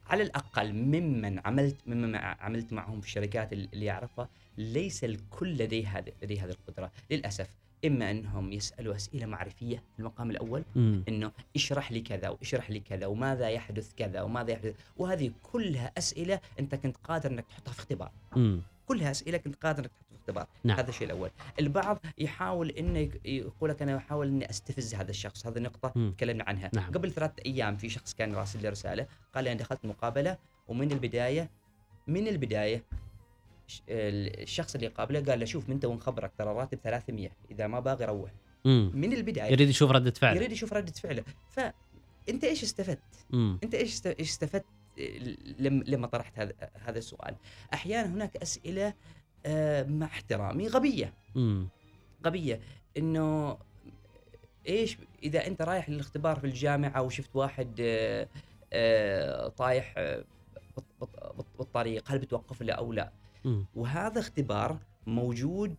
على 0.07 0.23
الأقل 0.23 0.73
ممن 0.73 1.39
عملت 1.39 1.77
ممن 1.87 2.15
عملت 2.15 2.73
معهم 2.73 3.01
في 3.01 3.07
الشركات 3.07 3.53
اللي 3.53 3.87
يعرفها 3.87 4.29
ليس 4.59 5.05
الكل 5.05 5.53
لديه 5.53 5.99
هذه 5.99 6.13
لديه 6.23 6.45
هذه 6.45 6.51
القدرة. 6.51 6.93
للأسف. 7.11 7.49
إما 7.85 8.11
أنهم 8.11 8.53
يسألوا 8.53 8.97
أسئلة 8.97 9.27
معرفية 9.27 9.77
في 9.77 9.99
المقام 9.99 10.31
الأول 10.31 10.65
مم. 10.77 11.05
إنه 11.09 11.33
اشرح 11.57 11.93
لي 11.93 12.01
كذا 12.01 12.29
واشرح 12.29 12.71
لي 12.71 12.81
كذا 12.81 13.07
وماذا 13.07 13.49
يحدث 13.51 13.95
كذا 13.97 14.23
وماذا 14.23 14.51
يحدث 14.53 14.75
وهذه 14.97 15.31
كلها 15.43 15.93
أسئلة 15.99 16.41
أنت 16.61 16.75
كنت 16.75 16.97
قادر 17.05 17.31
إنك 17.31 17.45
تحطها 17.49 17.73
في 17.73 17.79
اختبار 17.79 18.11
مم. 18.37 18.63
كلها 18.87 19.11
أسئلة 19.11 19.39
كنت 19.39 19.55
قادر 19.55 19.79
إنك 19.83 19.91
تحطها 19.91 20.09
في 20.09 20.17
اختبار 20.21 20.47
نعم. 20.65 20.77
هذا 20.79 20.89
الشيء 20.89 21.07
الأول 21.07 21.31
البعض 21.61 21.99
يحاول 22.19 22.71
إنه 22.71 22.99
يق- 22.99 23.21
يقول 23.25 23.71
لك 23.71 23.83
أنا 23.83 23.97
أحاول 23.97 24.27
إني 24.27 24.51
أستفز 24.51 24.95
هذا 24.95 25.11
الشخص 25.11 25.47
هذه 25.47 25.59
نقطة. 25.59 26.11
تكلمنا 26.11 26.45
عنها 26.45 26.71
نعم. 26.75 26.93
قبل 26.93 27.13
ثلاثة 27.13 27.43
أيام 27.47 27.77
في 27.77 27.89
شخص 27.89 28.15
كان 28.15 28.35
راسل 28.35 28.63
لي 28.63 28.69
رسالة 28.69 29.07
قال 29.35 29.45
لي 29.45 29.53
أنا 29.53 29.59
دخلت 29.61 29.85
مقابلة 29.87 30.39
ومن 30.69 30.93
البداية 30.93 31.51
من 32.07 32.29
البداية 32.29 32.83
الشخص 33.89 34.75
اللي 34.75 34.87
قابله 34.87 35.21
قال 35.21 35.39
له 35.41 35.45
شوف 35.45 35.69
من 35.69 35.81
تو 35.81 35.95
نخبرك 35.95 36.33
ترى 36.39 36.51
الراتب 36.51 36.79
300 36.85 37.29
إذا 37.51 37.67
ما 37.67 37.81
باغي 37.81 38.05
روح. 38.05 38.31
من 38.65 39.13
البداية 39.13 39.53
يريد 39.53 39.69
يشوف 39.69 39.91
ردة 39.91 40.11
فعل 40.11 40.37
يريد 40.37 40.53
يشوف 40.53 40.73
ردة 40.73 40.93
فعله 40.93 41.25
فانت 41.51 42.45
إيش 42.45 42.63
استفدت؟ 42.63 43.27
مم. 43.31 43.59
أنت 43.65 43.75
إيش 43.75 43.93
است- 43.95 44.07
إيش 44.07 44.29
استفدت 44.31 44.65
لما 45.59 45.85
لما 45.87 46.07
طرحت 46.07 46.39
هذا 46.39 46.53
هذا 46.75 46.99
السؤال؟ 46.99 47.35
أحيانا 47.75 48.09
هناك 48.15 48.37
أسئلة 48.37 48.95
آه، 49.47 49.83
مع 49.83 50.07
احترامي 50.07 50.69
غبية 50.69 51.15
مم. 51.35 51.69
غبية 52.27 52.61
إنه 52.97 53.59
إيش 54.69 54.97
إذا 55.23 55.47
أنت 55.47 55.63
رايح 55.63 55.89
للاختبار 55.89 56.39
في 56.41 56.47
الجامعة 56.47 57.03
وشفت 57.03 57.37
واحد 57.37 57.77
آه، 57.81 58.29
آه، 58.73 59.49
طايح 59.49 59.95
بالطريق 61.59 62.05
هل 62.11 62.19
بتوقف 62.19 62.63
له 62.63 62.73
أو 62.75 62.93
لا؟ 62.93 63.13
وهذا 63.75 64.21
اختبار 64.21 64.79
موجود 65.07 65.75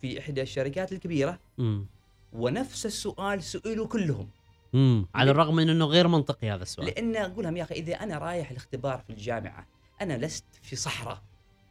في 0.00 0.18
إحدى 0.18 0.42
الشركات 0.42 0.92
الكبيرة 0.92 1.38
مم. 1.58 1.86
ونفس 2.32 2.86
السؤال 2.86 3.42
سئلوا 3.42 3.86
كلهم 3.86 4.28
مم. 4.72 5.06
على 5.14 5.30
الرغم 5.30 5.56
من 5.56 5.68
إنه 5.68 5.84
غير 5.84 6.08
منطقي 6.08 6.50
هذا 6.50 6.62
السؤال 6.62 6.86
لأن 6.86 7.16
أقول 7.16 7.44
لهم 7.44 7.56
يا 7.56 7.62
أخي 7.62 7.74
إذا 7.74 7.94
أنا 7.94 8.18
رايح 8.18 8.50
الاختبار 8.50 8.98
في 8.98 9.10
الجامعة 9.10 9.66
أنا 10.00 10.18
لست 10.18 10.44
في 10.62 10.76
صحراء 10.76 11.22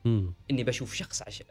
مم. 0.05 0.33
إني 0.51 0.63
بشوف 0.63 0.93
شخص 0.93 1.21
عش... 1.21 1.43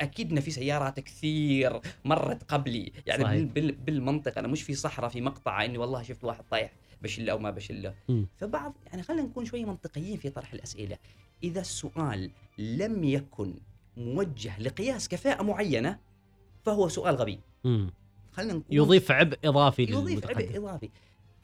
أكيد 0.00 0.32
ان 0.32 0.40
في 0.40 0.50
سيارات 0.50 1.00
كثير 1.00 1.80
مرت 2.04 2.44
قبلي 2.50 2.92
يعني 3.06 3.22
صحيح. 3.22 3.34
بال... 3.36 3.46
بال... 3.46 3.72
بالمنطق 3.72 4.38
أنا 4.38 4.48
مش 4.48 4.62
في 4.62 4.74
صحراء 4.74 5.10
في 5.10 5.20
مقطع 5.20 5.64
إني 5.64 5.78
والله 5.78 6.02
شفت 6.02 6.24
واحد 6.24 6.44
طايح 6.50 6.72
بشلة 7.02 7.32
أو 7.32 7.38
ما 7.38 7.50
بشلة 7.50 7.94
مم. 8.08 8.26
فبعض 8.36 8.74
يعني 8.86 9.02
خلينا 9.02 9.22
نكون 9.22 9.44
شوي 9.44 9.64
منطقيين 9.64 10.16
في 10.18 10.30
طرح 10.30 10.52
الأسئلة 10.52 10.98
إذا 11.44 11.60
السؤال 11.60 12.30
لم 12.58 13.04
يكن 13.04 13.54
موجه 13.96 14.58
لقياس 14.60 15.08
كفاءة 15.08 15.42
معينة 15.42 15.98
فهو 16.64 16.88
سؤال 16.88 17.16
غبي. 17.16 17.40
خلينا 18.32 18.52
نكون 18.52 18.64
يضيف 18.70 19.10
عبء 19.10 19.38
إضافي 19.44 19.82
يضيف 19.82 20.26
عبء 20.26 20.56
إضافي 20.56 20.90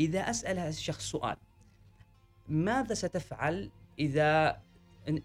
إذا 0.00 0.20
أسأل 0.20 0.58
هذا 0.58 0.68
الشخص 0.68 1.10
سؤال 1.10 1.36
ماذا 2.48 2.94
ستفعل 2.94 3.70
إذا 3.98 4.60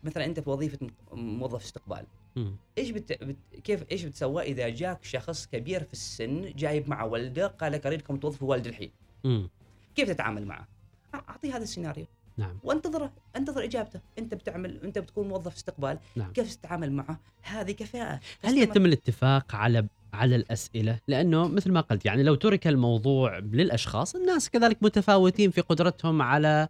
مثلا 0.03 0.25
أنت 0.25 0.39
في 0.39 0.49
وظيفة 0.49 0.77
م- 1.11 1.19
موظف 1.19 1.63
استقبال 1.63 2.05
مم. 2.35 2.55
إيش 2.77 2.89
بت... 2.89 3.23
بت... 3.23 3.37
كيف 3.63 3.83
إيش 3.91 4.03
بتسوى 4.03 4.43
إذا 4.43 4.69
جاك 4.69 5.03
شخص 5.03 5.47
كبير 5.47 5.83
في 5.83 5.93
السن 5.93 6.53
جايب 6.55 6.89
معه 6.89 7.05
ولده 7.05 7.47
قال 7.47 7.71
لك 7.71 7.85
أريدكم 7.85 8.17
توظفوا 8.17 8.49
والد 8.49 8.67
الحين 8.67 8.91
مم. 9.23 9.49
كيف 9.95 10.09
تتعامل 10.09 10.45
معه؟ 10.45 10.67
أعطيه 11.15 11.55
هذا 11.55 11.63
السيناريو. 11.63 12.05
نعم. 12.37 12.59
وانتظره 12.63 13.11
انتظر 13.35 13.63
إجابته. 13.63 13.99
أنت 14.19 14.33
بتعمل 14.33 14.79
أنت 14.83 14.99
بتكون 14.99 15.27
موظف 15.27 15.55
استقبال. 15.55 15.99
نعم. 16.15 16.31
كيف 16.31 16.55
تتعامل 16.55 16.91
معه؟ 16.91 17.19
هذه 17.41 17.71
كفاءة. 17.71 18.19
هل 18.43 18.57
يتم 18.57 18.85
الاتفاق 18.85 19.55
على 19.55 19.87
على 20.13 20.35
الأسئلة؟ 20.35 20.99
لأنه 21.07 21.47
مثل 21.47 21.71
ما 21.71 21.81
قلت 21.81 22.05
يعني 22.05 22.23
لو 22.23 22.35
ترك 22.35 22.67
الموضوع 22.67 23.37
للأشخاص، 23.37 24.15
الناس 24.15 24.49
كذلك 24.49 24.77
متفاوتين 24.81 25.51
في 25.51 25.61
قدرتهم 25.61 26.21
على 26.21 26.69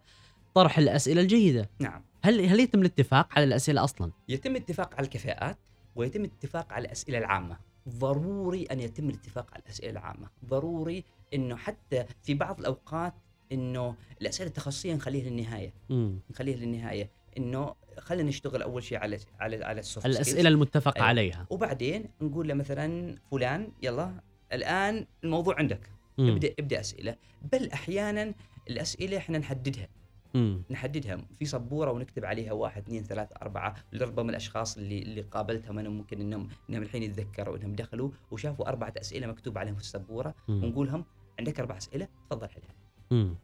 طرح 0.54 0.78
الأسئلة 0.78 1.20
الجيدة، 1.20 1.70
نعم. 1.80 2.04
هل 2.22 2.40
هل 2.40 2.60
يتم 2.60 2.80
الاتفاق 2.80 3.28
على 3.36 3.44
الأسئلة 3.44 3.84
أصلا؟ 3.84 4.10
يتم 4.28 4.50
الاتفاق 4.50 4.94
على 4.94 5.04
الكفاءات 5.04 5.58
ويتم 5.96 6.24
الاتفاق 6.24 6.72
على 6.72 6.84
الأسئلة 6.86 7.18
العامة. 7.18 7.56
ضروري 7.88 8.64
أن 8.64 8.80
يتم 8.80 9.08
الاتفاق 9.10 9.50
على 9.54 9.62
الأسئلة 9.62 9.90
العامة 9.90 10.28
ضروري 10.44 11.04
إنه 11.34 11.56
حتى 11.56 12.04
في 12.22 12.34
بعض 12.34 12.60
الأوقات 12.60 13.14
إنه 13.52 13.94
الأسئلة 14.20 14.48
التخصصية 14.48 14.94
نخليها 14.94 15.30
للنهاية 15.30 15.74
مم. 15.90 16.18
نخليها 16.30 16.56
للنهاية 16.56 17.10
إنه 17.36 17.74
خلينا 17.98 18.28
نشتغل 18.28 18.62
أول 18.62 18.82
شيء 18.82 18.98
على 18.98 19.18
على 19.40 19.64
على 19.64 19.80
السوفت 19.80 20.06
الأسئلة 20.06 20.48
المتفق 20.48 20.96
أيوة. 20.96 21.08
عليها. 21.08 21.46
وبعدين 21.50 22.04
نقول 22.20 22.48
له 22.48 22.54
مثلا 22.54 23.16
فلان 23.30 23.72
يلا 23.82 24.20
الآن 24.52 25.06
الموضوع 25.24 25.58
عندك 25.58 25.90
مم. 26.18 26.28
ابدأ 26.30 26.54
ابدأ 26.58 26.80
أسئلة 26.80 27.16
بل 27.52 27.70
أحيانا 27.70 28.34
الأسئلة 28.70 29.16
إحنا 29.16 29.38
نحددها 29.38 29.88
مم. 30.34 30.62
نحددها. 30.70 31.18
في 31.38 31.44
سبورة 31.44 31.90
ونكتب 31.92 32.24
عليها 32.24 32.52
واحد 32.52 32.82
اثنين 32.82 33.02
ثلاثة 33.04 33.34
أربعة 33.42 33.74
لربما 33.92 34.30
الأشخاص 34.30 34.76
اللي 34.78 35.02
اللي 35.02 35.20
قابلتهم 35.20 35.78
أنا 35.78 35.88
ممكن 35.88 36.20
إنهم 36.20 36.48
إنهم 36.70 36.82
الحين 36.82 37.02
يتذكروا 37.02 37.56
إنهم 37.56 37.72
دخلوا 37.74 38.10
وشافوا 38.30 38.68
أربعة 38.68 38.92
أسئلة 39.00 39.26
مكتوب 39.26 39.58
عليهم 39.58 39.74
في 39.74 39.80
السبورة 39.80 40.34
مم. 40.48 40.64
ونقول 40.64 40.86
لهم 40.86 41.04
عندك 41.38 41.60
أربع 41.60 41.76
أسئلة؟ 41.76 42.08
تفضل 42.30 42.48
حلها. 42.48 43.34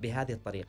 بهذه 0.00 0.32
الطريقة. 0.32 0.68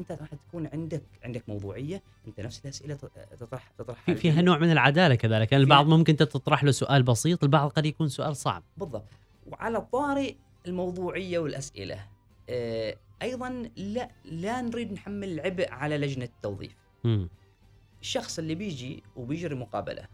أنت 0.00 0.12
راح 0.12 0.34
تكون 0.34 0.66
عندك 0.66 1.02
عندك 1.24 1.48
موضوعية 1.48 2.02
أنت 2.26 2.40
نفس 2.40 2.64
الأسئلة 2.64 2.94
ت- 2.94 3.10
تطرح 3.40 3.68
تطرحها 3.78 4.14
في 4.14 4.20
فيها 4.20 4.42
نوع 4.42 4.58
من 4.58 4.70
العدالة 4.72 5.14
كذلك، 5.14 5.52
يعني 5.52 5.64
البعض 5.64 5.86
ممكن 5.86 6.10
أنت 6.12 6.22
تطرح 6.22 6.64
له 6.64 6.70
سؤال 6.70 7.02
بسيط، 7.02 7.44
البعض 7.44 7.70
قد 7.70 7.86
يكون 7.86 8.08
سؤال 8.08 8.36
صعب. 8.36 8.62
بالضبط. 8.76 9.04
وعلى 9.46 9.80
طارئ 9.80 10.34
الموضوعية 10.66 11.38
والأسئلة. 11.38 12.06
آه، 12.50 12.96
أيضا 13.22 13.70
لا 13.76 14.10
لا 14.24 14.60
نريد 14.60 14.92
نحمل 14.92 15.28
العبء 15.28 15.70
على 15.70 15.98
لجنة 15.98 16.24
التوظيف. 16.24 16.76
الشخص 18.00 18.38
اللي 18.38 18.54
بيجي 18.54 19.02
وبيجري 19.16 19.54
مقابلة 19.54 20.08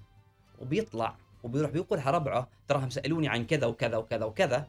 وبيطلع 0.59 1.16
وبيروح 1.42 1.70
بيقولها 1.70 2.11
ربعه 2.11 2.48
تراهم 2.68 2.90
سألوني 2.90 3.28
عن 3.28 3.46
كذا 3.46 3.66
وكذا 3.66 3.96
وكذا 3.96 4.24
وكذا 4.24 4.68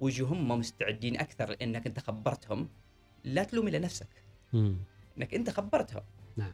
ويجوا 0.00 0.28
هم 0.28 0.48
مستعدين 0.48 1.20
أكثر 1.20 1.50
لأنك 1.50 1.86
أنت 1.86 2.00
خبرتهم 2.00 2.68
لا 3.24 3.44
تلوم 3.44 3.68
إلا 3.68 3.78
نفسك. 3.78 4.08
إنك 4.54 5.34
أنت 5.34 5.50
خبرتهم 5.50 6.02
نعم. 6.36 6.52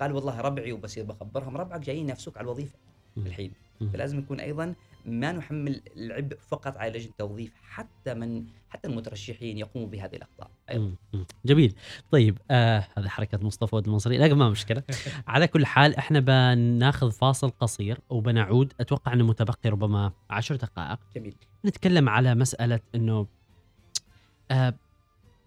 قال 0.00 0.12
والله 0.12 0.40
ربعي 0.40 0.72
وبصير 0.72 1.04
بخبرهم 1.04 1.56
ربعك 1.56 1.80
جايين 1.80 2.04
ينافسوك 2.04 2.38
على 2.38 2.44
الوظيفة. 2.44 2.78
الحين. 3.16 3.52
فلازم 3.92 4.18
يكون 4.18 4.40
أيضا 4.40 4.74
ما 5.04 5.32
نحمل 5.32 5.80
العبء 5.96 6.36
فقط 6.48 6.76
على 6.76 6.98
لجنة 6.98 7.10
التوظيف 7.10 7.52
حتى 7.62 8.14
من 8.14 8.44
حتى 8.68 8.88
المترشحين 8.88 9.58
يقوموا 9.58 9.88
بهذه 9.88 10.16
الأخطاء 10.16 10.50
أيضا. 10.70 10.94
مم. 11.12 11.24
جميل 11.44 11.74
طيب 12.10 12.38
آه 12.50 12.86
هذه 12.98 13.08
حركة 13.08 13.38
مصطفى 13.42 13.76
ود 13.76 13.86
المنصري 13.86 14.18
لكن 14.18 14.34
ما 14.34 14.48
مشكلة 14.48 14.82
على 15.28 15.46
كل 15.46 15.66
حال 15.66 15.96
إحنا 15.96 16.20
بناخذ 16.20 17.10
فاصل 17.12 17.50
قصير 17.50 18.00
وبنعود 18.10 18.72
أتوقع 18.80 19.12
أنه 19.12 19.24
متبقي 19.24 19.70
ربما 19.70 20.12
عشر 20.30 20.56
دقائق 20.56 20.98
جميل 21.16 21.34
نتكلم 21.64 22.08
على 22.08 22.34
مسألة 22.34 22.80
إنه 22.94 23.26
آه 24.50 24.74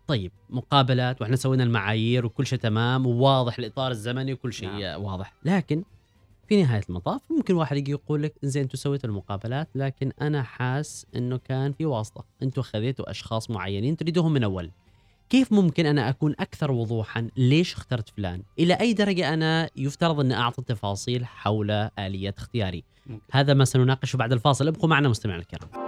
طيب 0.07 0.31
مقابلات 0.49 1.21
وإحنا 1.21 1.35
سوينا 1.35 1.63
المعايير 1.63 2.25
وكل 2.25 2.45
شيء 2.45 2.59
تمام 2.59 3.07
وواضح 3.07 3.59
الإطار 3.59 3.91
الزمني 3.91 4.33
وكل 4.33 4.53
شيء. 4.53 4.69
نعم. 4.69 5.03
واضح 5.03 5.33
لكن 5.45 5.83
في 6.47 6.63
نهاية 6.63 6.81
المطاف 6.89 7.21
ممكن 7.29 7.53
واحد 7.55 7.77
يجي 7.77 7.91
يقول 7.91 8.23
لك 8.23 8.33
زين 8.43 8.63
أنتم 8.63 8.77
سويتوا 8.77 9.09
المقابلات 9.09 9.69
لكن 9.75 10.11
أنا 10.21 10.43
حاس 10.43 11.05
إنه 11.15 11.37
كان 11.37 11.73
في 11.73 11.85
واسطة. 11.85 12.25
أنتم 12.43 12.61
خذيتوا 12.61 13.11
أشخاص 13.11 13.49
معينين 13.49 13.97
تريدوهم 13.97 14.33
من 14.33 14.43
أول. 14.43 14.71
كيف 15.29 15.51
ممكن 15.51 15.85
أنا 15.85 16.09
أكون 16.09 16.35
أكثر 16.39 16.71
وضوحا؟ 16.71 17.27
ليش 17.37 17.73
اخترت 17.73 18.09
فلان؟ 18.09 18.41
إلى 18.59 18.73
أي 18.73 18.93
درجة 18.93 19.33
أنا 19.33 19.69
يفترض 19.75 20.19
ان 20.19 20.31
أعطي 20.31 20.61
تفاصيل 20.61 21.25
حول 21.25 21.71
آلية 21.71 22.35
اختياري؟ 22.37 22.83
ممكن. 23.07 23.23
هذا 23.31 23.53
ما 23.53 23.65
سنناقشه 23.65 24.17
بعد 24.17 24.31
الفاصل. 24.31 24.67
ابقوا 24.67 24.89
معنا 24.89 25.09
مستمعينا 25.09 25.43
الكرام. 25.43 25.87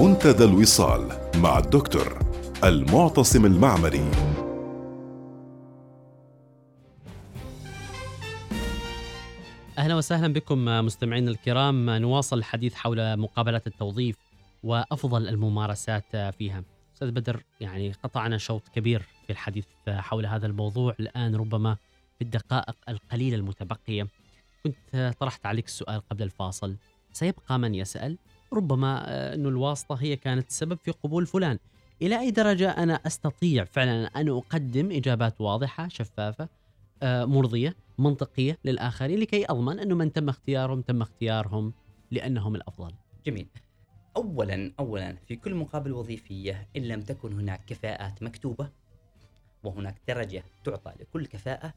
منتدى 0.00 0.44
الوصال 0.44 1.08
مع 1.36 1.58
الدكتور 1.58 2.18
المعتصم 2.64 3.46
المعمري. 3.46 4.10
أهلا 9.78 9.94
وسهلا 9.94 10.32
بكم 10.32 10.64
مستمعينا 10.64 11.30
الكرام. 11.30 11.90
نواصل 11.90 12.38
الحديث 12.38 12.74
حول 12.74 13.16
مقابلات 13.16 13.66
التوظيف 13.66 14.16
وأفضل 14.62 15.28
الممارسات 15.28 16.16
فيها. 16.16 16.64
أستاذ 16.94 17.10
بدر 17.10 17.42
يعني 17.60 17.92
قطعنا 17.92 18.38
شوط 18.38 18.68
كبير 18.68 19.02
في 19.26 19.32
الحديث 19.32 19.66
حول 19.88 20.26
هذا 20.26 20.46
الموضوع. 20.46 20.94
الآن 21.00 21.34
ربما 21.34 21.76
في 22.18 22.24
الدقائق 22.24 22.76
القليلة 22.88 23.36
المتبقية 23.36 24.08
كنت 24.64 25.14
طرحت 25.20 25.46
عليك 25.46 25.66
السؤال 25.66 26.08
قبل 26.10 26.22
الفاصل. 26.22 26.76
سيبقى 27.12 27.58
من 27.58 27.74
يسأل؟ 27.74 28.18
ربما 28.52 29.04
انه 29.34 29.48
الواسطة 29.48 29.94
هي 29.94 30.16
كانت 30.16 30.48
السبب 30.48 30.78
في 30.84 30.90
قبول 30.90 31.26
فلان. 31.26 31.58
إلى 32.02 32.20
أي 32.20 32.30
درجة 32.30 32.70
أنا 32.70 32.94
أستطيع 33.06 33.64
فعلا 33.64 34.06
أن 34.06 34.28
أقدم 34.28 34.90
إجابات 34.92 35.40
واضحة 35.40 35.88
شفافة 35.88 36.48
مرضية 37.02 37.76
منطقية 37.98 38.58
للآخرين 38.64 39.18
لكي 39.18 39.44
أضمن 39.48 39.78
أنه 39.78 39.94
من 39.94 40.12
تم 40.12 40.28
اختيارهم 40.28 40.82
تم 40.82 41.02
اختيارهم 41.02 41.74
لأنهم 42.10 42.54
الأفضل. 42.54 42.94
جميل 43.26 43.48
اولا 44.16 44.72
اولا 44.78 45.16
في 45.28 45.36
كل 45.36 45.54
مقابله 45.54 45.96
وظيفية 45.96 46.68
إن 46.76 46.82
لم 46.82 47.00
تكن 47.00 47.32
هناك 47.32 47.64
كفاءات 47.64 48.22
مكتوبة 48.22 48.70
وهناك 49.64 50.00
درجة 50.08 50.44
تعطى 50.64 50.92
لكل 51.00 51.26
كفاءة 51.26 51.74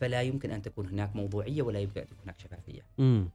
فلا 0.00 0.22
يمكن 0.22 0.50
أن 0.50 0.62
تكون 0.62 0.88
هناك 0.88 1.16
موضوعية 1.16 1.62
ولا 1.62 1.78
يمكن 1.78 2.00
أن 2.00 2.06
تكون 2.06 2.18
هناك 2.24 2.38
شفافية. 2.40 2.82
امم 3.00 3.30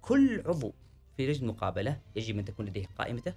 كل 0.00 0.42
عضو 0.46 0.72
في 1.16 1.26
لجنه 1.26 1.48
مقابلة 1.52 2.00
يجب 2.16 2.38
أن 2.38 2.44
تكون 2.44 2.66
لديه 2.66 2.86
قائمته 2.98 3.34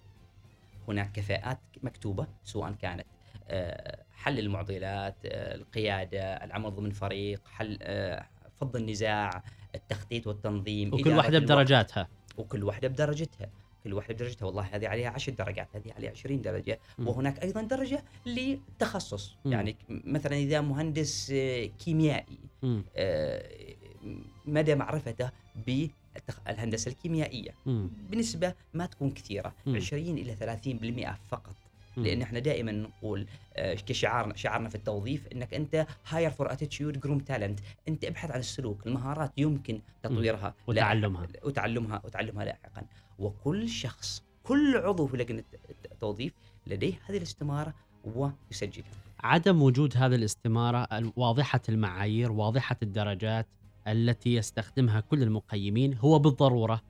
هناك 0.88 1.12
كفاءات 1.12 1.60
مكتوبة 1.84 2.28
سواء 2.44 2.72
كانت 2.72 3.06
آه، 3.48 4.06
حل 4.24 4.40
المعضلات 4.40 5.16
آه، 5.26 5.56
القيادة 5.56 6.22
العمل 6.22 6.76
ضمن 6.76 6.92
فريق 6.92 7.42
حل 7.48 7.78
آه، 7.82 8.26
فض 8.60 8.76
النزاع 8.76 9.44
التخطيط 9.76 10.28
والتنظيم 10.28 10.94
وكل 10.94 11.10
واحدة. 11.10 11.40
بدرجاتها. 11.40 12.08
وكل 12.38 12.64
واحدة 12.64 12.88
بدرجتها 12.88 13.50
كل 13.84 13.94
واحدة 13.94 14.14
بدرجتها 14.14 14.46
والله 14.46 14.62
هذه 14.72 14.88
عليها 14.88 15.10
10 15.10 15.34
درجات 15.34 15.68
هذه 15.76 15.94
عليها 15.94 16.12
20 16.12 16.42
درجة 16.42 16.80
مم. 16.98 17.08
وهناك 17.08 17.44
أيضا 17.44 17.62
درجة 17.62 18.04
للتخصص 18.26 19.36
مم. 19.46 19.52
يعني 19.52 19.76
مثلا 19.90 20.36
إذا 20.36 20.62
مهندس 20.62 21.32
آه، 21.36 21.66
كيميائي 21.66 22.40
آه، 22.96 23.44
مدى 24.46 24.76
معرفته 24.76 25.30
بالهندسه 25.68 26.90
الكيميائية 26.90 27.52
امم 27.68 27.90
بنسبه 28.10 28.54
ما 28.74 28.86
تكون 28.86 29.12
كثيرة 29.12 29.54
مم. 29.66 29.76
20 29.76 30.18
إلى 30.18 30.36
30% 30.36 31.18
فقط. 31.30 31.56
لأن 31.98 32.22
إحنا 32.22 32.40
دائما 32.40 32.72
نقول 32.72 33.26
آه، 33.56 33.74
كشعارنا 33.74 34.36
شعارنا 34.36 34.70
في 34.70 34.76
التوظيف 34.76 35.28
إنك 35.28 35.54
أنت 35.54 35.88
hire 36.10 36.32
for 36.32 36.52
attitude 36.52 37.00
groom 37.00 37.20
talent 37.20 37.60
أنت 37.88 38.06
ابحث 38.06 38.32
عن 38.32 38.40
السلوك 38.40 38.88
المهارات 38.88 39.32
يمكن 39.38 39.82
تطويرها. 40.04 40.56
وتعلمها. 40.68 41.28
وتعلمها 41.44 42.02
وتعلمها 42.04 42.46
لاحقا. 42.46 42.84
وكل 43.20 43.70
شخص 43.70 44.24
كل 44.44 44.78
عضو 44.78 45.08
في 45.08 45.18
لجنة 45.18 45.44
التوظيف 45.92 46.34
لديه 46.68 46.94
هذه 47.06 47.18
الاستمارة 47.18 47.74
ويسجلها. 48.06 48.88
عدم 49.20 49.62
وجود 49.62 49.98
هذه 49.98 50.16
الاستمارة 50.16 50.88
واضحة 51.16 51.62
المعايير 51.70 52.32
واضحة 52.32 52.78
الدرجات 52.84 53.48
التي 53.88 54.36
يستخدمها 54.36 55.00
كل 55.00 55.24
المقيمين 55.24 55.98
هو 55.98 56.20
بالضرورة 56.20 56.82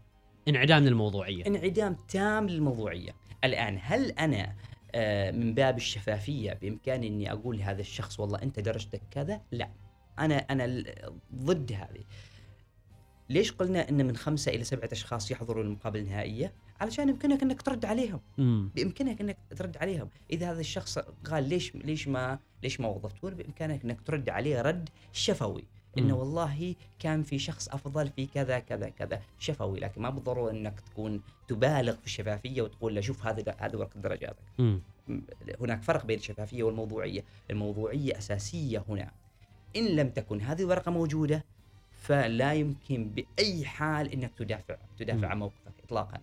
انعدام 0.47 0.87
الموضوعيه. 0.87 1.47
انعدام 1.47 1.95
تام 2.07 2.47
للموضوعية. 2.49 3.11
الآن 3.43 3.79
هل 3.81 4.11
أنا 4.11 4.55
من 5.31 5.53
باب 5.53 5.77
الشفافية 5.77 6.53
بامكاني 6.53 7.07
إني 7.07 7.31
أقول 7.31 7.57
لهذا 7.57 7.81
الشخص 7.81 8.19
والله 8.19 8.41
أنت 8.41 8.59
درجتك 8.59 9.01
كذا؟ 9.11 9.41
لا. 9.51 9.69
أنا 10.19 10.35
أنا 10.35 10.83
ضد 11.35 11.71
هذه. 11.71 12.03
ليش 13.29 13.51
قلنا 13.51 13.89
إن 13.89 14.05
من 14.07 14.15
خمسة 14.17 14.51
إلى 14.51 14.63
سبعة 14.63 14.89
أشخاص 14.91 15.31
يحضروا 15.31 15.63
المقابلة 15.63 16.01
النهائية؟ 16.01 16.53
علشان 16.81 17.09
يمكنك 17.09 17.41
إنك 17.43 17.61
ترد 17.61 17.85
عليهم. 17.85 18.19
بإمكانك 18.75 19.21
إنك 19.21 19.37
ترد 19.57 19.77
عليهم. 19.77 20.09
إذا 20.31 20.51
هذا 20.51 20.59
الشخص 20.59 20.99
قال 20.99 21.49
ليش 21.49 21.75
ليش 21.75 22.07
ما 22.07 22.39
ليش 22.63 22.79
ما 22.79 22.87
وظفتون 22.87 23.33
بإمكانك 23.33 23.83
إنك 23.83 24.01
ترد 24.01 24.29
عليه 24.29 24.61
رد 24.61 24.89
شفوي. 25.11 25.63
إنه. 25.97 26.15
والله 26.15 26.75
كان 26.99 27.23
في 27.23 27.39
شخص 27.39 27.67
أفضل 27.69 28.09
في 28.09 28.25
كذا 28.25 28.59
كذا 28.59 28.89
كذا. 28.89 29.21
شفوي 29.39 29.79
لكن 29.79 30.01
ما 30.01 30.09
بالضرورة 30.09 30.51
إنك 30.51 30.79
تكون 30.79 31.21
تبالغ 31.47 31.95
في 31.95 32.05
الشفافية 32.05 32.61
وتقول 32.61 32.95
له 32.95 33.01
شوف 33.01 33.27
هذا 33.27 33.55
هذا 33.59 33.77
ورقه 33.77 33.99
درجاتك 33.99 34.43
م- 34.59 34.79
هناك 35.61 35.83
فرق 35.83 36.05
بين 36.05 36.17
الشفافية 36.19 36.63
والموضوعية. 36.63 37.23
الموضوعية 37.51 38.17
أساسية 38.17 38.83
هنا. 38.89 39.11
إن 39.75 39.85
لم 39.87 40.09
تكن 40.09 40.41
هذه 40.41 40.61
الورقة 40.61 40.91
موجودة 40.91 41.43
فلا 41.97 42.53
يمكن 42.53 43.09
بأي 43.09 43.65
حال 43.65 44.11
إنك 44.13 44.31
تدافع 44.37 44.75
تدافع. 44.99 45.27
عن 45.27 45.39
موقفك 45.39 45.73
اطلاقا. 45.85 46.17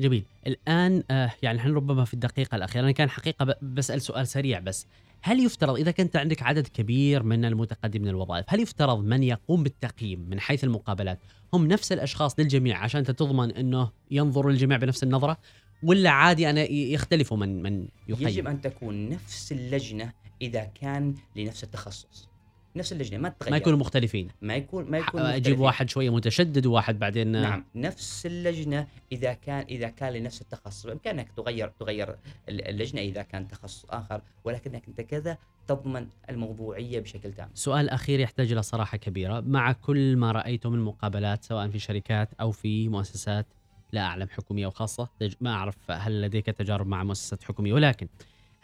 جميل. 0.00 0.24
الآن 0.46 1.02
آه 1.10 1.30
يعني 1.42 1.58
إحنا 1.58 1.74
ربما 1.74 2.04
في 2.04 2.14
الدقيقة 2.14 2.56
الأخيرة 2.56 2.82
أنا 2.82 2.92
كان 2.92 3.10
حقيقة 3.10 3.56
بسأل 3.62 4.02
سؤال 4.02 4.28
سريع 4.28 4.58
بس. 4.58 4.86
هل 5.22 5.40
يفترض 5.40 5.76
إذا 5.76 5.90
كنت 5.90 6.16
عندك 6.16 6.42
عدد 6.42 6.66
كبير 6.66 7.22
من 7.22 7.44
المتقدمين 7.44 8.08
الوظائف 8.08 8.44
هل 8.48 8.60
يفترض 8.60 9.04
من 9.04 9.22
يقوم 9.22 9.62
بالتقييم 9.62 10.20
من 10.30 10.40
حيث 10.40 10.64
المقابلات؟ 10.64 11.18
هم 11.54 11.66
نفس 11.66 11.92
الأشخاص 11.92 12.40
للجميع 12.40 12.78
عشان 12.78 12.98
أنت 12.98 13.10
تضمن 13.10 13.50
إنه 13.50 13.90
ينظر 14.10 14.48
الجميع 14.48 14.76
بنفس 14.76 15.02
النظرة؟ 15.02 15.38
ولا 15.82 16.10
عادي 16.10 16.50
أنا 16.50 16.60
يختلفوا 16.70 17.36
من 17.36 17.62
من 17.62 17.88
يقيم؟ 18.08 18.28
يجب 18.28 18.46
أن 18.46 18.60
تكون 18.60 19.08
نفس 19.08 19.52
اللجنة 19.52 20.12
إذا 20.42 20.64
كان 20.64 21.14
لنفس 21.36 21.64
التخصص. 21.64 22.31
نفس 22.76 22.92
اللجنة 22.92 23.18
ما 23.18 23.28
تتغير. 23.28 23.50
ما 23.50 23.56
يكونوا 23.56 23.78
مختلفين. 23.78 24.28
ما 24.42 24.54
يكون 24.54 24.90
ما 24.90 24.98
يكون 24.98 25.20
أجيب. 25.20 25.60
واحد 25.60 25.90
شوية 25.90 26.10
متشدد 26.10 26.66
وواحد 26.66 26.98
بعدين 26.98 27.36
آه، 27.36 27.42
نعم 27.42 27.64
نفس 27.74 28.26
اللجنة 28.26 28.86
إذا 29.12 29.32
كان 29.32 29.64
إذا 29.68 29.88
كان 29.88 30.12
لنفس 30.12 30.40
التخصص. 30.42 30.86
بإمكانك 30.86 31.28
تغير 31.36 31.68
تغير 31.68 32.08
ال- 32.48 32.68
اللجنة 32.68 33.00
إذا 33.00 33.22
كان 33.22 33.48
تخصص 33.48 33.84
آخر 33.90 34.22
ولكنك 34.44 34.82
أنت 34.88 35.00
كذا 35.00 35.38
تضمن 35.66 36.06
الموضوعية 36.30 37.00
بشكل 37.00 37.32
تام. 37.32 37.50
سؤال 37.54 37.90
أخير 37.90 38.20
يحتاج 38.20 38.52
إلى 38.52 38.62
صراحة 38.62 38.98
كبيرة. 38.98 39.40
مع 39.40 39.72
كل 39.72 40.16
ما 40.16 40.32
رايته 40.32 40.70
من 40.70 40.78
مقابلات 40.78 41.44
سواء 41.44 41.68
في 41.68 41.78
شركات 41.78 42.28
أو 42.40 42.50
في 42.50 42.88
مؤسسات 42.88 43.46
لا 43.92 44.00
أعلم 44.00 44.28
حكومية 44.28 44.66
أو 44.66 44.70
خاصه 44.70 45.08
تج- 45.20 45.34
ما 45.40 45.50
أعرف 45.52 45.74
هل 45.90 46.22
لديك 46.22 46.46
تجارب 46.46 46.86
مع 46.86 47.04
مؤسسات 47.04 47.42
حكومية 47.42 47.72
ولكن 47.72 48.08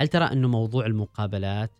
هل 0.00 0.08
ترى 0.08 0.24
انه 0.24 0.48
موضوع 0.48 0.86
المقابلات 0.86 1.70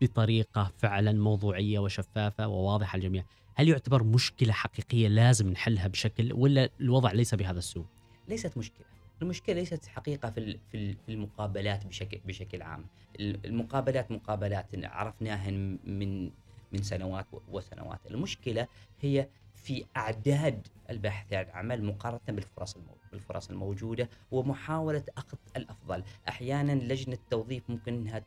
بطريقة 0.00 0.72
فعلا 0.78 1.12
موضوعية 1.12 1.78
وشفافة 1.78 2.48
وواضحة 2.48 2.98
للجميع 2.98 3.24
هل 3.54 3.68
يعتبر 3.68 4.02
مشكلة 4.04 4.52
حقيقية 4.52 5.08
لازم 5.08 5.48
نحلها 5.50 5.88
بشكل 5.88 6.32
ولا 6.32 6.68
الوضع 6.80 7.12
ليس 7.12 7.34
بهذا 7.34 7.58
السوء 7.58 7.84
ليست 8.28 8.58
مشكلة 8.58 8.86
المشكلة 9.22 9.54
ليست 9.54 9.86
حقيقة 9.86 10.30
في 10.30 10.58
في 10.70 10.76
ال- 10.76 10.96
في 11.06 11.12
المقابلات 11.12 11.86
بشكل 11.86 12.20
بشكل 12.24 12.62
عام 12.62 12.86
ال- 13.20 13.46
المقابلات 13.46 14.10
مقابلات 14.10 14.66
عرفناها 14.74 15.50
من 15.50 16.30
من 16.72 16.82
سنوات 16.82 17.26
وسنوات 17.48 18.00
المشكلة 18.10 18.66
هي 19.00 19.28
في 19.54 19.84
أعداد 19.96 20.66
الباحثين 20.90 21.38
عن 21.38 21.44
العمل 21.44 21.84
مقارنة 21.84 22.20
بالفرص. 22.28 22.76
بالفرص 23.12 23.50
الموجودة 23.50 24.08
ومحاولة 24.30 25.04
أخذ 25.16 25.38
الأفضل 25.56 26.02
أحيانا 26.28 26.72
لجنة 26.72 27.14
التوظيف 27.14 27.70
ممكن 27.70 27.94
إنها. 27.94 28.24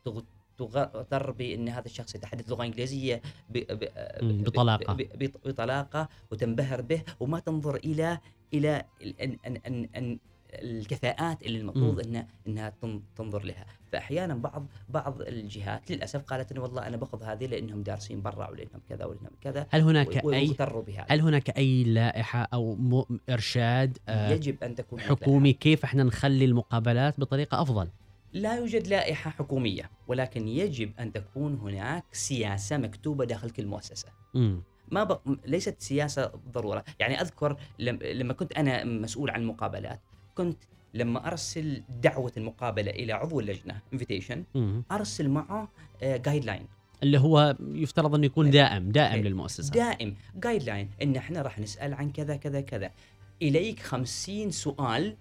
تغتر 0.66 1.30
بأن 1.30 1.68
هذا 1.68 1.86
الشخص 1.86 2.14
يتحدث 2.14 2.50
لغة 2.50 2.64
إنجليزية 2.64 3.22
ب 3.50 3.58
ب. 3.58 3.84
ب 4.94 5.02
ب 5.18 5.30
بطلاقة 5.48 6.08
وتنبهر 6.30 6.80
به 6.80 7.02
وما 7.20 7.38
تنظر 7.40 7.76
إلى 7.76 8.18
إلى 8.54 8.84
ال- 9.02 9.20
أن 9.20 9.36
أن 9.46 9.56
أن 9.66 9.88
أن 9.96 10.18
الكفاءات 10.52 11.42
اللي 11.42 11.58
المفروض. 11.60 12.00
انها 12.06 12.26
إنها 12.46 12.72
تن- 12.82 13.02
تنظر 13.16 13.44
لها، 13.44 13.66
فأحيانا 13.92 14.34
بعض 14.34 14.66
بعض 14.88 15.22
الجهات 15.22 15.90
للأسف 15.90 16.22
قالت 16.22 16.52
إنه 16.52 16.62
والله 16.62 16.86
أنا 16.86 16.96
باخذ 16.96 17.22
هذه 17.22 17.46
لأنهم 17.46 17.82
دارسين 17.82 18.22
برا 18.22 18.50
ولانهم 18.50 18.80
كذا 18.88 19.04
ولانهم 19.04 19.30
كذا 19.40 19.66
هل 19.70 19.80
هناك 19.80 20.16
اي 20.16 20.54
بهذا 20.58 21.06
هل 21.08 21.20
هناك 21.20 21.56
أي 21.58 21.84
لائحة 21.84 22.48
أو. 22.54 23.06
إرشاد 23.30 23.98
آه، 24.08 24.30
يجب 24.32 24.64
أن 24.64 24.74
تكون 24.74 25.00
حكومي 25.00 25.52
كيف 25.52 25.84
إحنا 25.84 26.02
نخلي 26.02 26.44
المقابلات 26.44 27.20
بطريقة 27.20 27.62
أفضل 27.62 27.88
لا 28.32 28.54
يوجد 28.56 28.86
لائحة 28.86 29.30
حكومية 29.30 29.90
ولكن 30.08 30.48
يجب 30.48 30.92
أن 31.00 31.12
تكون 31.12 31.54
هناك 31.54 32.04
سياسة 32.12 32.76
مكتوبة 32.76 33.24
داخل 33.24 33.50
كل 33.50 33.66
مؤسسة. 33.66 34.08
ما 34.88 35.04
بق... 35.04 35.20
ليست 35.46 35.76
سياسة 35.78 36.32
ضرورة. 36.52 36.84
يعني 36.98 37.20
أذكر 37.20 37.56
لم... 37.78 37.98
لما 38.02 38.32
كنت 38.32 38.52
أنا 38.52 38.84
مسؤول 38.84 39.30
عن 39.30 39.40
المقابلات 39.40 40.00
كنت 40.34 40.58
لما 40.94 41.26
أرسل 41.26 41.82
دعوة 42.02 42.32
المقابلة 42.36 42.90
إلى 42.90 43.12
عضو 43.12 43.40
اللجنة 43.40 43.80
امم 44.56 44.82
أرسل 44.92 45.28
معه 45.28 45.68
جايد 46.02 46.44
لاين 46.44 46.66
اللي 47.02 47.18
هو 47.18 47.56
يفترض 47.60 48.14
انه 48.14 48.26
يكون 48.26 48.50
دائم 48.50 48.90
دائم 48.90 49.12
إيه. 49.12 49.22
للمؤسسة. 49.22 49.72
دائم 49.72 50.16
guideline 50.36 50.90
إن 51.02 51.16
إحنا 51.16 51.42
راح 51.42 51.58
نسأل 51.58 51.94
عن 51.94 52.10
كذا 52.10 52.36
كذا 52.36 52.60
كذا. 52.60 52.90
إليك 53.42 53.80
خمسين 53.80 54.50
سؤال 54.50 55.16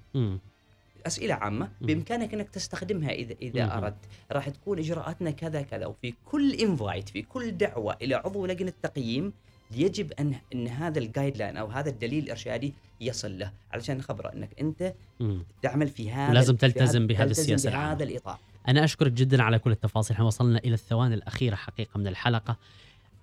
أسئلة 1.07 1.33
عامة. 1.33 1.69
بإمكانك 1.81 2.33
إنك 2.33 2.49
تستخدمها 2.49 3.11
اذا 3.11 3.35
إذا. 3.41 3.77
أردت 3.77 4.05
راح 4.31 4.49
تكون 4.49 4.79
إجراءاتنا 4.79 5.31
كذا 5.31 5.61
كذا 5.61 5.85
وفي 5.85 6.13
كل 6.25 6.53
invite 6.53 7.09
في 7.09 7.21
كل 7.21 7.51
دعوة 7.57 7.97
إلى 8.01 8.15
عضو 8.15 8.45
لجنة 8.45 8.73
تقييم 8.83 9.33
يجب 9.75 10.11
ان 10.19 10.35
إن 10.53 10.67
هذا 10.67 10.99
ال 10.99 11.37
guideline 11.37 11.57
أو 11.57 11.67
هذا 11.67 11.89
الدليل 11.89 12.23
الإرشادي 12.23 12.73
يصل 13.01 13.39
له 13.39 13.51
علشان 13.71 13.97
نخبره 13.97 14.33
إنك 14.33 14.49
أنت 14.61 14.93
تعمل 15.61 15.87
في 15.87 16.11
هذا 16.11 16.39
هذا- 16.39 16.53
تلتزم 16.53 17.07
بهذه 17.07 17.27
تلتزم 17.27 17.41
السياسة 17.43 17.69
العامة. 17.69 17.93
بهذا 17.93 18.03
الإطار 18.03 18.39
أنا 18.67 18.83
أشكرك 18.83 19.11
جدا 19.11 19.43
على 19.43 19.59
كل 19.59 19.71
التفاصيل 19.71 20.13
إحنا 20.13 20.25
وصلنا 20.25 20.59
إلى 20.59 20.73
الثواني 20.73 21.15
الأخيرة 21.15 21.55
حقيقة 21.55 21.97
من 21.97 22.07
الحلقة 22.07 22.57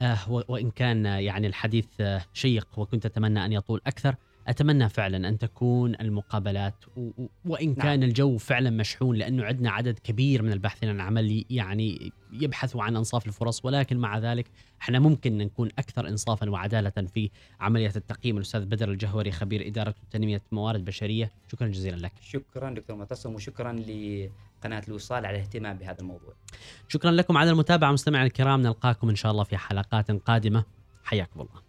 آه 0.03 0.19
وإن 0.49 0.71
كان 0.71 1.05
يعني 1.05 1.47
الحديث 1.47 1.87
آه 2.01 2.23
شيق 2.35 2.69
وكنت 2.77 3.07
أتمنى 3.07 3.45
أن 3.45 3.53
يطول 3.53 3.81
أكثر 3.87 4.15
أتمنى 4.49 4.89
فعلا 4.89 5.29
أن 5.29 5.39
تكون 5.39 5.95
المقابلات 6.01 6.75
و- 6.97 7.27
وإن 7.45 7.75
كان 7.75 8.03
الجو 8.03 8.39
فعلا 8.39 8.71
مشحون 8.71 9.17
لأنه 9.17 9.45
عندنا 9.45 9.71
عدد 9.71 9.99
كبير 9.99 10.43
من 10.43 10.53
الباحثين 10.53 10.89
عن 10.89 11.01
عمل 11.01 11.45
يعني 11.51 12.13
يبحثوا 12.33 12.83
عن 12.83 12.97
أنصاف 12.97 13.27
الفرص 13.27 13.65
ولكن 13.65 13.97
مع 13.99 14.19
ذلك 14.19 14.47
إحنا 14.83 14.99
ممكن 14.99 15.39
نكون 15.39 15.69
أكثر 15.79 16.09
انصافا 16.09 16.51
وعدالة 16.51 16.91
في 16.91 17.31
عملية 17.61 17.93
التقييم. 17.97 18.37
الأستاذ 18.37 18.65
بدر 18.67 18.91
الجهوري 18.91 19.31
خبير 19.33 19.67
إدارة 19.67 19.95
وتنمية 20.03 20.43
موارد 20.53 20.85
بشرية 20.85 21.33
شكرا 21.53 21.69
جزيلا 21.69 21.97
لك. 21.97 22.13
شكرا 22.21 22.71
دكتور 22.71 22.97
معتصم 22.97 23.35
وشكرا 23.35 23.73
لقناة 23.73 24.83
الوصال 24.89 25.27
على 25.27 25.37
الاهتمام 25.37 25.77
بهذا 25.79 26.01
الموضوع. 26.01 26.35
شكرا 26.89 27.11
لكم 27.11 27.37
على 27.37 27.51
المتابعة 27.51 27.93
مستمعينا 27.93 28.27
الكرام 28.27 28.63
نلقاكم 28.63 29.09
إن 29.09 29.17
شاء 29.17 29.33
الله 29.33 29.45
في 29.45 29.57
حلقات 29.57 30.11
قادمة. 30.11 30.65
حياكم 31.05 31.41
الله. 31.41 31.63